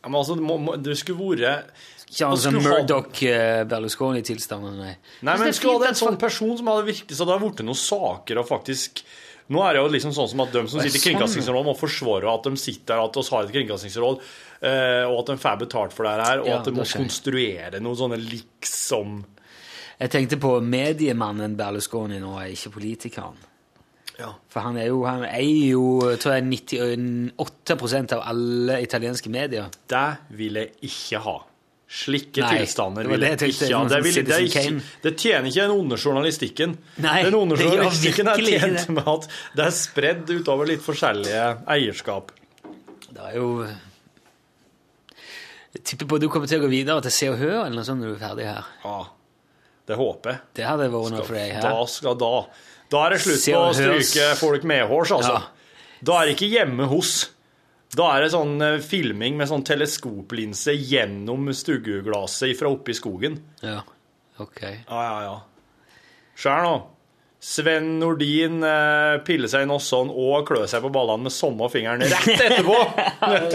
Ja, 0.00 0.08
men 0.08 0.18
altså, 0.20 0.36
må, 0.36 0.56
må, 0.60 0.76
du 0.80 0.92
skulle 0.96 1.36
vært 1.36 1.72
Ikke 2.08 2.28
han 2.30 2.38
som 2.40 2.56
Murdoch 2.56 3.18
eh, 3.28 3.64
nei. 3.68 4.94
Nei, 5.20 5.34
men 5.34 5.42
er 5.50 5.56
skulle 5.56 5.74
hatt 5.76 5.90
en 5.90 5.98
sånn 5.98 6.16
person 6.20 6.54
som 6.56 6.70
hadde 6.72 6.86
virket 6.86 7.12
Så 7.12 7.26
det 7.26 7.34
hadde 7.34 7.44
blitt 7.44 7.60
noen 7.68 7.76
saker 7.76 8.40
og 8.40 8.48
faktisk 8.48 9.02
Nå 9.50 9.60
er 9.66 9.74
det 9.74 9.82
jo 9.82 9.90
liksom 9.90 10.14
sånn 10.14 10.28
som 10.30 10.44
at 10.44 10.52
de 10.54 10.62
som 10.62 10.78
sitter 10.78 10.86
i 10.86 10.92
sånn. 10.94 11.04
Kringkastingsrådet, 11.08 11.66
må 11.66 11.72
forsvare 11.74 12.30
at 12.30 12.44
de 12.46 12.60
sitter 12.60 12.92
der, 12.92 13.00
at 13.02 13.16
vi 13.18 13.34
har 13.34 13.48
et 13.48 13.54
kringkastingsråd, 13.56 14.20
eh, 14.62 15.02
og 15.08 15.16
at 15.16 15.32
de 15.32 15.36
får 15.42 15.56
betalt 15.64 15.96
for 15.96 16.06
det 16.06 16.12
her, 16.20 16.42
og 16.44 16.50
at 16.54 16.68
de 16.68 16.74
må 16.76 16.86
konstruere 16.86 17.80
noen 17.82 17.98
sånne 17.98 18.20
liksom 18.22 19.16
Jeg 19.98 20.12
tenkte 20.14 20.38
på 20.38 20.52
mediemannen 20.62 21.58
Berlusconi 21.58 22.22
nå, 22.22 22.36
ikke 22.54 22.70
politikeren. 22.78 23.49
Ja. 24.20 24.30
For 24.52 24.64
han 24.66 24.76
er 24.80 24.90
jo, 24.90 25.02
han 25.08 25.24
eier 25.24 25.74
jo 25.74 25.84
tror 26.20 26.36
jeg, 26.36 26.44
98% 27.36 28.16
av 28.16 28.24
alle 28.32 28.80
italienske 28.84 29.32
medier. 29.32 29.70
Det 29.88 30.08
vil 30.36 30.60
jeg 30.60 30.74
ikke 30.90 31.22
ha. 31.24 31.38
Slike 31.90 32.44
Nei, 32.44 32.50
tilstander 32.60 33.08
vil 33.10 33.24
jeg 33.26 33.34
ikke 33.50 33.68
ha. 33.74 33.82
Det, 33.90 33.98
vil, 34.04 34.18
det, 34.28 34.36
ikke, 34.46 34.62
det 35.02 35.12
tjener 35.18 35.48
ikke 35.50 35.64
den 35.64 35.72
onde 35.74 35.96
journalistikken. 35.98 36.76
Nei, 37.02 37.16
den 37.26 37.34
onde 37.34 37.58
journalistikken 37.64 38.30
er 38.30 38.44
tjent 38.46 38.92
med 38.94 39.08
at 39.10 39.26
det 39.58 39.64
er 39.66 39.74
spredd 39.74 40.30
utover 40.30 40.70
litt 40.70 40.84
forskjellige 40.84 41.46
eierskap. 41.74 42.30
Det 43.10 43.24
er 43.32 43.40
jo 43.40 43.48
Jeg 45.74 45.82
tipper 45.82 46.06
på 46.12 46.20
at 46.20 46.22
du 46.22 46.28
kommer 46.30 46.50
til 46.50 46.60
å 46.60 46.64
gå 46.68 46.70
videre 46.70 47.02
til 47.08 47.14
Se 47.16 47.32
og 47.32 47.40
Hør 47.40 47.56
eller 47.64 47.80
noe 47.80 47.88
sånt 47.88 48.04
når 48.04 48.12
du 48.12 48.14
er 48.20 48.22
ferdig 48.22 48.46
her. 48.52 48.70
Ja, 48.84 49.00
det 49.90 49.98
håper 49.98 50.30
jeg. 50.30 50.42
Det 50.60 50.66
hadde 50.68 50.90
vært 50.94 51.14
noe 51.16 51.26
for 51.26 51.40
deg 51.40 51.56
her. 51.56 51.66
Da 51.66 51.90
skal 51.90 52.20
da 52.22 52.34
Da 52.90 53.04
er 53.06 53.14
det 53.14 53.20
slutt 53.22 53.44
på 53.46 53.60
å 53.60 53.74
stryke 53.76 54.30
folk 54.40 54.64
medhårs, 54.66 55.12
altså. 55.14 55.36
Ja. 55.38 56.00
Da 56.06 56.16
er 56.18 56.28
det 56.28 56.36
ikke 56.36 56.50
hjemme 56.50 56.88
hos. 56.90 57.14
Da 57.96 58.06
er 58.14 58.24
det 58.24 58.32
sånn 58.34 58.54
eh, 58.62 58.78
filming 58.82 59.36
med 59.38 59.50
sånn 59.50 59.64
teleskoplinse 59.66 60.74
gjennom 60.76 61.50
stueglasset 61.54 62.54
fra 62.58 62.70
oppe 62.70 62.94
i 62.94 62.98
skogen. 62.98 63.40
Ja, 63.66 63.80
ok. 64.42 64.62
Ja, 64.62 65.02
ja, 65.02 65.20
ja. 65.26 65.98
Skjær 66.38 66.64
nå. 66.66 66.74
Sven 67.40 67.94
Nordin 68.02 68.60
eh, 68.66 69.16
piller 69.24 69.48
seg 69.48 69.64
i 69.64 69.68
nossene 69.70 70.12
og 70.12 70.44
klør 70.48 70.66
seg 70.68 70.82
på 70.84 70.90
ballene 70.92 71.24
med 71.26 71.34
samme 71.34 71.70
fingeren 71.72 72.04
rett 72.04 72.42
etterpå. 72.46 72.76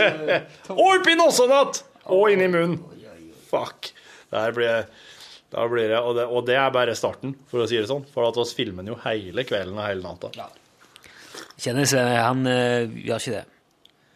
og 0.76 0.86
oppi 0.90 1.18
nossene 1.20 1.60
igjen! 1.62 1.84
Og 2.16 2.28
inn 2.34 2.44
i 2.46 2.50
munnen. 2.50 2.80
Fuck. 3.50 3.92
Det 4.30 4.42
her 4.42 4.54
blir 4.58 4.88
da 5.54 5.66
blir 5.70 5.90
det, 5.92 6.00
og, 6.02 6.16
det, 6.18 6.26
og 6.26 6.46
det 6.48 6.56
er 6.60 6.72
bare 6.74 6.96
starten, 6.98 7.36
for 7.50 7.64
å 7.64 7.68
si 7.70 7.78
det 7.78 7.88
sånn. 7.90 8.06
For 8.12 8.28
at 8.28 8.38
oss 8.42 8.54
filmer 8.58 8.84
den 8.84 8.94
jo 8.96 8.98
hele 9.06 9.46
kvelden 9.48 9.78
og 9.78 9.86
hele 9.88 10.02
natta. 10.04 10.50
Kjennes 11.62 11.94
eh, 11.96 12.16
Han 12.20 12.42
øh, 12.50 12.98
gjør 13.06 13.22
ikke 13.22 13.36
det. 13.38 13.46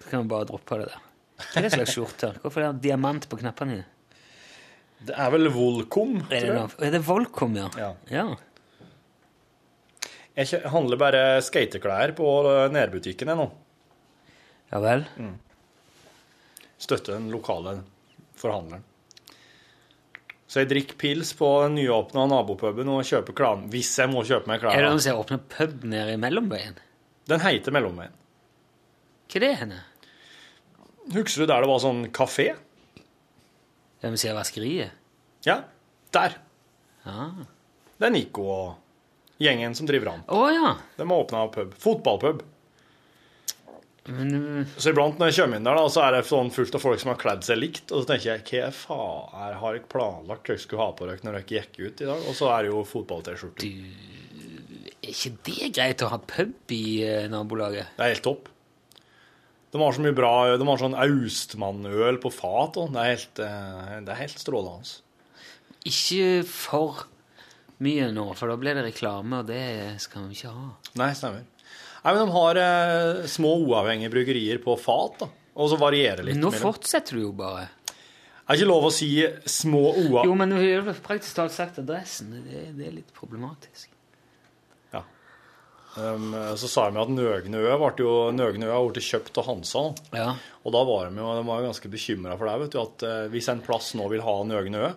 Så 0.02 0.10
kan 0.12 0.26
vi 0.26 0.32
bare 0.34 0.50
droppe 0.50 0.82
det 0.82 0.90
der. 0.90 1.06
Hva 1.40 1.62
er 1.62 1.66
det 1.66 1.72
slags 1.78 1.94
skjorte? 1.96 2.34
Hvorfor 2.44 2.66
er 2.66 2.74
det 2.76 2.84
diamant 2.90 3.30
på 3.32 3.40
knappene 3.40 3.78
dine? 3.78 3.88
Det 5.08 5.16
er 5.16 5.30
vel 5.32 5.48
Volcom, 5.56 6.18
Er 6.28 6.44
tror 6.44 6.58
jeg. 6.58 6.72
er 6.90 6.96
det 6.98 7.00
Volcom, 7.08 7.54
ja? 7.56 7.70
Ja. 7.80 7.94
ja. 8.12 8.26
Jeg 10.36 10.60
handler 10.74 11.00
bare 11.00 11.22
skateklær 11.44 12.12
på 12.18 12.28
eh, 12.50 12.66
nærbutikken 12.76 13.32
jeg 13.32 13.40
nå. 13.40 13.48
Ja 14.74 14.82
vel? 14.84 15.06
Støtter 16.80 17.16
den 17.16 17.32
lokale 17.32 17.78
forhandleren. 18.40 18.84
Så 20.50 20.64
jeg 20.64 20.70
drikker 20.72 20.98
pils 20.98 21.30
på 21.38 21.48
den 21.64 21.76
nyåpna 21.78 22.24
nabopuben 22.32 22.90
og 22.90 23.04
kjøper 23.06 23.36
klær 23.38 23.60
hvis 23.70 23.92
jeg 24.02 24.10
må 24.10 24.24
kjøpe 24.26 24.50
meg 24.50 24.64
Er 24.66 24.82
det 24.82 24.88
noen 24.90 25.04
som 25.04 25.20
åpner 25.22 25.44
pub 25.46 25.84
nede 25.86 26.16
i 26.16 26.22
mellomveien? 26.22 26.80
Den 27.30 27.44
heter 27.44 27.76
Mellomveien. 27.76 28.16
Hva 29.30 29.38
er 29.38 29.44
det 29.46 29.52
henne? 29.60 29.84
Husker 31.14 31.44
du 31.44 31.52
der 31.52 31.62
det 31.62 31.70
var 31.70 31.82
sånn 31.84 32.02
kafé? 32.16 32.48
Hvem 34.02 34.16
sier 34.18 34.34
vaskeriet? 34.34 34.96
Ja, 35.46 35.60
der. 36.16 36.40
Ja. 37.06 37.28
Det 38.00 38.08
er 38.10 38.14
Nico 38.16 38.48
og 38.50 39.42
gjengen 39.44 39.78
som 39.78 39.86
driver 39.90 40.16
an. 40.16 40.26
Å 40.34 40.50
ja. 40.50 40.72
De 40.98 41.06
har 41.06 41.22
åpna 41.28 41.46
pub. 41.54 41.78
Fotballpub. 41.78 42.42
Men, 44.10 44.36
uh, 44.36 44.76
Så 44.78 44.92
iblant 44.94 45.20
når 45.22 45.32
jeg 45.32 45.44
kommer 45.44 45.60
inn 45.60 45.68
der, 45.68 45.80
da, 45.80 45.90
så 45.94 46.04
er 46.06 46.16
det 46.16 46.22
sånn 46.30 46.52
fullt 46.54 46.78
av 46.78 46.84
folk 46.84 47.02
som 47.02 47.14
har 47.14 47.20
kledd 47.22 47.48
seg 47.48 47.60
likt. 47.62 47.86
Og 47.92 48.04
så 48.04 48.12
tenker 48.14 48.32
jeg 48.32 48.46
hva 48.50 48.70
faen 48.76 49.58
har 49.62 49.78
jeg 49.78 49.88
planlagt 49.92 50.54
jeg 50.54 50.64
skulle 50.64 50.86
ha 50.86 50.94
på 50.98 51.10
dere 51.10 51.26
når 51.26 51.40
dere 51.40 51.60
gikk 51.60 51.80
ut 51.80 52.06
i 52.06 52.10
dag? 52.10 52.30
Og 52.30 52.38
så 52.38 52.50
er 52.56 52.66
det 52.66 52.72
jo 52.74 52.86
fotball-T-skjorte. 52.90 53.74
er 55.00 55.12
ikke 55.14 55.36
det 55.50 55.74
greit 55.78 56.06
å 56.06 56.14
ha 56.14 56.22
pub 56.22 56.74
i 56.76 56.86
eh, 57.06 57.28
nabolaget? 57.32 57.94
Det 57.98 58.08
er 58.08 58.16
helt 58.16 58.26
topp. 58.26 58.50
De 59.70 59.78
har 59.78 59.94
så 59.94 60.02
mye 60.02 60.16
bra 60.18 60.32
De 60.58 60.66
har 60.66 60.82
sånn 60.82 60.98
Austmann-øl 60.98 62.18
på 62.24 62.32
fat. 62.34 62.80
Og 62.82 62.96
det, 62.96 63.04
er 63.04 63.14
helt, 63.14 63.44
eh, 63.46 63.96
det 64.06 64.16
er 64.16 64.22
helt 64.24 64.42
strålende. 64.42 64.98
Ikke 65.88 66.44
for 66.50 67.06
mye 67.80 68.10
nå, 68.12 68.26
for 68.36 68.52
da 68.52 68.58
blir 68.60 68.76
det 68.76 68.90
reklame, 68.90 69.40
og 69.40 69.48
det 69.48 70.02
skal 70.04 70.28
vi 70.28 70.36
ikke 70.36 70.52
ha. 70.52 70.66
Nei, 71.00 71.14
stemmer. 71.16 71.46
Nei, 72.04 72.14
men 72.14 72.22
De 72.22 72.32
har 72.36 72.60
eh, 72.64 73.26
små 73.28 73.56
uavhengige 73.68 74.12
bryggerier 74.14 74.62
på 74.64 74.76
fat, 74.80 75.20
da. 75.20 75.28
og 75.60 75.70
så 75.72 75.78
varierer 75.82 76.24
litt. 76.24 76.38
Men 76.38 76.46
nå 76.48 76.54
mellom. 76.54 76.64
fortsetter 76.70 77.20
du 77.20 77.26
jo 77.28 77.34
bare. 77.36 77.68
Er 78.50 78.58
ikke 78.58 78.70
lov 78.72 78.88
å 78.88 78.92
si 78.94 79.10
små 79.46 79.82
OA? 79.92 80.24
Jo, 80.26 80.34
men 80.40 80.50
du 80.56 80.58
har 80.58 80.88
praktisk 81.06 81.36
talt 81.38 81.54
sagt 81.54 81.78
adressen. 81.84 82.32
Det, 82.48 82.64
det 82.80 82.88
er 82.88 82.96
litt 82.96 83.12
problematisk. 83.14 83.92
Ja. 84.96 85.04
Um, 86.00 86.32
så 86.58 86.70
sa 86.72 86.88
de 86.90 86.98
at 87.04 87.12
Nøgne 87.14 87.60
Ø 87.62 87.76
ble 87.82 87.92
jo 88.02 88.14
Nøgne 88.34 88.66
Ø 88.66 88.72
har 88.74 88.88
blitt 88.90 89.06
kjøpt 89.06 89.38
av 89.42 89.50
Hansa. 89.52 89.84
Ja. 90.18 90.32
Og 90.64 90.74
da 90.74 90.82
var 90.88 91.12
de 91.12 91.22
jo 91.22 91.36
de 91.38 91.44
var 91.46 91.62
jo 91.62 91.70
ganske 91.70 91.92
bekymra 91.94 92.40
for 92.40 92.50
det. 92.50 92.56
vet 92.64 92.74
du, 92.74 92.80
at 92.82 93.06
uh, 93.06 93.28
Hvis 93.36 93.52
en 93.54 93.62
plass 93.66 93.92
nå 94.00 94.08
vil 94.16 94.24
ha 94.26 94.36
Nøgne 94.50 94.82
Ø, 94.88 94.90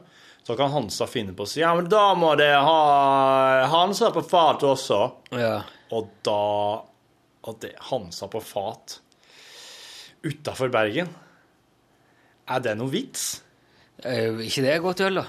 så 0.49 0.57
kan 0.59 0.73
Hansa 0.73 1.07
finne 1.07 1.37
på 1.37 1.45
å 1.45 1.51
si 1.53 1.61
ja, 1.61 1.75
men 1.77 1.87
da 1.93 2.07
må 2.19 2.33
det 2.41 2.49
ha 2.57 3.67
Hansa 3.71 4.09
på 4.17 4.25
fat 4.27 4.65
også. 4.67 5.03
ja. 5.37 5.59
Og 5.93 6.09
da 6.25 6.41
Og 7.49 7.59
det 7.65 7.73
Hansa 7.91 8.29
på 8.31 8.41
fat 8.45 8.99
utafor 10.23 10.71
Bergen 10.71 11.09
Er 12.47 12.61
det 12.63 12.77
noe 12.79 12.91
vits? 12.93 13.41
Eh, 14.03 14.39
ikke 14.47 14.63
det 14.63 14.71
er 14.77 14.83
godt 14.85 15.03
øl, 15.07 15.19
da? 15.23 15.25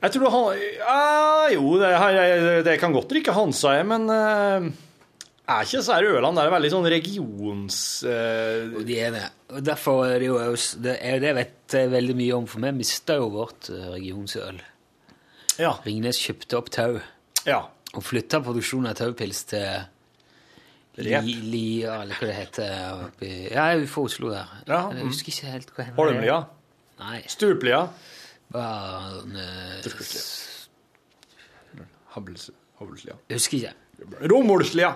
Jeg 0.00 0.14
tror 0.14 0.32
han 0.32 0.60
ja, 0.78 1.48
Jo, 1.52 1.74
det, 1.80 1.90
det 2.66 2.78
kan 2.80 2.94
godt 2.94 3.10
drikke 3.12 3.34
Hansa, 3.36 3.74
jeg, 3.76 3.86
men 3.90 4.06
eh, 4.14 4.68
er 5.50 5.66
ikke 5.66 5.82
så 5.84 5.96
her 5.98 6.06
ølene 6.14 6.38
der 6.38 6.52
veldig 6.54 6.70
sånn 6.72 6.88
regions... 6.92 7.78
eh, 8.06 8.70
Og 8.80 8.84
de 8.88 8.98
er 9.02 9.14
det. 9.16 9.24
Og 9.50 9.64
derfor 9.66 10.04
er 10.06 10.22
det 10.22 10.28
jo 10.30 10.38
Det 10.86 10.94
er 11.04 11.20
det 11.22 11.34
vet 11.36 11.74
jeg 11.74 11.90
veldig 11.92 12.16
mye 12.18 12.36
om, 12.38 12.46
for 12.50 12.64
vi 12.64 12.72
mista 12.80 13.18
jo 13.18 13.28
vårt 13.34 13.70
eh, 13.74 13.88
regionsøl. 13.96 14.62
ja. 15.60 15.74
Ringnes 15.84 16.18
kjøpte 16.22 16.58
opp 16.58 16.70
tau 16.74 17.00
ja. 17.46 17.60
Og 17.96 18.04
flytta 18.06 18.40
produksjonen 18.44 18.92
av 18.92 18.98
taupils 19.00 19.44
til. 19.50 19.88
Li, 21.00 21.14
Lia, 21.48 22.00
eller 22.02 22.18
hva 22.18 22.28
det 22.28 22.36
heter. 22.36 23.04
Oppi, 23.06 23.30
ja, 23.48 23.70
utenfor 23.78 24.08
Oslo 24.10 24.32
der. 24.34 24.50
Ja, 24.66 24.80
Jeg 24.90 25.04
mm. 25.04 25.12
husker 25.12 25.32
ikke 25.32 25.52
helt 25.54 25.70
hva 25.76 25.86
det 25.86 25.94
Holmlia. 25.96 26.38
Nei. 27.00 27.20
Stuplia. 27.30 27.84
Bare, 28.52 29.14
Havleslia. 32.10 33.16
jeg 33.28 33.38
husker 33.38 33.56
ikke. 33.60 33.74
Romulslia. 34.32 34.92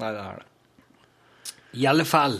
Nei, 0.00 0.10
det 0.14 0.24
er 0.24 0.40
det. 0.40 1.54
I 1.74 1.86
alle 1.90 2.04
fall. 2.06 2.38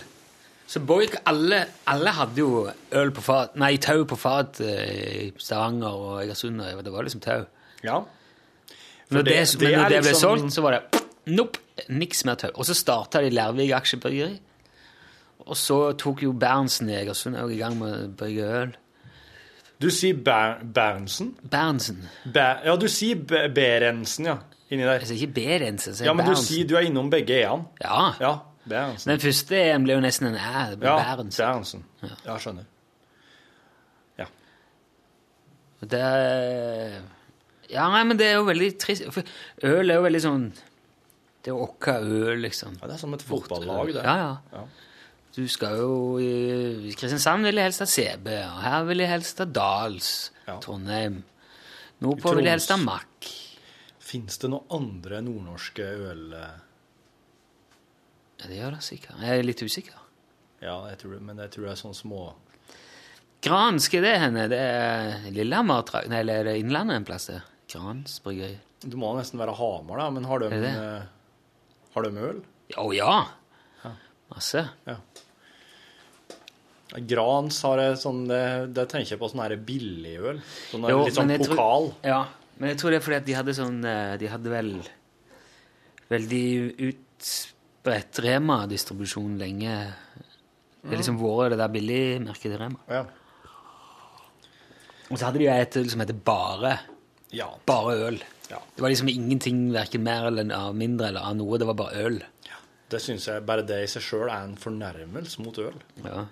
Så 0.70 0.80
Boik, 0.80 1.16
alle, 1.28 1.64
alle 1.90 2.12
hadde 2.16 2.40
jo 2.40 2.64
øl 2.96 3.10
på 3.12 3.20
fat 3.20 3.56
Nei, 3.60 3.74
tau 3.82 4.06
på 4.08 4.16
fat 4.16 4.62
eh, 4.64 5.26
i 5.26 5.32
Stavanger 5.36 5.92
og 5.92 6.22
Egersund. 6.22 6.62
Det 6.62 6.92
var 6.92 7.04
liksom 7.04 7.20
tau. 7.24 7.44
Ja. 7.84 8.00
Når 9.10 9.22
det, 9.22 9.34
det- 9.34 9.60
men 9.62 9.72
når 9.78 9.88
det 9.88 10.00
ble 10.02 10.10
liksom- 10.10 10.38
solgt, 10.38 10.52
så 10.54 10.62
var 10.62 10.70
det 10.70 11.02
nope, 11.26 11.58
niks 11.88 12.24
mer 12.24 12.34
tøv. 12.34 12.50
Og 12.54 12.64
så 12.66 12.74
starta 12.74 13.20
de 13.20 13.30
Lærvik 13.30 13.70
Aksjebryggeri. 13.72 14.40
Og 15.46 15.56
så 15.56 15.92
tok 15.98 16.22
jo 16.22 16.32
Berntsen 16.32 16.88
Egersund 16.88 17.36
òg 17.36 17.52
i 17.52 17.58
gang 17.58 17.76
med 17.78 17.92
å 17.92 18.08
brygge 18.16 18.44
øl. 18.62 18.76
Du 19.80 19.90
sier 19.90 20.14
Ber 20.14 20.58
Berntsen? 20.64 21.34
Berntsen. 21.50 22.08
Ber 22.32 22.60
ja, 22.64 22.76
du 22.76 22.86
sier 22.88 23.16
Be- 23.16 23.48
Berentsen, 23.52 24.24
ja. 24.26 24.36
Inni 24.70 24.82
der. 24.84 24.92
Jeg 25.00 25.08
sier 25.08 25.18
ikke 25.26 25.34
Berentsen, 25.34 25.90
jeg 25.92 25.96
sier 25.96 26.06
Ja, 26.06 26.12
men 26.14 26.26
du 26.26 26.34
sier 26.34 26.64
du 26.66 26.76
er 26.76 26.80
innom 26.86 27.10
begge 27.10 27.34
e-ene. 27.42 27.66
Ja. 27.82 28.12
Ja, 28.20 28.38
Berntsen. 28.68 29.10
Den 29.10 29.20
første 29.20 29.56
en 29.74 29.84
ble 29.84 29.92
jo 29.94 30.00
nesten 30.00 30.26
en 30.28 30.34
æ. 30.36 30.70
Det 30.70 30.78
ble 30.80 30.88
Ja, 30.88 31.16
Berntsen. 31.16 31.44
Berentsen. 31.44 31.84
Ja, 32.24 32.38
skjønner. 32.38 32.64
Ja. 34.18 34.24
Det 35.82 37.02
Ja, 37.74 37.88
nei, 37.90 38.04
men 38.06 38.16
det 38.20 38.28
er 38.30 38.36
jo 38.38 38.46
veldig 38.46 38.70
trist. 38.78 39.04
For 39.14 39.26
øl 39.66 39.90
er 39.90 39.98
jo 39.98 40.04
veldig 40.06 40.20
sånn 40.22 40.44
Det 41.44 41.50
er 41.52 41.60
åkka 41.60 41.96
øl, 42.00 42.38
liksom. 42.46 42.76
ja, 42.80 42.86
det 42.88 42.94
er 42.96 43.00
som 43.02 43.14
et 43.16 43.24
fotballag, 43.26 43.90
det. 43.96 44.04
Ja, 44.06 44.14
ja. 44.16 44.34
Ja. 44.54 44.64
Du 45.34 45.42
skal 45.50 45.80
jo 45.82 45.94
i 46.22 46.92
Kristiansand 46.94 47.42
vil 47.48 47.58
jeg 47.58 47.66
helst 47.66 47.82
ha 47.82 47.88
CB, 47.90 48.28
og 48.46 48.60
her 48.62 48.84
vil 48.86 49.02
jeg 49.02 49.10
helst 49.10 49.42
ha 49.42 49.46
Dals. 49.50 50.10
Ja. 50.46 50.54
Trondheim. 50.62 51.18
Nordpå 52.04 52.36
vil 52.38 52.46
jeg 52.46 52.54
helst 52.56 52.70
ha 52.70 52.78
Mack. 52.78 53.26
Fins 54.04 54.38
det 54.38 54.50
noen 54.52 54.70
andre 54.78 55.18
nordnorske 55.26 55.84
øl... 56.12 56.24
eh, 56.38 56.54
Ja, 58.40 58.48
det 58.50 58.56
gjør 58.60 58.74
det 58.76 58.82
sikkert. 58.86 59.18
Jeg 59.24 59.38
er 59.42 59.46
litt 59.48 59.62
usikker. 59.64 60.00
Ja, 60.62 60.78
jeg 60.92 60.98
tror 61.02 61.18
men 61.20 61.40
jeg 61.42 61.50
tror 61.54 61.66
det 61.66 61.72
er 61.74 61.80
sånne 61.82 61.98
små 61.98 62.22
Granske 63.44 64.00
det 64.00 64.14
henne? 64.22 64.46
Det 64.48 64.56
er 64.64 65.26
Lillehammer? 65.34 65.82
Nei, 66.08 66.22
eller 66.22 66.40
er 66.40 66.46
det 66.48 66.54
Innlandet 66.62 66.96
en 67.02 67.04
plass? 67.04 67.26
det? 67.28 67.42
Grans 67.74 68.20
bryggeri? 68.22 68.56
Det 68.84 68.98
må 69.00 69.10
nesten 69.16 69.40
være 69.40 69.56
Hamar, 69.58 69.98
da, 69.98 70.10
men 70.14 70.26
har 70.28 70.44
de, 70.44 70.62
har 71.94 72.06
de 72.06 72.26
øl? 72.30 72.42
Å 72.80 72.88
ja! 72.94 73.16
Masse. 74.32 74.62
Grans 76.94 77.58
har 77.66 77.80
jeg 77.82 77.96
sånn 78.00 78.22
Det, 78.28 78.40
det 78.74 78.84
tenker 78.90 79.14
jeg 79.14 79.20
på 79.20 79.28
sånn 79.30 79.42
her 79.42 79.56
billigøl. 79.66 80.38
Sånn 80.70 80.86
Jo, 80.90 81.02
litt 81.06 81.16
sånn 81.16 81.32
pokal. 81.42 81.90
tror-. 81.90 82.06
Ja, 82.06 82.20
men 82.60 82.70
jeg 82.70 82.80
tror 82.80 82.94
det 82.94 83.00
er 83.00 83.04
fordi 83.08 83.18
at 83.18 83.26
de 83.26 83.36
hadde 83.38 83.56
sånn 83.56 83.80
eh, 83.88 84.14
De 84.20 84.30
hadde 84.30 84.52
vel 84.52 84.70
veldig 86.12 86.46
utbredt 86.90 88.20
Rema-distribusjon 88.22 89.38
lenge. 89.40 89.76
Det 90.84 90.92
er 90.92 91.00
liksom 91.00 91.18
vært 91.18 91.54
det 91.54 91.60
der 91.62 91.72
billigmerket 91.72 92.50
til 92.52 92.58
Rema. 92.60 92.82
Ja. 92.92 93.04
Og 95.08 95.16
så 95.16 95.26
hadde 95.26 95.40
de 95.40 95.46
jo 95.48 95.54
et 95.54 95.78
som 95.90 96.02
heter 96.04 96.18
Bare. 96.26 96.76
Ja. 97.34 97.48
Bare 97.66 97.96
øl. 98.08 98.18
Ja. 98.50 98.58
Det 98.76 98.82
var 98.84 98.92
liksom 98.92 99.08
ingenting 99.08 99.66
verken 99.74 100.02
mer 100.04 100.26
eller 100.28 100.72
mindre 100.76 101.08
eller 101.08 101.20
av 101.26 101.36
noe. 101.38 101.58
Det 101.58 101.66
var 101.66 101.74
bare 101.78 102.04
øl. 102.06 102.22
Det 102.92 103.00
syns 103.00 103.24
jeg 103.26 103.42
bare 103.48 103.64
det 103.66 103.78
i 103.82 103.86
seg 103.90 104.02
sjøl 104.04 104.28
er 104.28 104.44
en 104.44 104.56
fornærmelse 104.60 105.40
mot 105.42 105.56
øl. 105.58 105.78
Ja. 106.04 106.26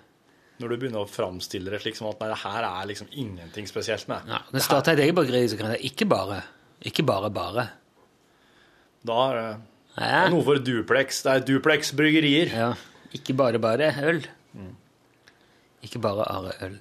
Når 0.61 0.69
du 0.69 0.75
begynner 0.77 1.01
å 1.01 1.09
framstille 1.09 1.71
det 1.73 1.79
slik 1.81 1.97
som 1.97 2.07
at 2.11 2.21
nei, 2.21 2.29
det 2.29 2.37
her 2.43 2.63
er 2.67 2.85
liksom 2.91 3.09
ingenting 3.11 3.65
spesielt 3.67 4.05
med. 4.07 4.29
Ja, 4.29 4.37
Når 4.51 4.59
jeg 4.61 4.67
starta 4.67 4.93
et 4.93 5.01
eget 5.03 5.15
bakeri, 5.17 5.41
så 5.49 5.57
kan 5.59 5.73
jeg 5.73 5.89
ikke 5.91 6.07
bare. 6.07 6.37
Ikke 6.85 7.03
bare 7.09 7.29
bare. 7.33 7.65
Da 9.03 9.17
er 9.31 9.35
det 9.41 9.49
Ja. 9.97 10.29
noe 10.29 10.43
for 10.45 10.61
Duplex. 10.61 11.23
Det 11.25 11.31
er 11.33 11.39
Duplex 11.49 11.91
bryggerier. 11.91 12.53
Ja, 12.53 12.69
ikke 13.13 13.35
bare 13.35 13.59
bare 13.59 13.89
øl. 14.03 14.21
Ikke 15.83 15.99
bare 15.99 16.23
are 16.31 16.53
øl. 16.61 16.77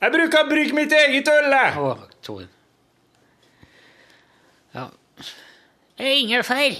Jeg 0.00 0.14
bruker 0.14 0.40
å 0.40 0.48
bruke 0.48 0.76
mitt 0.76 0.92
eget 0.96 1.28
øl! 1.28 1.50
jeg! 1.52 1.72
Å, 1.76 1.90
Torin. 2.24 2.48
Ja. 4.74 4.86
Ingefær. 6.00 6.78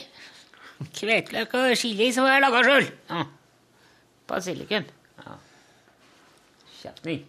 Hveteløk 0.80 1.52
og 1.58 1.74
chili 1.76 2.08
som 2.16 2.24
jeg 2.30 2.40
laga 2.40 2.62
sjøl. 2.64 2.86
Ja. 3.10 3.26
Basilikum. 4.30 4.86
Ja. 5.20 5.34
Kjefting. 6.80 7.26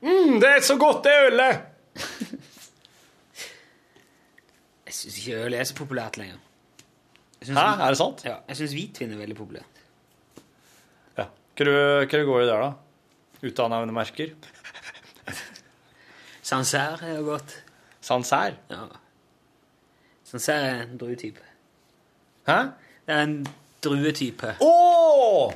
Mm, 0.00 0.38
det 0.40 0.48
er 0.48 0.62
så 0.64 0.78
godt, 0.80 1.02
det 1.04 1.16
ølet! 1.26 1.66
Jeg 4.86 4.94
syns 4.96 5.18
ikke 5.20 5.42
øl 5.46 5.54
er 5.58 5.66
så 5.68 5.74
populært 5.76 6.16
lenger. 6.18 6.38
Hæ, 7.46 7.52
er 7.58 7.92
det 7.92 7.98
sant? 8.00 8.22
Ja, 8.26 8.38
jeg 8.48 8.58
syns 8.58 8.72
hvitvin 8.76 9.12
er 9.14 9.20
veldig 9.20 9.36
populært. 9.38 9.69
Hva 11.60 12.08
du- 12.08 12.24
går 12.24 12.40
det 12.40 12.48
der, 12.48 12.62
da? 12.62 12.72
Å 13.44 13.68
nevne 13.68 13.92
merker? 13.92 14.30
Sancerre 16.50 17.04
er 17.04 17.18
jo 17.18 17.26
godt. 17.26 17.52
Sancerre? 18.00 18.56
Ja. 18.72 18.86
Sancerre 20.24 20.70
er 20.70 20.82
en 20.86 20.96
druetype. 20.96 21.44
Hæ? 22.48 22.56
Det 23.04 23.12
er 23.12 23.22
en 23.26 23.34
druetype. 23.84 24.54
Å! 24.64 25.52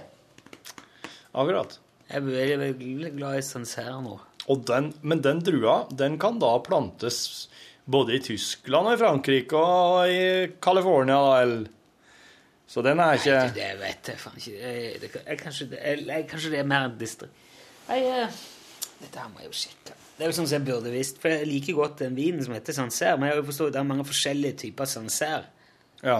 Akkurat. 1.34 1.78
Jeg 2.10 2.20
er 2.20 2.26
veldig, 2.28 2.58
veldig 2.60 3.12
glad 3.16 3.38
i 3.38 3.46
Sancerre 3.46 3.96
nå. 4.04 4.18
Den, 4.68 4.90
men 5.00 5.22
den 5.24 5.40
drua 5.40 5.86
den 5.88 6.18
kan 6.20 6.36
da 6.42 6.52
plantes 6.60 7.48
både 7.88 8.18
i 8.18 8.20
Tyskland 8.20 8.90
og 8.90 8.98
i 8.98 9.00
Frankrike 9.00 9.56
og 9.56 10.12
i 10.12 10.52
California. 10.60 11.16
Da, 11.16 11.40
eller. 11.46 11.64
Så 12.74 12.82
den 12.82 12.98
er 12.98 13.14
ikke 13.14 13.40
Det 13.54 13.66
vet 13.78 14.08
jeg 14.10 14.18
faen 14.18 14.38
ikke. 14.40 14.52
Jeg, 14.58 14.94
det, 15.00 15.10
jeg, 15.14 15.38
kanskje, 15.38 15.66
det, 15.70 15.78
jeg, 15.78 16.06
jeg, 16.08 16.24
kanskje 16.30 16.50
det 16.50 16.58
er 16.58 16.64
mer 16.66 16.86
enn 16.88 16.96
distrikt. 16.98 17.42
Nei, 17.86 17.98
eh, 18.02 18.38
dette 18.98 19.20
her 19.20 19.28
må 19.30 19.44
jeg 19.44 19.50
jo 19.52 19.58
sjekke. 19.60 19.94
Det 20.14 20.24
er 20.24 20.30
jo 20.30 20.34
sånn 20.34 20.48
som 20.48 20.56
jeg 20.56 20.66
burde 20.66 20.90
visst, 20.90 21.20
for 21.22 21.30
jeg 21.30 21.46
liker 21.46 21.76
godt 21.78 22.00
den 22.02 22.16
vinen 22.18 22.42
som 22.42 22.54
heter 22.54 22.74
Sancerre, 22.74 23.18
men 23.18 23.28
jeg 23.28 23.36
har 23.36 23.40
jo 23.42 23.46
forstått 23.50 23.70
at 23.70 23.76
det 23.76 23.80
er 23.82 23.86
mange 23.92 24.06
forskjellige 24.08 24.58
typer 24.64 24.90
Sancerre. 24.90 25.68
Ja. 26.02 26.16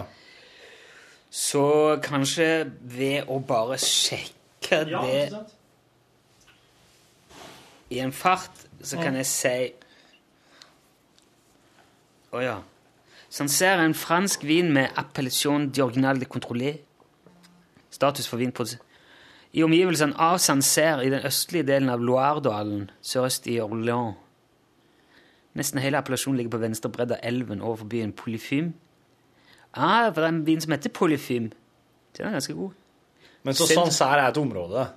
Så 1.35 1.65
kanskje 2.03 2.47
ved 2.95 3.31
å 3.31 3.41
bare 3.43 3.79
sjekke 3.81 4.79
det 4.87 5.25
i 7.91 7.99
en 8.03 8.15
fart, 8.15 8.63
så 8.79 8.99
kan 9.01 9.19
jeg 9.19 9.27
si 9.27 9.57
Å 12.35 12.39
ja. 12.43 12.55
Sancerre 13.35 13.81
er 13.81 13.89
en 13.89 13.97
fransk 13.97 14.45
vin 14.47 14.69
med 14.71 14.93
appellation 14.95 15.67
d'original 15.67 16.19
de 16.19 16.25
contrôlé. 16.25 16.77
Status 17.91 18.27
for 18.27 18.39
vinprodusent. 18.39 18.81
I 19.55 19.63
omgivelsene 19.63 20.15
av 20.19 20.37
Sancerre 20.37 21.05
i 21.05 21.09
den 21.11 21.23
østlige 21.27 21.67
delen 21.67 21.89
av 21.91 22.03
Loiredalen 22.03 22.89
sørøst 23.03 23.47
i 23.47 23.57
Orléans. 23.63 24.15
Nesten 25.55 25.79
hele 25.79 25.99
appellasjonen 25.99 26.37
ligger 26.37 26.51
på 26.51 26.63
venstre 26.63 26.91
bredd 26.91 27.11
av 27.15 27.23
elven 27.23 27.61
overfor 27.61 27.87
byen 27.91 28.11
Polyfym. 28.15 28.73
Ah, 29.73 30.11
for 30.11 30.21
det 30.21 30.27
er 30.27 30.33
en 30.33 30.47
vin 30.47 30.61
som 30.61 30.75
heter 30.75 30.91
Polyfym. 30.95 31.51
Den 32.17 32.27
er 32.27 32.35
ganske 32.35 32.55
god. 32.55 32.71
Men 33.43 33.55
så 33.55 33.67
Sancerre 33.67 34.23
er 34.23 34.31
et 34.31 34.39
område. 34.39 34.87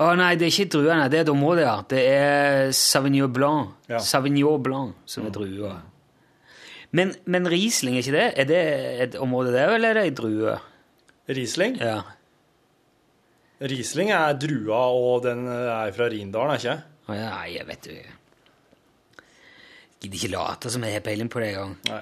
Å 0.00 0.12
nei, 0.16 0.34
det 0.38 0.46
er 0.46 0.54
ikke 0.54 0.72
druene, 0.76 1.08
det 1.12 1.18
er 1.18 1.24
et 1.26 1.32
område, 1.32 1.64
ja. 1.66 1.74
Det 1.88 2.04
er 2.08 2.70
Sauvignon 2.76 3.32
Blanc. 3.34 3.74
Ja. 3.90 3.98
Sauvignon 4.00 4.62
Blanc 4.62 5.10
som 5.10 5.26
er 5.28 5.34
drua. 5.34 5.74
Men, 6.96 7.12
men 7.30 7.46
Riesling, 7.50 7.98
er 7.98 8.06
ikke 8.06 8.14
det? 8.16 8.28
Er 8.40 8.48
det 8.48 8.62
et 9.04 9.18
område 9.20 9.52
der, 9.54 9.74
eller 9.76 9.92
er 9.92 10.00
det 10.00 10.06
ei 10.08 10.14
drue? 10.16 10.56
Riesling? 11.30 11.76
Ja. 11.78 12.00
Riesling 13.60 14.10
er 14.16 14.38
drua, 14.40 14.86
og 14.96 15.20
den 15.26 15.44
er 15.50 15.92
fra 15.94 16.08
Rindalen, 16.10 16.54
er 16.54 16.62
ikke? 16.62 16.78
Oh, 17.10 17.14
ja, 17.18 17.34
jeg 17.50 17.66
vet 17.66 17.90
jo 17.90 17.98
Gidder 20.00 20.16
ikke 20.16 20.32
late 20.32 20.70
som 20.72 20.84
jeg 20.86 20.96
har 20.96 21.02
peiling 21.04 21.28
på 21.28 21.42
det 21.42 21.50
engang. 21.52 21.74
Nei. 21.90 22.00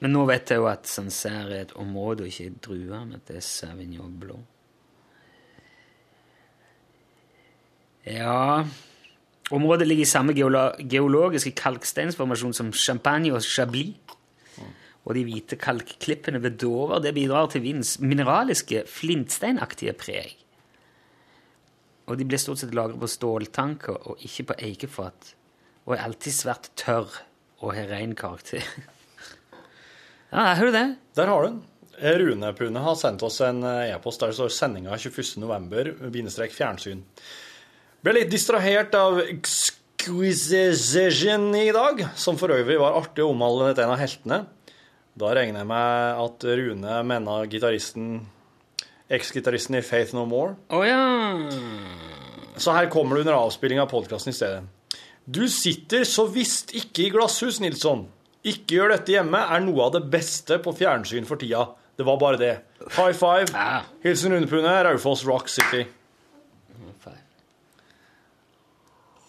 Men 0.00 0.14
nå 0.16 0.24
vet 0.28 0.50
jeg 0.50 0.62
jo 0.62 0.68
at 0.70 0.88
Sancerre 0.88 1.58
er 1.58 1.66
et 1.66 1.74
område 1.76 2.24
og 2.24 2.30
ikke 2.30 2.54
druer, 2.64 3.04
men 3.04 3.18
at 3.18 3.26
det 3.28 3.36
er 3.40 3.44
Sauvignon 3.44 4.16
Blanc. 4.20 4.46
Ja 8.08 8.64
Området 9.50 9.88
ligger 9.88 10.06
i 10.06 10.08
samme 10.08 10.32
geolo 10.32 10.70
geologiske 10.88 11.50
kalksteinsformasjon 11.58 12.54
som 12.54 12.68
Champagne 12.72 13.32
og 13.34 13.42
Chablis. 13.42 13.96
Og 15.04 15.16
de 15.16 15.24
hvite 15.26 15.56
kalkklippene 15.58 16.38
ved 16.42 16.58
Dover 16.60 17.00
det 17.02 17.14
bidrar 17.16 17.48
til 17.50 17.64
vindens 17.64 17.96
mineraliske, 17.98 18.84
flintsteinaktige 18.86 19.94
preg. 19.98 20.36
Og 22.06 22.18
de 22.18 22.26
blir 22.28 22.38
stort 22.38 22.60
sett 22.62 22.76
lagret 22.76 23.00
på 23.00 23.08
ståltanker 23.10 23.96
og 24.10 24.22
ikke 24.22 24.50
på 24.50 24.58
eikefat. 24.68 25.34
Og 25.88 25.96
er 25.96 26.04
alltid 26.04 26.36
svært 26.36 26.70
tørr 26.78 27.10
og 27.58 27.74
har 27.74 27.90
ren 27.90 28.14
karakter. 28.14 28.62
Ja, 30.30 30.54
hører 30.54 30.70
du 30.70 30.78
det? 30.78 30.94
Der 31.18 31.26
har 31.26 31.42
du 31.42 31.48
den. 31.48 31.62
Rune 32.00 32.48
Pune 32.56 32.80
har 32.80 32.94
sendt 32.96 33.20
oss 33.26 33.40
en 33.44 33.58
eh, 33.66 33.90
e-post 33.92 34.20
der 34.22 34.30
det 34.30 34.36
står 34.38 34.48
'sendinga 34.54 34.94
21.11. 34.96 36.10
bindestrek 36.10 36.52
fjernsyn'. 36.54 37.02
Ble 38.00 38.12
litt 38.16 38.30
distrahert 38.32 38.94
av 38.96 39.20
Exquisition 39.20 41.54
i 41.54 41.72
dag, 41.76 42.08
som 42.16 42.38
for 42.40 42.48
øvrig 42.54 42.78
var 42.80 42.96
artig 43.02 43.22
å 43.24 43.30
omhandle 43.34 43.74
en 43.74 43.92
av 43.92 43.98
heltene. 44.00 44.38
Da 45.20 45.26
regner 45.36 45.58
jeg 45.60 45.68
med 45.68 45.90
at 46.24 46.38
Rune 46.62 46.92
mener 47.04 47.46
gitaristen 47.50 48.06
Eks-gitaristen 49.10 49.74
i 49.74 49.82
Faith 49.82 50.14
No 50.14 50.24
More. 50.24 50.54
Å 50.70 50.84
ja. 50.86 51.50
Så 52.56 52.72
her 52.72 52.86
kommer 52.92 53.16
det 53.16 53.20
under 53.26 53.34
avspilling 53.42 53.80
av 53.82 53.90
podkasten 53.90 54.30
i 54.30 54.34
stedet. 54.36 54.62
Du 55.26 55.48
sitter 55.50 56.04
så 56.06 56.26
visst 56.30 56.70
ikke 56.78 57.02
i 57.08 57.10
glasshus, 57.10 57.60
Nilsson. 57.60 58.06
Ikke 58.48 58.78
gjør 58.78 58.88
dette 58.94 59.12
hjemme 59.12 59.40
er 59.52 59.60
noe 59.64 59.86
av 59.86 59.92
det 59.98 60.04
beste 60.12 60.56
på 60.64 60.72
fjernsyn 60.76 61.26
for 61.28 61.36
tida. 61.40 61.66
Det 61.96 62.04
var 62.08 62.16
bare 62.20 62.40
det. 62.40 62.54
High 62.96 63.12
five. 63.12 63.48
Hilsen 64.04 64.32
Rundepune, 64.32 64.72
Raufoss 64.86 65.26
Rock 65.28 65.48
City. 65.52 65.84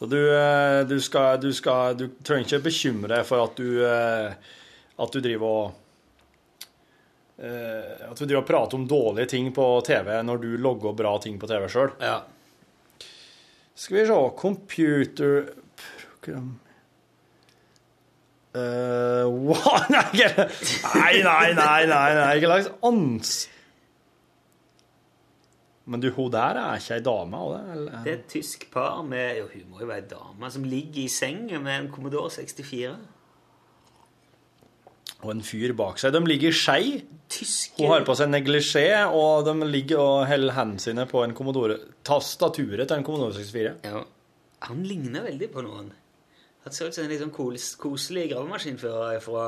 Så 0.02 0.08
du, 0.10 0.38
eh, 0.38 0.88
du 0.88 1.02
skal 1.02 1.42
Du 1.42 1.54
skal 1.54 1.98
Du 1.98 2.08
trenger 2.26 2.46
ikke 2.48 2.60
bekymre 2.66 3.08
deg 3.14 3.26
for 3.28 3.44
at 3.46 3.56
du 3.60 3.86
eh, 3.86 4.32
At 4.98 5.12
du 5.14 5.20
driver 5.22 5.46
og 5.46 5.72
eh, 7.38 8.08
At 8.08 8.18
du 8.18 8.26
driver 8.26 8.42
og 8.42 8.48
prater 8.48 8.76
om 8.80 8.88
dårlige 8.90 9.30
ting 9.36 9.54
på 9.54 9.82
TV 9.86 10.24
når 10.26 10.38
du 10.42 10.58
logger 10.58 10.94
bra 10.98 11.20
ting 11.22 11.38
på 11.38 11.46
TV 11.52 11.68
sjøl. 11.70 11.92
Ja. 12.02 12.24
Skal 13.78 13.98
vi 14.00 14.06
se 14.10 14.18
Computerprogram 14.42 16.58
uh? 18.56 19.88
Nei, 19.94 20.04
ikke- 20.14 20.48
nei, 20.94 21.22
nei, 21.24 21.54
nei, 21.58 21.82
nei, 21.88 22.12
nei. 22.20 22.30
Ikke 22.40 22.52
slags 22.52 22.70
ans... 22.88 23.34
Men 25.92 26.00
du, 26.04 26.12
hun 26.14 26.30
der 26.32 26.56
er 26.62 26.78
ikke 26.80 27.00
ei 27.00 27.04
dame? 27.04 27.40
eller? 27.74 28.04
Det 28.06 28.12
er 28.12 28.20
et 28.20 28.28
tysk 28.30 28.68
par 28.72 29.02
med 29.04 29.40
jo, 29.40 29.48
Hun 29.56 29.64
må 29.74 29.80
jo 29.82 29.88
være 29.90 30.06
dame 30.12 30.52
som 30.54 30.64
ligger 30.70 31.02
i 31.04 31.08
senga 31.12 31.58
med 31.60 31.74
en 31.80 31.90
Commodore 31.92 32.30
64. 32.32 32.92
Og 35.22 35.32
en 35.34 35.42
fyr 35.46 35.74
bak 35.78 36.00
seg. 36.02 36.14
De 36.16 36.22
ligger 36.26 36.50
i 36.54 36.56
skei. 36.56 36.86
Tyske 37.32 37.82
Hun 37.82 37.92
har 37.96 38.06
på 38.08 38.16
seg 38.18 38.30
neglisjé, 38.32 38.86
og 39.10 39.46
de 39.48 39.54
ligger 39.70 40.00
og 40.02 40.26
holder 40.30 40.56
hendene 40.58 40.82
sine 40.84 41.06
på 41.10 41.22
en 41.26 41.36
Commodore 41.38 41.78
tastaturet 42.08 42.88
til 42.90 42.98
en 42.98 43.06
Commodore 43.08 43.36
64. 43.38 43.76
ja. 43.90 44.02
Han 44.68 44.84
ligner 44.86 45.24
veldig 45.26 45.48
på 45.50 45.62
noen. 45.66 45.88
Han 46.64 46.74
ser 46.74 46.88
ut 46.88 46.96
som 46.96 47.04
en 47.04 47.10
litt 47.10 47.22
sånn 47.24 47.32
kos 47.34 47.76
koselig 47.82 48.30
gravemaskinfører 48.32 49.20
fra 49.24 49.46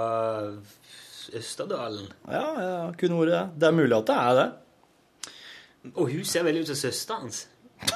Østerdalen. 1.38 2.08
Ja, 2.26 2.54
ja, 2.58 2.92
kunne 2.98 3.20
vært 3.22 3.34
det. 3.34 3.44
Det 3.62 3.68
er 3.70 3.76
mulig 3.78 3.98
at 4.00 4.08
det 4.10 4.18
er 4.18 4.34
det. 4.40 4.50
Og 5.94 6.06
hun 6.10 6.26
ser 6.26 6.44
veldig 6.48 6.62
ut 6.64 6.70
som 6.72 6.80
søsteren 6.80 7.22
hans. 7.28 7.38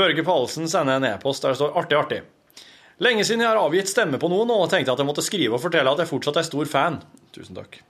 Børge 0.00 0.22
Pallesen 0.24 0.68
sender 0.70 0.94
en 0.96 1.08
e-post 1.10 1.42
der 1.44 1.50
det 1.52 1.58
står 1.60 1.74
'artig, 1.76 1.96
artig'. 1.98 2.24
Lenge 3.00 3.24
siden 3.24 3.40
jeg 3.40 3.48
har 3.48 3.60
avgitt 3.60 3.88
stemme 3.88 4.18
på 4.20 4.28
noen, 4.28 4.50
og 4.52 4.68
tenkte 4.70 4.92
at 4.92 5.00
jeg 5.00 5.08
måtte 5.08 5.24
skrive 5.24 5.56
og 5.56 5.62
fortelle 5.62 5.90
at 5.90 6.02
jeg 6.02 6.10
fortsatt 6.10 6.36
er 6.36 6.46
stor 6.46 6.68
fan. 6.68 7.00
Tusen 7.32 7.56
takk. 7.56 7.80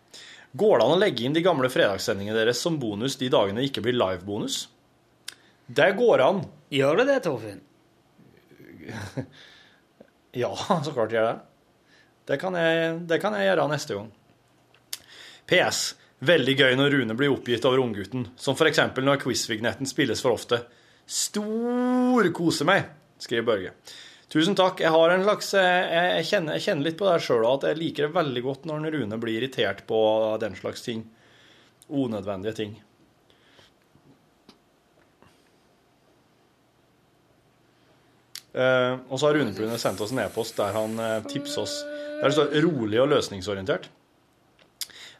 Går 0.52 0.78
det 0.78 0.86
an 0.86 0.96
å 0.96 1.00
legge 1.00 1.24
inn 1.24 1.34
de 1.34 1.42
gamle 1.42 1.70
fredagssendingene 1.70 2.38
deres 2.38 2.62
som 2.62 2.78
bonus 2.78 3.16
de 3.16 3.30
dagene 3.30 3.60
det 3.60 3.70
ikke 3.70 3.84
blir 3.86 3.98
live-bonus? 3.98 4.68
Det 5.66 5.90
går 5.98 6.22
an. 6.24 6.44
Gjør 6.74 7.02
det 7.02 7.08
det, 7.10 7.18
Torfinn? 7.26 7.60
Ja, 10.32 10.50
så 10.84 10.92
klart 10.94 11.10
gjør 11.10 11.24
jeg 11.24 11.30
det. 11.34 11.46
Det 12.30 12.36
kan 12.38 12.54
jeg, 12.54 12.98
det 13.10 13.18
kan 13.22 13.34
jeg 13.34 13.48
gjøre 13.48 13.64
neste 13.72 13.96
gang. 13.96 14.10
PS. 15.50 15.80
Veldig 16.20 16.54
gøy 16.54 16.76
når 16.76 16.94
Rune 16.94 17.16
blir 17.16 17.32
oppgitt 17.32 17.64
over 17.64 17.80
unggutten, 17.82 18.26
som 18.38 18.54
f.eks. 18.54 18.82
når 19.00 19.22
quizvignetten 19.22 19.88
spilles 19.88 20.20
for 20.22 20.36
ofte. 20.36 20.60
Storkose 21.10 22.66
meg, 22.68 22.90
skriver 23.18 23.46
Børge. 23.48 23.72
Tusen 24.30 24.54
takk. 24.54 24.78
Jeg 24.84 24.92
har 24.94 25.10
en 25.10 25.24
slags 25.24 25.48
Jeg, 25.56 25.86
jeg, 25.90 26.26
kjenner, 26.28 26.54
jeg 26.54 26.66
kjenner 26.68 26.86
litt 26.86 26.98
på 27.00 27.08
det 27.08 27.16
sjøl 27.24 27.48
at 27.48 27.66
jeg 27.66 27.80
liker 27.80 28.06
det 28.06 28.14
veldig 28.14 28.42
godt 28.44 28.68
når 28.70 28.86
Rune 28.94 29.18
blir 29.18 29.40
irritert 29.40 29.82
på 29.88 30.02
den 30.44 30.54
slags 30.60 30.84
ting. 30.86 31.02
Unødvendige 31.88 32.54
ting. 32.60 32.76
Og 38.50 39.14
så 39.14 39.28
har 39.28 39.36
Rune 39.38 39.54
Brune 39.54 39.78
sendt 39.78 40.00
oss 40.02 40.10
en 40.10 40.24
e-post 40.24 40.56
der 40.58 40.74
han 40.74 40.96
eh, 40.98 41.20
tipser 41.30 41.62
oss 41.62 41.76
Der 42.20 42.28
det 42.28 42.34
står 42.34 42.56
'rolig 42.64 42.98
og 43.00 43.08
løsningsorientert'. 43.12 43.86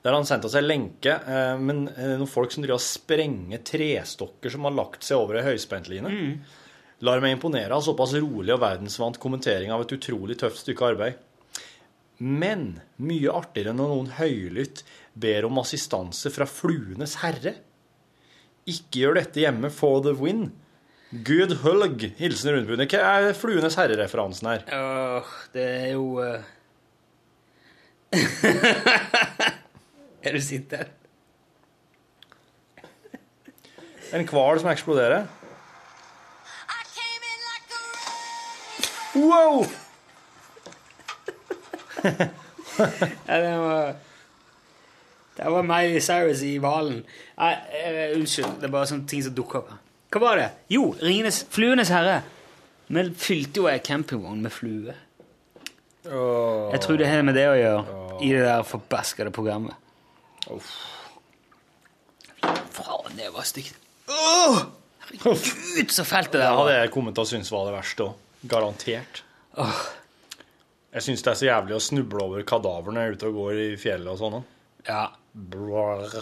Der 0.03 0.17
han 0.17 0.27
sendte 0.27 0.49
oss 0.49 0.57
en 0.59 0.67
lenke 0.67 1.13
eh, 1.15 1.57
men 1.61 1.89
eh, 1.93 2.17
noen 2.17 2.31
folk 2.31 2.53
som 2.53 2.65
driver 2.65 2.81
og 2.81 2.85
sprenger 2.85 3.63
trestokker 3.65 4.51
som 4.51 4.67
har 4.67 4.75
lagt 4.77 5.07
seg 5.07 5.21
over 5.21 5.39
ei 5.39 5.47
høyspentline. 5.47 6.13
Lar 7.01 7.23
meg 7.23 7.37
imponere 7.37 7.73
av 7.73 7.85
såpass 7.85 8.13
rolig 8.19 8.53
og 8.53 8.61
verdensvant 8.61 9.21
kommentering 9.21 9.73
av 9.73 9.87
et 9.87 9.95
utrolig 9.97 10.37
tøft 10.41 10.65
stykke 10.65 10.91
arbeid. 10.93 11.21
Men 12.21 12.81
mye 13.01 13.33
artigere 13.33 13.73
når 13.73 13.93
noen 13.95 14.11
høylytt 14.19 14.83
ber 15.17 15.47
om 15.49 15.61
assistanse 15.63 16.29
fra 16.33 16.45
Fluenes 16.49 17.17
herre. 17.23 17.55
Ikke 18.69 19.05
gjør 19.05 19.17
dette 19.23 19.41
hjemme 19.41 19.71
for 19.73 20.05
the 20.05 20.13
win. 20.17 20.51
Good 21.11 21.57
hulg. 21.65 22.05
Hilsen 22.21 22.55
Rundbundet. 22.55 22.93
Hva 22.95 23.19
er 23.19 23.35
Fluenes 23.35 23.75
herre-referansen 23.75 24.47
her? 24.47 24.61
Uh, 24.71 25.27
det 25.55 25.65
er 25.67 25.89
jo 25.97 26.23
uh... 26.23 26.39
Er 30.23 30.37
du 30.37 30.41
sint 30.45 30.71
her? 30.77 30.87
En 34.15 34.27
hval 34.29 34.61
som 34.63 34.71
eksploderer? 34.71 35.27
Wow! 39.19 39.67
Ja, 43.29 43.37
det 43.43 43.59
var 43.59 43.95
Det 45.37 45.51
var 45.53 45.63
Miley 45.63 46.01
Cyrus 46.01 46.43
i 46.43 46.57
hvalen. 46.59 47.03
Nei, 47.37 47.53
eh, 47.77 48.17
unnskyld. 48.17 48.55
Det 48.61 48.65
er 48.69 48.73
bare 48.73 48.89
sånne 48.89 49.09
ting 49.11 49.25
som 49.25 49.35
dukker 49.37 49.59
opp. 49.61 49.69
her. 49.75 49.90
Hva 50.11 50.21
var 50.23 50.41
det? 50.41 50.49
Jo, 50.75 50.91
Ringenes, 50.99 51.45
Fluenes 51.55 51.93
herre. 51.95 52.21
Vi 52.91 53.05
fylte 53.15 53.63
jo 53.63 53.69
ei 53.71 53.79
campingvogn 53.79 54.41
med 54.43 54.51
flue. 54.51 54.97
Jeg 56.03 56.81
tror 56.83 56.99
det 56.99 57.07
har 57.07 57.23
med 57.23 57.37
det 57.39 57.47
å 57.47 57.55
gjøre 57.59 58.01
i 58.25 58.33
det 58.33 58.43
der 58.43 58.65
forbaskede 58.67 59.31
programmet. 59.35 59.77
Faen, 62.41 63.15
det 63.15 63.31
var 63.35 63.47
stygt. 63.47 63.77
Åh! 64.11 64.65
Herregud, 65.11 65.91
så 65.91 66.05
fælt 66.07 66.33
det 66.33 66.41
Det 66.43 66.51
hadde 66.55 66.75
jeg 66.77 66.91
kommet 66.95 67.17
til 67.19 67.27
å 67.27 67.31
synes 67.31 67.51
var 67.53 67.67
det 67.69 67.75
verste 67.77 68.07
òg. 68.09 68.19
Garantert. 68.51 69.23
Jeg 70.91 71.05
syns 71.07 71.23
det 71.23 71.31
er 71.33 71.39
så 71.39 71.47
jævlig 71.51 71.77
å 71.77 71.83
snuble 71.83 72.25
over 72.25 72.47
kadaverne 72.47 73.11
ute 73.13 73.29
og 73.29 73.37
går 73.43 73.59
i 73.63 73.69
fjellet 73.79 74.11
og 74.11 74.19
sånn. 74.19 74.41
Ja. 74.89 75.05
Brrr. 75.35 76.19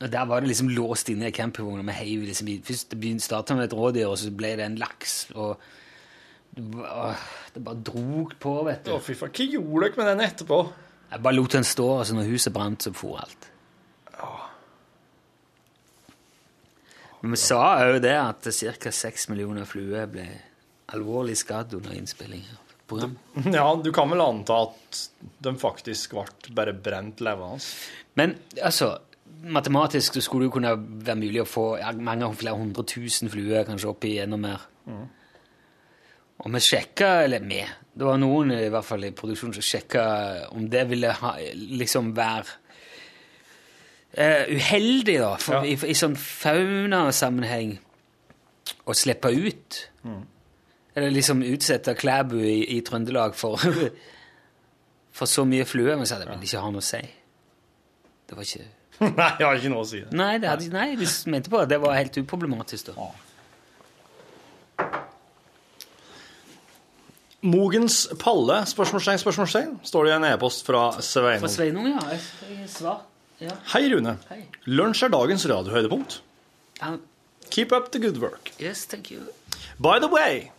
Og 0.00 0.10
Der 0.10 0.24
var 0.26 0.40
det 0.40 0.48
liksom 0.48 0.68
låst 0.72 1.08
inne 1.12 1.28
i 1.28 1.34
campingvogna. 1.34 1.82
med 1.82 1.94
heiv 1.94 2.24
liksom 2.26 2.48
Først 2.64 2.96
starta 3.22 3.54
med 3.54 3.64
et 3.64 3.76
rådyr, 3.76 4.08
og 4.08 4.18
så 4.18 4.30
ble 4.30 4.56
det 4.56 4.64
en 4.64 4.76
laks. 4.76 5.30
Og 5.34 5.58
det 6.56 6.64
bare, 6.72 7.76
drog 7.82 8.34
på, 8.38 8.64
vet 8.64 8.84
du. 8.84 8.92
Å, 8.92 9.00
fy 9.00 9.14
faen. 9.14 9.30
Hva 9.30 9.46
gjorde 9.46 9.86
dere 9.86 9.96
med 9.96 10.06
den 10.06 10.26
etterpå? 10.26 10.58
Jeg 11.12 11.22
bare 11.22 11.36
lot 11.36 11.52
den 11.52 11.64
stå, 11.64 11.86
og 12.00 12.06
så 12.06 12.14
når 12.16 12.30
huset 12.32 12.52
brant, 12.52 12.82
så 12.82 12.92
for 12.96 13.20
alt. 13.20 13.48
Men 17.22 17.36
vi 17.36 17.38
sa 17.38 17.60
òg 17.84 18.00
det 18.02 18.16
at 18.18 18.48
ca. 18.82 18.90
seks 18.90 19.28
millioner 19.30 19.66
fluer 19.68 20.08
ble 20.10 20.26
alvorlig 20.92 21.36
skadd 21.38 21.76
under 21.78 21.94
innspilling 21.94 22.42
av 22.50 22.72
program. 22.90 23.14
Ja, 23.54 23.68
du 23.78 23.92
kan 23.94 24.10
vel 24.10 24.24
anta 24.24 24.58
at 24.66 25.02
de 25.46 25.52
faktisk 25.58 26.16
ble 26.16 26.54
bare 26.56 26.74
brent 26.74 27.22
levende. 27.22 27.62
Men 28.18 28.34
altså, 28.58 28.96
matematisk 29.42 30.14
så 30.14 30.22
skulle 30.24 30.44
det 30.44 30.50
jo 30.50 30.56
kunne 30.58 30.72
være 30.78 31.18
mulig 31.18 31.42
å 31.42 31.48
få 31.48 31.66
ja, 31.80 31.92
mange 31.96 32.28
flere 32.38 32.58
hundre 32.58 32.84
tusen 32.88 33.30
fluer, 33.32 33.66
kanskje 33.68 33.90
opp 33.90 34.06
i 34.08 34.16
enda 34.22 34.38
mer. 34.40 34.66
Og 36.42 36.50
vi 36.50 36.62
sjekka, 36.64 37.10
eller 37.26 37.44
vi, 37.46 37.60
det 37.62 38.06
var 38.06 38.18
noen 38.18 38.54
i 38.56 38.70
hvert 38.72 38.86
fall 38.86 39.06
i 39.06 39.12
produksjonen 39.14 39.54
som 39.58 39.66
sjekka 39.66 40.02
om 40.56 40.66
det 40.70 40.82
ville 40.90 41.12
ha, 41.20 41.36
liksom 41.54 42.10
være 42.16 42.56
uh, 44.18 44.50
uheldig, 44.50 45.18
da, 45.22 45.32
for, 45.38 45.66
i, 45.68 45.76
i 45.76 45.96
sånn 45.98 46.18
faunasammenheng 46.18 47.76
å 48.86 48.96
slippe 48.96 49.30
ut. 49.30 49.82
Eller 50.92 51.14
liksom 51.14 51.44
utsette 51.46 51.94
Klæbu 51.96 52.36
i, 52.42 52.58
i 52.76 52.82
Trøndelag 52.84 53.38
for, 53.38 53.62
for 55.18 55.30
så 55.30 55.46
mye 55.48 55.64
fluer. 55.68 55.94
Men 55.96 56.08
så 56.08 56.18
hadde 56.18 56.34
det 56.34 56.50
ikke 56.50 56.64
ha 56.64 56.72
noe 56.74 56.82
å 56.82 56.90
si. 56.90 57.00
Det 58.28 58.36
var 58.36 58.48
ikke 58.48 58.81
Nei, 59.20 59.28
jeg 59.40 59.46
har 59.48 59.58
ikke 59.58 59.72
noe 59.72 59.82
å 59.82 59.88
si. 59.88 60.00
det. 60.04 60.14
Nei, 60.18 60.32
det 60.42 60.48
hadde, 60.50 60.68
nei, 60.72 60.88
de 61.00 61.06
mente 61.32 61.50
på 61.52 61.60
at 61.62 61.70
det 61.72 61.78
var 61.82 61.96
helt 61.98 62.18
uproblematisk. 62.22 62.92
da. 62.92 63.08
Mogens 67.42 68.04
Palle, 68.22 68.60
spørsmålstegn, 68.70 69.18
spørsmålstegn, 69.18 69.72
står 69.88 70.06
det 70.06 70.12
i 70.12 70.14
en 70.20 70.26
e-post 70.28 70.62
fra 70.66 70.82
Sveinung. 71.02 71.48
Sveinung. 71.50 71.88
Sveinung, 71.88 71.88
ja. 71.90 72.02
Jeg, 72.14 72.60
jeg 72.60 72.68
svar. 72.70 73.00
Ja. 73.42 73.56
Hei, 73.72 73.88
Rune. 73.90 74.14
Hei. 74.28 74.44
Lunsj 74.70 75.08
er 75.08 75.10
dagens 75.10 75.46
radiohøydepunkt. 75.50 76.20
Um, 76.86 77.00
Keep 77.50 77.72
up 77.74 77.90
the 77.92 77.98
good 77.98 78.20
work. 78.22 78.52
yes, 78.62 78.84
thank 78.86 79.10
you. 79.10 79.26
By 79.82 79.98
the 79.98 80.06
way, 80.08 80.52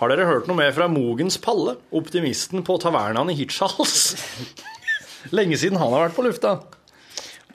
har 0.00 0.10
dere 0.10 0.26
hørt 0.26 0.50
noe 0.50 0.58
mer 0.58 0.74
fra 0.74 0.88
Mogens 0.90 1.38
Palle, 1.38 1.76
optimisten 1.94 2.66
på 2.66 2.74
tavernaen 2.82 3.30
i 3.30 3.36
Hirtshals? 3.38 4.16
Lenge 5.36 5.56
siden 5.62 5.78
han 5.78 5.94
har 5.94 6.08
vært 6.08 6.18
på 6.18 6.26
lufta. 6.26 6.56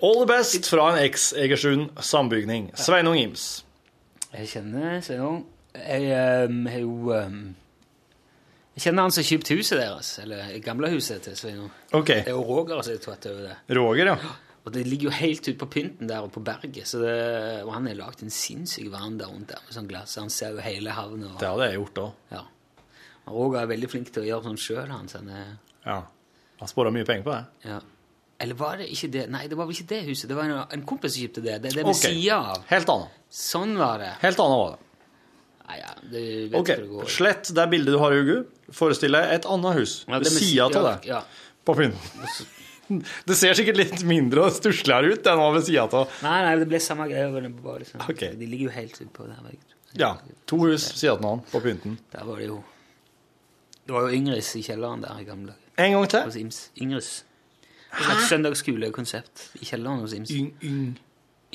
All 0.02 0.18
the 0.18 0.26
best 0.26 0.66
fra 0.70 0.88
en 0.92 1.04
eks-Egersund 1.04 1.92
sambygning. 2.02 2.72
Sveinung 2.76 3.18
Ims. 3.20 3.64
Jeg 4.34 4.48
kjenner 4.50 5.02
Sveinung. 5.06 5.44
Jeg 5.76 6.08
ehm, 6.12 6.64
har 6.68 6.82
jo 6.82 7.12
ehm, 7.16 7.42
Jeg 8.76 8.86
kjenner 8.88 9.06
han 9.06 9.14
som 9.14 9.22
har 9.22 9.28
kjøpt 9.30 9.52
huset 9.54 9.78
deres, 9.80 10.10
eller 10.24 10.56
gamle 10.66 10.90
huset 10.94 11.22
til 11.22 11.36
Sveinung. 11.38 11.70
Okay. 11.92 12.24
Det 12.26 12.32
er 12.34 12.38
jo 12.40 12.46
Roger 12.48 12.82
som 12.82 12.96
har 12.96 13.04
tatt 13.06 13.28
over 13.30 13.46
det. 13.50 13.78
Roger, 13.78 14.10
ja. 14.14 14.34
Og 14.62 14.74
det 14.74 14.84
ligger 14.88 15.10
jo 15.10 15.14
helt 15.18 15.48
ute 15.48 15.58
på 15.58 15.68
pynten 15.74 16.10
der 16.10 16.26
og 16.26 16.32
på 16.34 16.42
berget, 16.46 16.86
så 16.88 17.00
det, 17.02 17.14
og 17.66 17.72
han 17.74 17.88
har 17.90 17.98
lagd 17.98 18.22
en 18.22 18.34
sinnssyk 18.34 18.92
veranda 18.94 19.26
rundt 19.30 19.50
der 19.50 19.62
med 19.66 19.74
sånn 19.74 19.90
glass. 19.90 20.18
Han 20.22 20.30
ser 20.34 20.54
jo 20.58 20.66
hele 20.66 20.94
havna. 20.94 21.32
Det 21.42 21.50
hadde 21.50 21.70
jeg 21.70 21.80
gjort 21.80 22.04
òg. 22.04 22.12
Ja. 22.34 22.44
Roger 23.32 23.62
er 23.64 23.72
veldig 23.74 23.90
flink 23.90 24.12
til 24.14 24.24
å 24.26 24.30
gjøre 24.30 24.50
sånn 24.50 24.62
sjøl, 24.62 24.86
han. 24.94 25.10
Så 25.10 25.22
han 25.22 25.34
er, 25.34 25.58
Ja. 25.86 26.02
Han 26.62 26.70
sparer 26.70 26.94
mye 26.94 27.06
penger 27.10 27.26
på 27.26 27.34
det. 27.38 27.70
ja. 27.70 27.80
Eller 28.42 28.58
var 28.58 28.80
det 28.82 28.88
ikke 28.90 29.10
det? 29.14 29.26
Nei, 29.32 29.44
det 29.50 29.58
var 29.60 29.68
vel 29.70 29.76
ikke 29.78 29.90
det 29.92 30.00
huset. 30.08 30.30
Det 30.32 30.38
var 30.38 30.50
en, 30.50 30.62
en 30.78 30.86
kompis 30.88 31.14
som 31.16 31.26
kjøpte 31.26 31.44
det. 31.46 31.58
Det 31.62 31.72
er 31.72 31.76
det 31.78 31.84
ved 31.84 31.92
okay. 31.94 32.16
sida 32.16 32.40
av. 32.54 32.64
Helt 32.72 32.94
annet. 32.94 33.20
Sånn 33.42 33.76
var 33.80 34.02
det. 34.02 34.14
Helt 34.24 34.42
annet 34.44 34.62
var 34.62 34.74
det. 34.74 34.88
Nei, 35.72 35.78
ja, 35.80 35.92
det 36.12 36.24
vet 36.52 36.58
OK, 36.60 36.72
hva 36.72 36.80
det 36.82 36.90
går. 36.92 37.12
slett 37.16 37.52
det 37.56 37.68
bildet 37.72 37.96
du 37.96 38.00
har 38.02 38.16
i 38.16 38.18
hodet. 38.20 38.40
Forestill 38.76 39.16
deg 39.16 39.36
et 39.38 39.46
annet 39.54 39.78
hus 39.78 39.94
Ja, 40.08 40.18
ved 40.18 40.34
sida 40.34 40.66
av 40.68 40.74
deg. 40.76 41.06
det. 41.06 41.14
Ja. 41.14 41.22
På 41.68 41.78
pynten. 41.78 42.50
Det 43.24 43.38
ser 43.40 43.56
sikkert 43.56 43.78
litt 43.80 44.02
mindre 44.04 44.50
og 44.50 44.52
stussligere 44.52 45.14
ut 45.14 45.28
enn 45.32 45.40
ved 45.56 45.64
sida 45.64 45.86
av. 45.86 46.10
Nei, 46.26 46.40
nei, 46.44 46.56
det 46.60 46.66
ble 46.68 46.80
samme 46.84 47.06
var 47.08 47.46
Liksom. 47.80 48.04
Okay. 48.04 48.34
De 48.36 48.50
ligger 48.50 48.68
jo 48.68 48.74
helt 48.76 48.98
ute 48.98 49.08
på 49.16 49.28
der. 49.30 49.38
vet. 49.46 49.78
Ja. 49.96 50.10
To 50.52 50.60
hus 50.66 50.90
sida 50.90 51.14
av 51.14 51.22
hverandre 51.22 51.48
på 51.54 51.62
pynten. 51.64 51.96
Der 52.12 52.28
var 52.28 52.42
det 52.42 52.50
jo 52.50 52.60
Det 53.88 53.96
var 53.96 54.10
jo 54.10 54.18
Yngres 54.18 54.52
i 54.60 54.66
kjelleren 54.66 55.06
der 55.06 55.22
i 55.22 55.24
gamle 55.24 55.54
dager. 55.54 55.86
En 55.86 55.96
gang 55.96 56.10
til. 56.12 56.42
Ims. 56.84 57.24
Et 57.92 58.24
søndagsskolekonsept 58.30 59.50
i 59.60 59.68
kjelleren 59.68 60.00
hos 60.04 60.14
Ims. 60.16 60.32
Yng, 60.32 60.54
yng, 60.64 60.94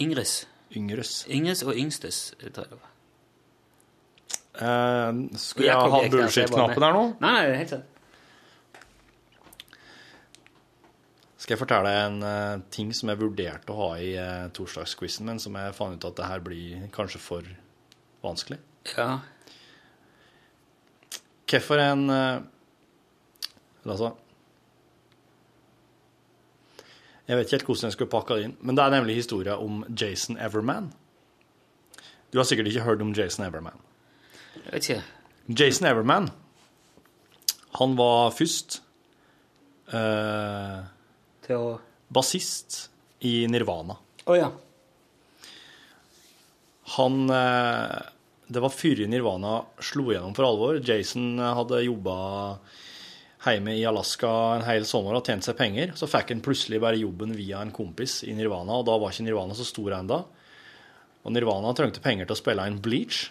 Yngres. 0.04 0.34
yngres. 0.76 1.24
Yngres 1.32 1.62
og 1.64 1.76
Yngstes, 1.78 2.34
tror 2.40 2.66
jeg 2.66 2.72
det 2.74 2.78
var. 2.82 2.92
Eh, 4.56 5.20
skulle 5.40 5.68
jeg 5.68 5.76
ha 5.76 6.00
bullshit-knappen 6.12 6.84
her 6.84 6.96
nå? 6.96 7.04
Nei, 7.20 7.32
nei, 7.36 7.60
helt 7.60 7.72
sant. 7.74 7.92
Skal 11.36 11.54
jeg 11.54 11.60
fortelle 11.60 11.88
deg 11.92 12.08
en 12.08 12.26
eh, 12.26 12.64
ting 12.74 12.92
som 12.96 13.12
jeg 13.12 13.20
vurderte 13.20 13.72
å 13.72 13.78
ha 13.78 13.90
i 14.02 14.12
uh, 14.18 14.48
torsdagsquizen, 14.56 15.28
men 15.28 15.40
som 15.42 15.54
jeg 15.54 15.76
fant 15.76 15.94
ut 15.94 16.08
at 16.08 16.16
det 16.18 16.28
her 16.28 16.44
blir 16.44 16.88
kanskje 16.94 17.20
for 17.22 17.48
vanskelig? 18.24 18.58
Ja. 18.96 19.20
Hvorfor 21.46 21.78
en 21.78 22.08
uh, 22.10 22.42
Altså 23.86 24.08
Jeg 27.26 27.38
vet 27.38 27.48
ikke 27.48 27.56
helt 27.56 27.68
hvordan 27.70 27.88
jeg 27.88 27.96
skulle 27.96 28.12
pakke 28.12 28.36
det 28.38 28.46
inn, 28.46 28.56
men 28.62 28.78
det 28.78 28.84
er 28.84 28.94
nemlig 28.94 29.18
historien 29.18 29.58
om 29.58 29.82
Jason 29.90 30.38
Everman. 30.38 30.92
Du 32.30 32.38
har 32.38 32.46
sikkert 32.46 32.70
ikke 32.70 32.84
hørt 32.86 33.02
om 33.02 33.14
Jason 33.16 33.46
Everman. 33.46 33.80
Jeg 34.54 34.72
vet 34.72 34.88
ikke. 34.90 35.02
Jason 35.58 35.88
Everman, 35.90 36.28
han 37.78 37.96
var 37.98 38.32
først 38.34 38.80
eh, 39.94 40.78
Til 41.46 41.56
å 41.58 41.74
bassist 42.10 42.78
i 43.26 43.44
Nirvana. 43.50 43.98
Å 44.26 44.38
ja. 44.38 44.48
Han 46.96 47.26
eh, 47.30 47.96
Det 48.46 48.62
var 48.62 48.74
før 48.74 49.02
Nirvana 49.10 49.54
slo 49.82 50.10
gjennom 50.12 50.34
for 50.36 50.46
alvor. 50.48 50.80
Jason 50.82 51.38
eh, 51.38 51.54
hadde 51.58 51.84
jobba 51.86 52.16
hjemme 53.54 53.76
i 53.78 53.84
Alaska 53.86 54.30
en 54.56 54.64
hel 54.66 54.86
sommer 54.88 55.16
og 55.18 55.26
tjente 55.26 55.48
seg 55.48 55.56
penger. 55.58 55.94
Så 55.98 56.08
fikk 56.10 56.32
han 56.34 56.42
plutselig 56.44 56.80
bare 56.82 56.98
jobben 57.00 57.34
via 57.38 57.60
en 57.62 57.72
kompis 57.74 58.20
i 58.26 58.34
Nirvana, 58.36 58.80
og 58.80 58.88
da 58.88 58.96
var 58.98 59.14
ikke 59.14 59.26
Nirvana 59.28 59.56
så 59.56 59.66
stor 59.68 59.94
enda. 59.98 60.22
Og 61.26 61.34
Nirvana 61.34 61.72
trengte 61.76 62.02
penger 62.04 62.28
til 62.28 62.36
å 62.36 62.40
spille 62.40 62.66
inn 62.66 62.80
Bleach. 62.82 63.28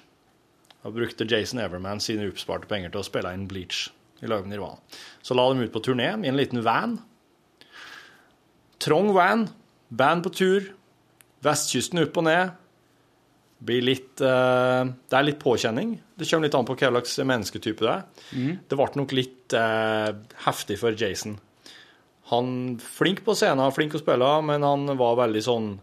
Da 0.83 0.91
brukte 0.93 1.27
Jason 1.29 1.61
Everman 1.63 2.01
sine 2.03 2.27
oppsparte 2.29 2.69
penger 2.69 2.93
til 2.93 3.01
å 3.01 3.07
spille 3.07 3.31
inn 3.35 3.47
Bleach 3.51 3.87
i 4.23 4.29
lag 4.31 4.45
med 4.45 4.55
Nirvana. 4.55 4.81
Så 5.21 5.35
la 5.37 5.47
dem 5.49 5.63
ut 5.63 5.73
på 5.73 5.83
turné 5.83 6.11
i 6.13 6.29
en 6.29 6.37
liten 6.37 6.63
van. 6.65 6.99
Trong 8.79 9.13
van, 9.15 9.47
band 9.89 10.25
på 10.25 10.31
tur, 10.35 10.69
vestkysten 11.45 12.03
opp 12.03 12.19
og 12.21 12.27
ned. 12.27 12.53
Blir 13.65 13.81
litt 13.85 14.21
uh, 14.21 14.85
Det 14.85 15.17
er 15.17 15.25
litt 15.25 15.41
påkjenning. 15.41 15.95
Det 16.15 16.27
kommer 16.29 16.47
litt 16.47 16.57
an 16.57 16.67
på 16.67 16.75
hva 16.77 16.91
slags 16.93 17.17
mennesketype 17.23 17.85
det 17.85 17.91
er. 17.91 18.05
Det 18.69 18.77
ble 18.77 18.87
nok 18.99 19.15
litt 19.17 19.55
uh, 19.57 20.11
heftig 20.45 20.77
for 20.81 20.95
Jason. 20.97 21.39
Han 22.31 22.77
flink 22.81 23.21
på 23.25 23.35
scenen, 23.37 23.73
flink 23.73 23.97
å 23.97 24.01
spille, 24.01 24.29
men 24.45 24.65
han 24.65 24.89
var 24.97 25.19
veldig 25.25 25.43
sånn 25.45 25.75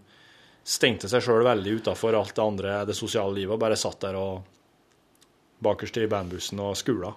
Stengte 0.63 1.09
seg 1.11 1.25
sjøl 1.27 1.43
veldig 1.43 1.73
utafor 1.81 2.15
alt 2.15 2.37
det 2.37 2.43
andre, 2.43 2.73
det 2.87 2.95
sosiale 2.95 3.35
livet, 3.35 3.57
og 3.57 3.59
bare 3.65 3.75
satt 3.75 4.05
der 4.05 4.15
og 4.15 4.45
bakerst 5.63 5.99
i 5.99 6.05
bandbussen 6.07 6.61
og 6.63 6.77
skula. 6.79 7.11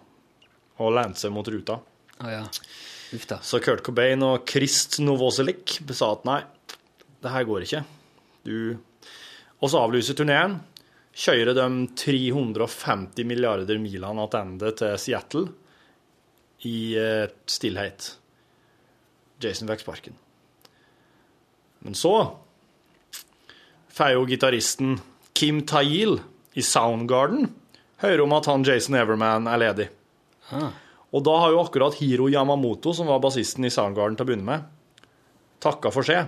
Og 0.82 0.89
lente 0.97 1.22
seg 1.22 1.34
mot 1.34 1.45
ruta. 1.53 1.76
Oh, 2.24 2.32
ja. 2.32 2.41
Uff 3.13 3.28
da. 3.30 3.38
Så 3.45 3.61
Kurt 3.61 3.84
Cobain 3.86 4.24
og 4.26 4.47
Krist 4.49 4.97
Novoselic 5.03 5.78
sa 5.93 6.16
at 6.16 6.26
nei, 6.26 6.39
det 7.22 7.34
her 7.36 7.45
går 7.45 7.68
ikke. 7.68 7.84
Du 8.45 8.55
Og 9.64 9.72
så 9.72 9.82
avlyser 9.82 10.18
turneen. 10.18 10.60
Kjører 11.16 11.56
de 11.56 11.68
350 11.95 13.28
milliarder 13.28 13.80
milene 13.80 14.28
tilbake 14.32 14.74
til 14.82 14.97
Seattle 14.99 15.45
i 16.68 16.78
eh, 16.99 17.32
stillhet. 17.47 18.10
Jason 19.43 19.70
fikk 19.70 19.84
sparken. 19.84 20.16
Men 21.86 21.95
så 21.95 22.16
får 23.95 24.16
jo 24.16 24.26
gitaristen 24.28 24.97
Kim 25.36 25.62
Tayil 25.68 26.18
i 26.56 26.64
Soundgarden 26.64 27.49
høre 28.03 28.24
om 28.26 28.34
at 28.36 28.47
han 28.49 28.66
Jason 28.68 28.97
Everman 28.99 29.47
er 29.51 29.62
ledig. 29.62 29.88
Ah. 30.51 30.72
Og 31.16 31.24
da 31.24 31.36
har 31.39 31.53
jo 31.53 31.62
akkurat 31.64 31.95
Hiro 31.99 32.28
Yamamoto, 32.32 32.91
som 32.93 33.08
var 33.08 33.22
bassisten 33.24 33.68
i 33.68 33.72
Soundgarden 33.72 34.18
til 34.18 34.26
å 34.26 34.30
begynne 34.30 34.49
med, 34.49 34.66
takka 35.64 35.91
for 35.95 36.08
seg. 36.08 36.28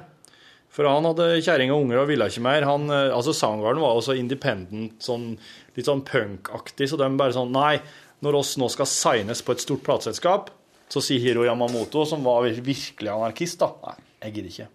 For 0.73 0.85
han 0.85 1.07
hadde 1.07 1.39
kjerring 1.41 1.71
og 1.73 1.85
unger 1.85 2.03
og 2.03 2.09
ville 2.11 2.27
ikke 2.29 2.43
mer. 2.45 2.65
Han, 2.67 2.89
eh, 2.93 3.13
altså 3.15 3.33
Soundgarden 3.33 3.81
var 3.81 3.97
også 3.97 4.17
independent, 4.19 4.99
sånn, 5.03 5.31
litt 5.77 5.89
sånn 5.89 6.03
punkaktig, 6.05 6.89
så 6.91 6.99
de 6.99 7.09
bare 7.17 7.35
sånn 7.35 7.53
Nei, 7.55 7.79
når 8.25 8.39
oss 8.41 8.55
nå 8.61 8.69
skal 8.73 8.89
signes 8.89 9.43
på 9.45 9.55
et 9.55 9.63
stort 9.63 9.85
plateselskap, 9.85 10.51
så 10.87 11.03
sier 11.03 11.23
Hiro 11.23 11.45
Yamamoto, 11.47 12.05
som 12.07 12.23
var 12.25 12.45
virkelig 12.47 13.11
anarkist, 13.13 13.59
da 13.61 13.71
Nei, 13.87 13.95
jeg 14.25 14.35
gidder 14.37 14.51
ikke. 14.53 14.69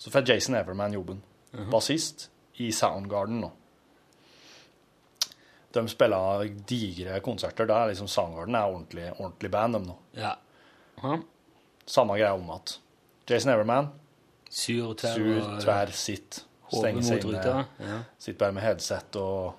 Så 0.00 0.12
får 0.12 0.28
Jason 0.30 0.56
Everman 0.56 0.94
jobben. 0.96 1.18
Bassist 1.70 2.28
i 2.62 2.70
Soundgarden 2.72 3.42
nå. 3.42 3.50
De 5.74 5.82
spiller 5.90 6.48
digre 6.66 7.20
konserter. 7.22 7.66
Der 7.68 7.90
liksom 7.90 8.08
Soundgarden 8.08 8.56
er 8.58 8.70
ordentlig, 8.70 9.10
ordentlig 9.18 9.50
band, 9.52 9.76
de 9.76 9.82
nå. 9.90 9.96
Ja. 10.18 10.32
Ja. 11.02 11.18
Samme 11.86 12.16
greia 12.18 12.32
om 12.34 12.48
at 12.54 12.78
Jason 13.28 13.52
Everman, 13.52 13.90
Sur 14.50 14.94
tverr. 14.98 15.14
sur, 15.14 15.50
tverr, 15.62 15.92
sitt, 15.94 16.44
Stenge 16.70 17.02
seg 17.02 17.24
inne. 17.26 17.64
Ja. 17.82 17.98
sitter 18.18 18.38
bare 18.38 18.54
med 18.54 18.62
headset 18.62 19.16
og 19.18 19.56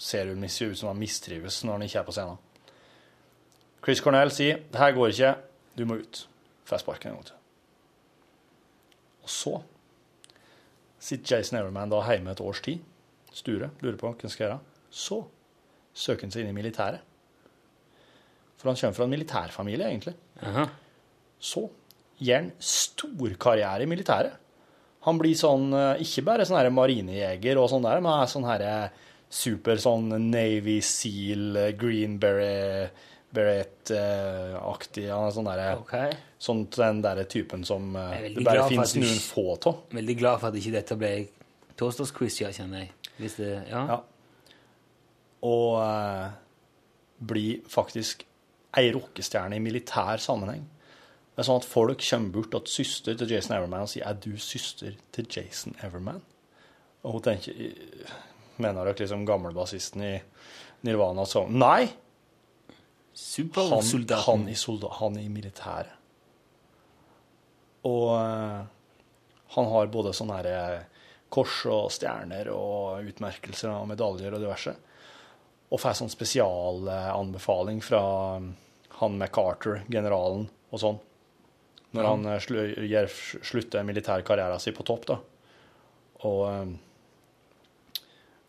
ser 0.00 0.30
ser 0.48 0.70
ut 0.70 0.78
som 0.78 0.88
han 0.88 0.98
mistrives 0.98 1.62
når 1.64 1.72
han 1.72 1.82
ikke 1.82 1.98
er 1.98 2.06
på 2.06 2.12
scenen. 2.12 2.38
Chris 3.84 4.00
Cornell 4.00 4.30
sier 4.30 4.56
'det 4.56 4.78
her 4.80 4.92
går 4.92 5.08
ikke, 5.08 5.34
du 5.78 5.84
må 5.84 5.94
ut'. 5.96 6.26
Får 6.64 6.78
sparken 6.78 7.10
en 7.10 7.16
gang 7.16 7.26
til. 7.26 7.34
Og 9.22 9.30
så 9.30 9.62
sitter 10.98 11.36
Jason 11.36 11.58
Everman 11.58 11.90
da 11.90 12.00
hjemme 12.00 12.30
et 12.30 12.40
års 12.40 12.60
tid, 12.60 12.78
Sture, 13.32 13.70
lurer 13.80 13.96
på 13.96 14.06
hva 14.06 14.14
han 14.20 14.30
skal 14.30 14.46
gjøre. 14.46 14.58
Så 14.90 15.24
søker 15.94 16.22
han 16.22 16.30
seg 16.30 16.44
inn 16.44 16.48
i 16.48 16.52
militæret. 16.52 17.00
For 18.56 18.70
han 18.70 18.76
kommer 18.76 18.94
fra 18.94 19.04
en 19.04 19.10
militærfamilie, 19.10 19.86
egentlig. 19.86 20.14
Aha. 20.42 20.66
Så 21.38 21.68
gjør 22.18 22.42
han 22.42 22.52
stor 22.58 23.36
karriere 23.40 23.86
i 23.86 23.90
militæret. 23.90 24.40
Han 25.04 25.18
blir 25.20 25.36
sånn, 25.36 25.68
eh, 25.76 26.04
ikke 26.04 26.24
bare 26.24 26.46
sånn 26.48 26.72
marinejeger 26.72 27.60
og 27.60 27.68
sånn 27.72 27.84
der, 27.84 28.00
men 28.04 28.22
er 28.22 28.30
sånn 28.30 28.46
her 28.48 28.64
super 29.34 29.80
sånn 29.82 30.12
Navy 30.30 30.78
Seal, 30.80 31.74
Greenberry 31.74 31.76
Green 31.80 32.18
Beret, 32.22 33.04
Beret-aktig. 33.34 35.08
Han 35.10 35.28
er 35.28 35.34
sånn 35.34 35.48
der, 35.48 35.62
okay. 35.80 36.12
sånn 36.38 36.64
den 36.74 37.00
derre 37.04 37.24
typen 37.30 37.64
som 37.66 37.94
eh, 37.98 38.28
det 38.36 38.44
bare 38.46 38.68
fins 38.70 38.94
noen 38.98 39.18
få 39.20 39.56
av. 39.56 39.80
Veldig 39.94 40.16
glad 40.20 40.42
for 40.42 40.52
at 40.52 40.58
ikke 40.60 40.74
dette 40.76 40.98
ble 41.00 41.12
torsdagsquiz, 41.80 42.38
ja, 42.44 42.52
kjenner 42.54 42.84
jeg. 42.84 42.92
Hvis 43.18 43.38
det, 43.40 43.50
ja. 43.70 43.82
Ja. 43.90 43.98
Og 45.44 45.74
uh, 45.82 46.30
blir 47.18 47.66
faktisk 47.70 48.24
ei 48.78 48.88
rockestjerne 48.94 49.58
i 49.58 49.62
militær 49.62 50.22
sammenheng. 50.22 50.64
Det 51.34 51.42
er 51.42 51.48
sånn 51.48 51.58
at 51.58 51.66
folk 51.66 52.02
kommer 52.06 52.30
bort 52.30 52.52
til 52.68 52.84
søster 52.84 53.16
til 53.18 53.32
Jason 53.34 53.56
Everman 53.56 53.86
og 53.86 53.90
sier 53.90 54.06
'Er 54.06 54.14
du 54.14 54.38
søster 54.38 54.94
til 55.12 55.26
Jason 55.26 55.74
Everman?' 55.82 56.22
Og 57.04 57.12
hun 57.12 57.22
tenker 57.22 57.52
Mener 58.56 58.84
dere 58.84 58.94
liksom 58.94 59.26
gamlebassisten 59.26 60.02
i 60.02 60.22
Nirvana 60.82 61.26
sånn 61.26 61.58
Nei! 61.58 61.90
Han, 63.54 63.82
han, 64.26 64.48
i 64.48 64.54
solda, 64.54 64.88
han 64.90 65.18
i 65.18 65.28
militæret. 65.28 65.92
Og 67.86 68.08
eh, 68.16 68.64
han 69.54 69.68
har 69.70 69.86
både 69.86 70.12
sånne 70.16 70.38
her 70.40 70.86
kors 71.34 71.60
og 71.70 71.92
stjerner 71.94 72.50
og 72.50 73.06
utmerkelser 73.06 73.70
og 73.70 73.88
medaljer 73.90 74.34
og 74.34 74.42
diverse. 74.42 74.74
og 75.70 75.80
får 75.80 75.96
sånn 75.98 76.12
spesialanbefaling 76.12 77.80
fra 77.82 78.00
han 79.00 79.16
MacArthur, 79.18 79.80
generalen, 79.90 80.48
og 80.70 80.78
sånn. 80.78 81.00
Når 81.94 82.08
han 82.10 82.30
eh, 82.32 82.48
gjør, 82.90 83.12
slutter 83.46 83.86
militærkarrieren 83.86 84.62
sin 84.62 84.76
på 84.76 84.86
topp, 84.86 85.06
da. 85.12 85.18
Og, 86.24 86.40
eh, 86.50 88.00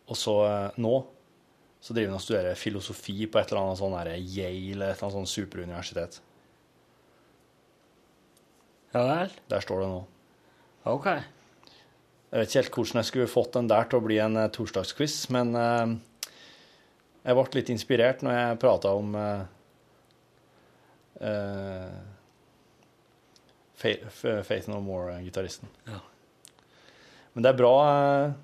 og 0.10 0.18
så 0.20 0.40
eh, 0.48 0.80
nå 0.82 0.96
så 1.86 1.94
driver 1.94 2.16
han 2.16 2.18
og 2.18 2.24
studerer 2.24 2.58
filosofi 2.58 3.28
på 3.30 3.38
et 3.38 3.52
eller 3.52 3.62
annet 3.62 3.78
sånn 3.78 3.94
Yale 3.94 4.72
eller 4.74 4.88
et 4.90 4.96
eller 4.98 5.04
annet 5.06 5.18
sånn 5.20 5.30
superuniversitet. 5.30 6.18
Ja 8.96 9.04
vel? 9.06 9.36
Der 9.52 9.62
står 9.62 9.84
det 9.84 9.90
nå. 9.92 10.00
Ok. 10.90 11.06
Jeg 11.12 12.40
vet 12.42 12.50
ikke 12.50 12.62
helt 12.64 12.78
hvordan 12.80 13.00
jeg 13.02 13.10
skulle 13.12 13.30
fått 13.30 13.54
den 13.60 13.70
der 13.70 13.86
til 13.92 14.02
å 14.02 14.06
bli 14.08 14.18
en 14.24 14.40
eh, 14.42 14.50
torsdagsquiz, 14.56 15.20
men 15.36 15.54
eh, 15.60 15.94
jeg 17.26 17.38
ble 17.38 17.46
litt 17.60 17.70
inspirert 17.76 18.26
når 18.26 18.38
jeg 18.38 18.58
prata 18.62 18.92
om 18.98 19.14
uh, 19.18 19.46
eh, 21.22 21.94
Faith, 23.78 24.68
No 24.72 24.80
More-gitaristen. 24.84 25.72
Ja. 25.90 26.02
Men 27.36 27.44
det 27.44 27.52
er 27.52 27.58
bra 27.60 27.74
eh, 27.92 28.36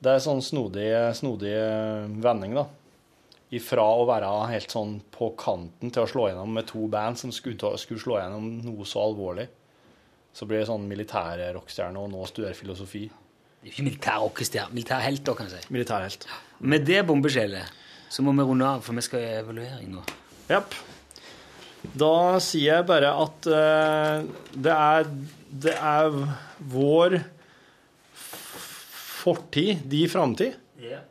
Det 0.00 0.12
er 0.12 0.22
sånn 0.22 0.42
snodig, 0.44 0.86
snodig 1.18 1.50
eh, 1.52 2.06
vending, 2.22 2.54
da. 2.56 2.66
Ifra 3.50 3.82
å 3.98 4.04
være 4.06 4.28
helt 4.52 4.70
sånn 4.70 5.00
på 5.10 5.32
kanten 5.38 5.90
til 5.90 6.04
å 6.04 6.10
slå 6.10 6.28
gjennom 6.30 6.52
med 6.54 6.68
to 6.70 6.84
band 6.90 7.18
som 7.18 7.32
skulle, 7.34 7.72
skulle 7.82 8.00
slå 8.00 8.20
gjennom 8.20 8.46
noe 8.62 8.86
så 8.86 9.02
alvorlig. 9.08 9.48
Så 10.32 10.46
blir 10.46 10.62
det 10.62 10.68
sånn 10.68 10.86
militære 10.86 11.50
rockestjerne 11.56 11.98
og 11.98 12.12
nå 12.12 12.22
studerer 12.30 12.54
filosofi. 12.54 13.08
Det 13.10 13.66
er 13.66 13.74
ikke 13.74 13.88
militær 13.88 14.22
rockestjerne. 14.22 14.72
Militær 14.78 15.02
helt, 15.02 15.24
da, 15.26 15.34
kan 15.36 15.50
jeg 15.50 15.58
si. 15.58 15.74
Militærhelt. 15.74 16.28
Med 16.62 16.86
det 16.86 17.02
bombeskjellet 17.10 17.82
så 18.10 18.22
må 18.24 18.32
vi 18.38 18.46
runde 18.46 18.70
av, 18.70 18.86
for 18.86 18.96
vi 18.96 19.04
skal 19.04 19.26
i 19.26 19.34
evaluering 19.42 19.90
nå. 19.98 20.06
Japp. 20.48 20.78
Da 21.82 22.38
sier 22.44 22.80
jeg 22.80 22.88
bare 22.88 23.12
at 23.22 23.46
uh, 23.48 24.26
det 24.52 24.74
er 24.74 25.12
Det 25.50 25.74
er 25.74 26.16
vår 26.70 27.20
fortid, 29.20 29.82
de 29.90 30.06
framtid. 30.08 30.54
Ja. 30.80 31.02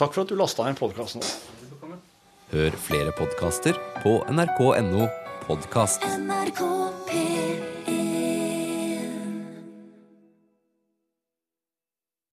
Takk 0.00 0.14
for 0.14 0.22
at 0.22 0.30
du 0.32 0.38
lasta 0.38 0.64
inn 0.70 0.78
podkasten. 0.78 1.20
Hør 2.54 2.78
flere 2.86 3.12
podkaster 3.18 3.76
på 4.00 4.16
nrk.no 4.32 5.10
podkast. 5.44 6.06
NRK 6.24 6.64
P3 7.10 7.29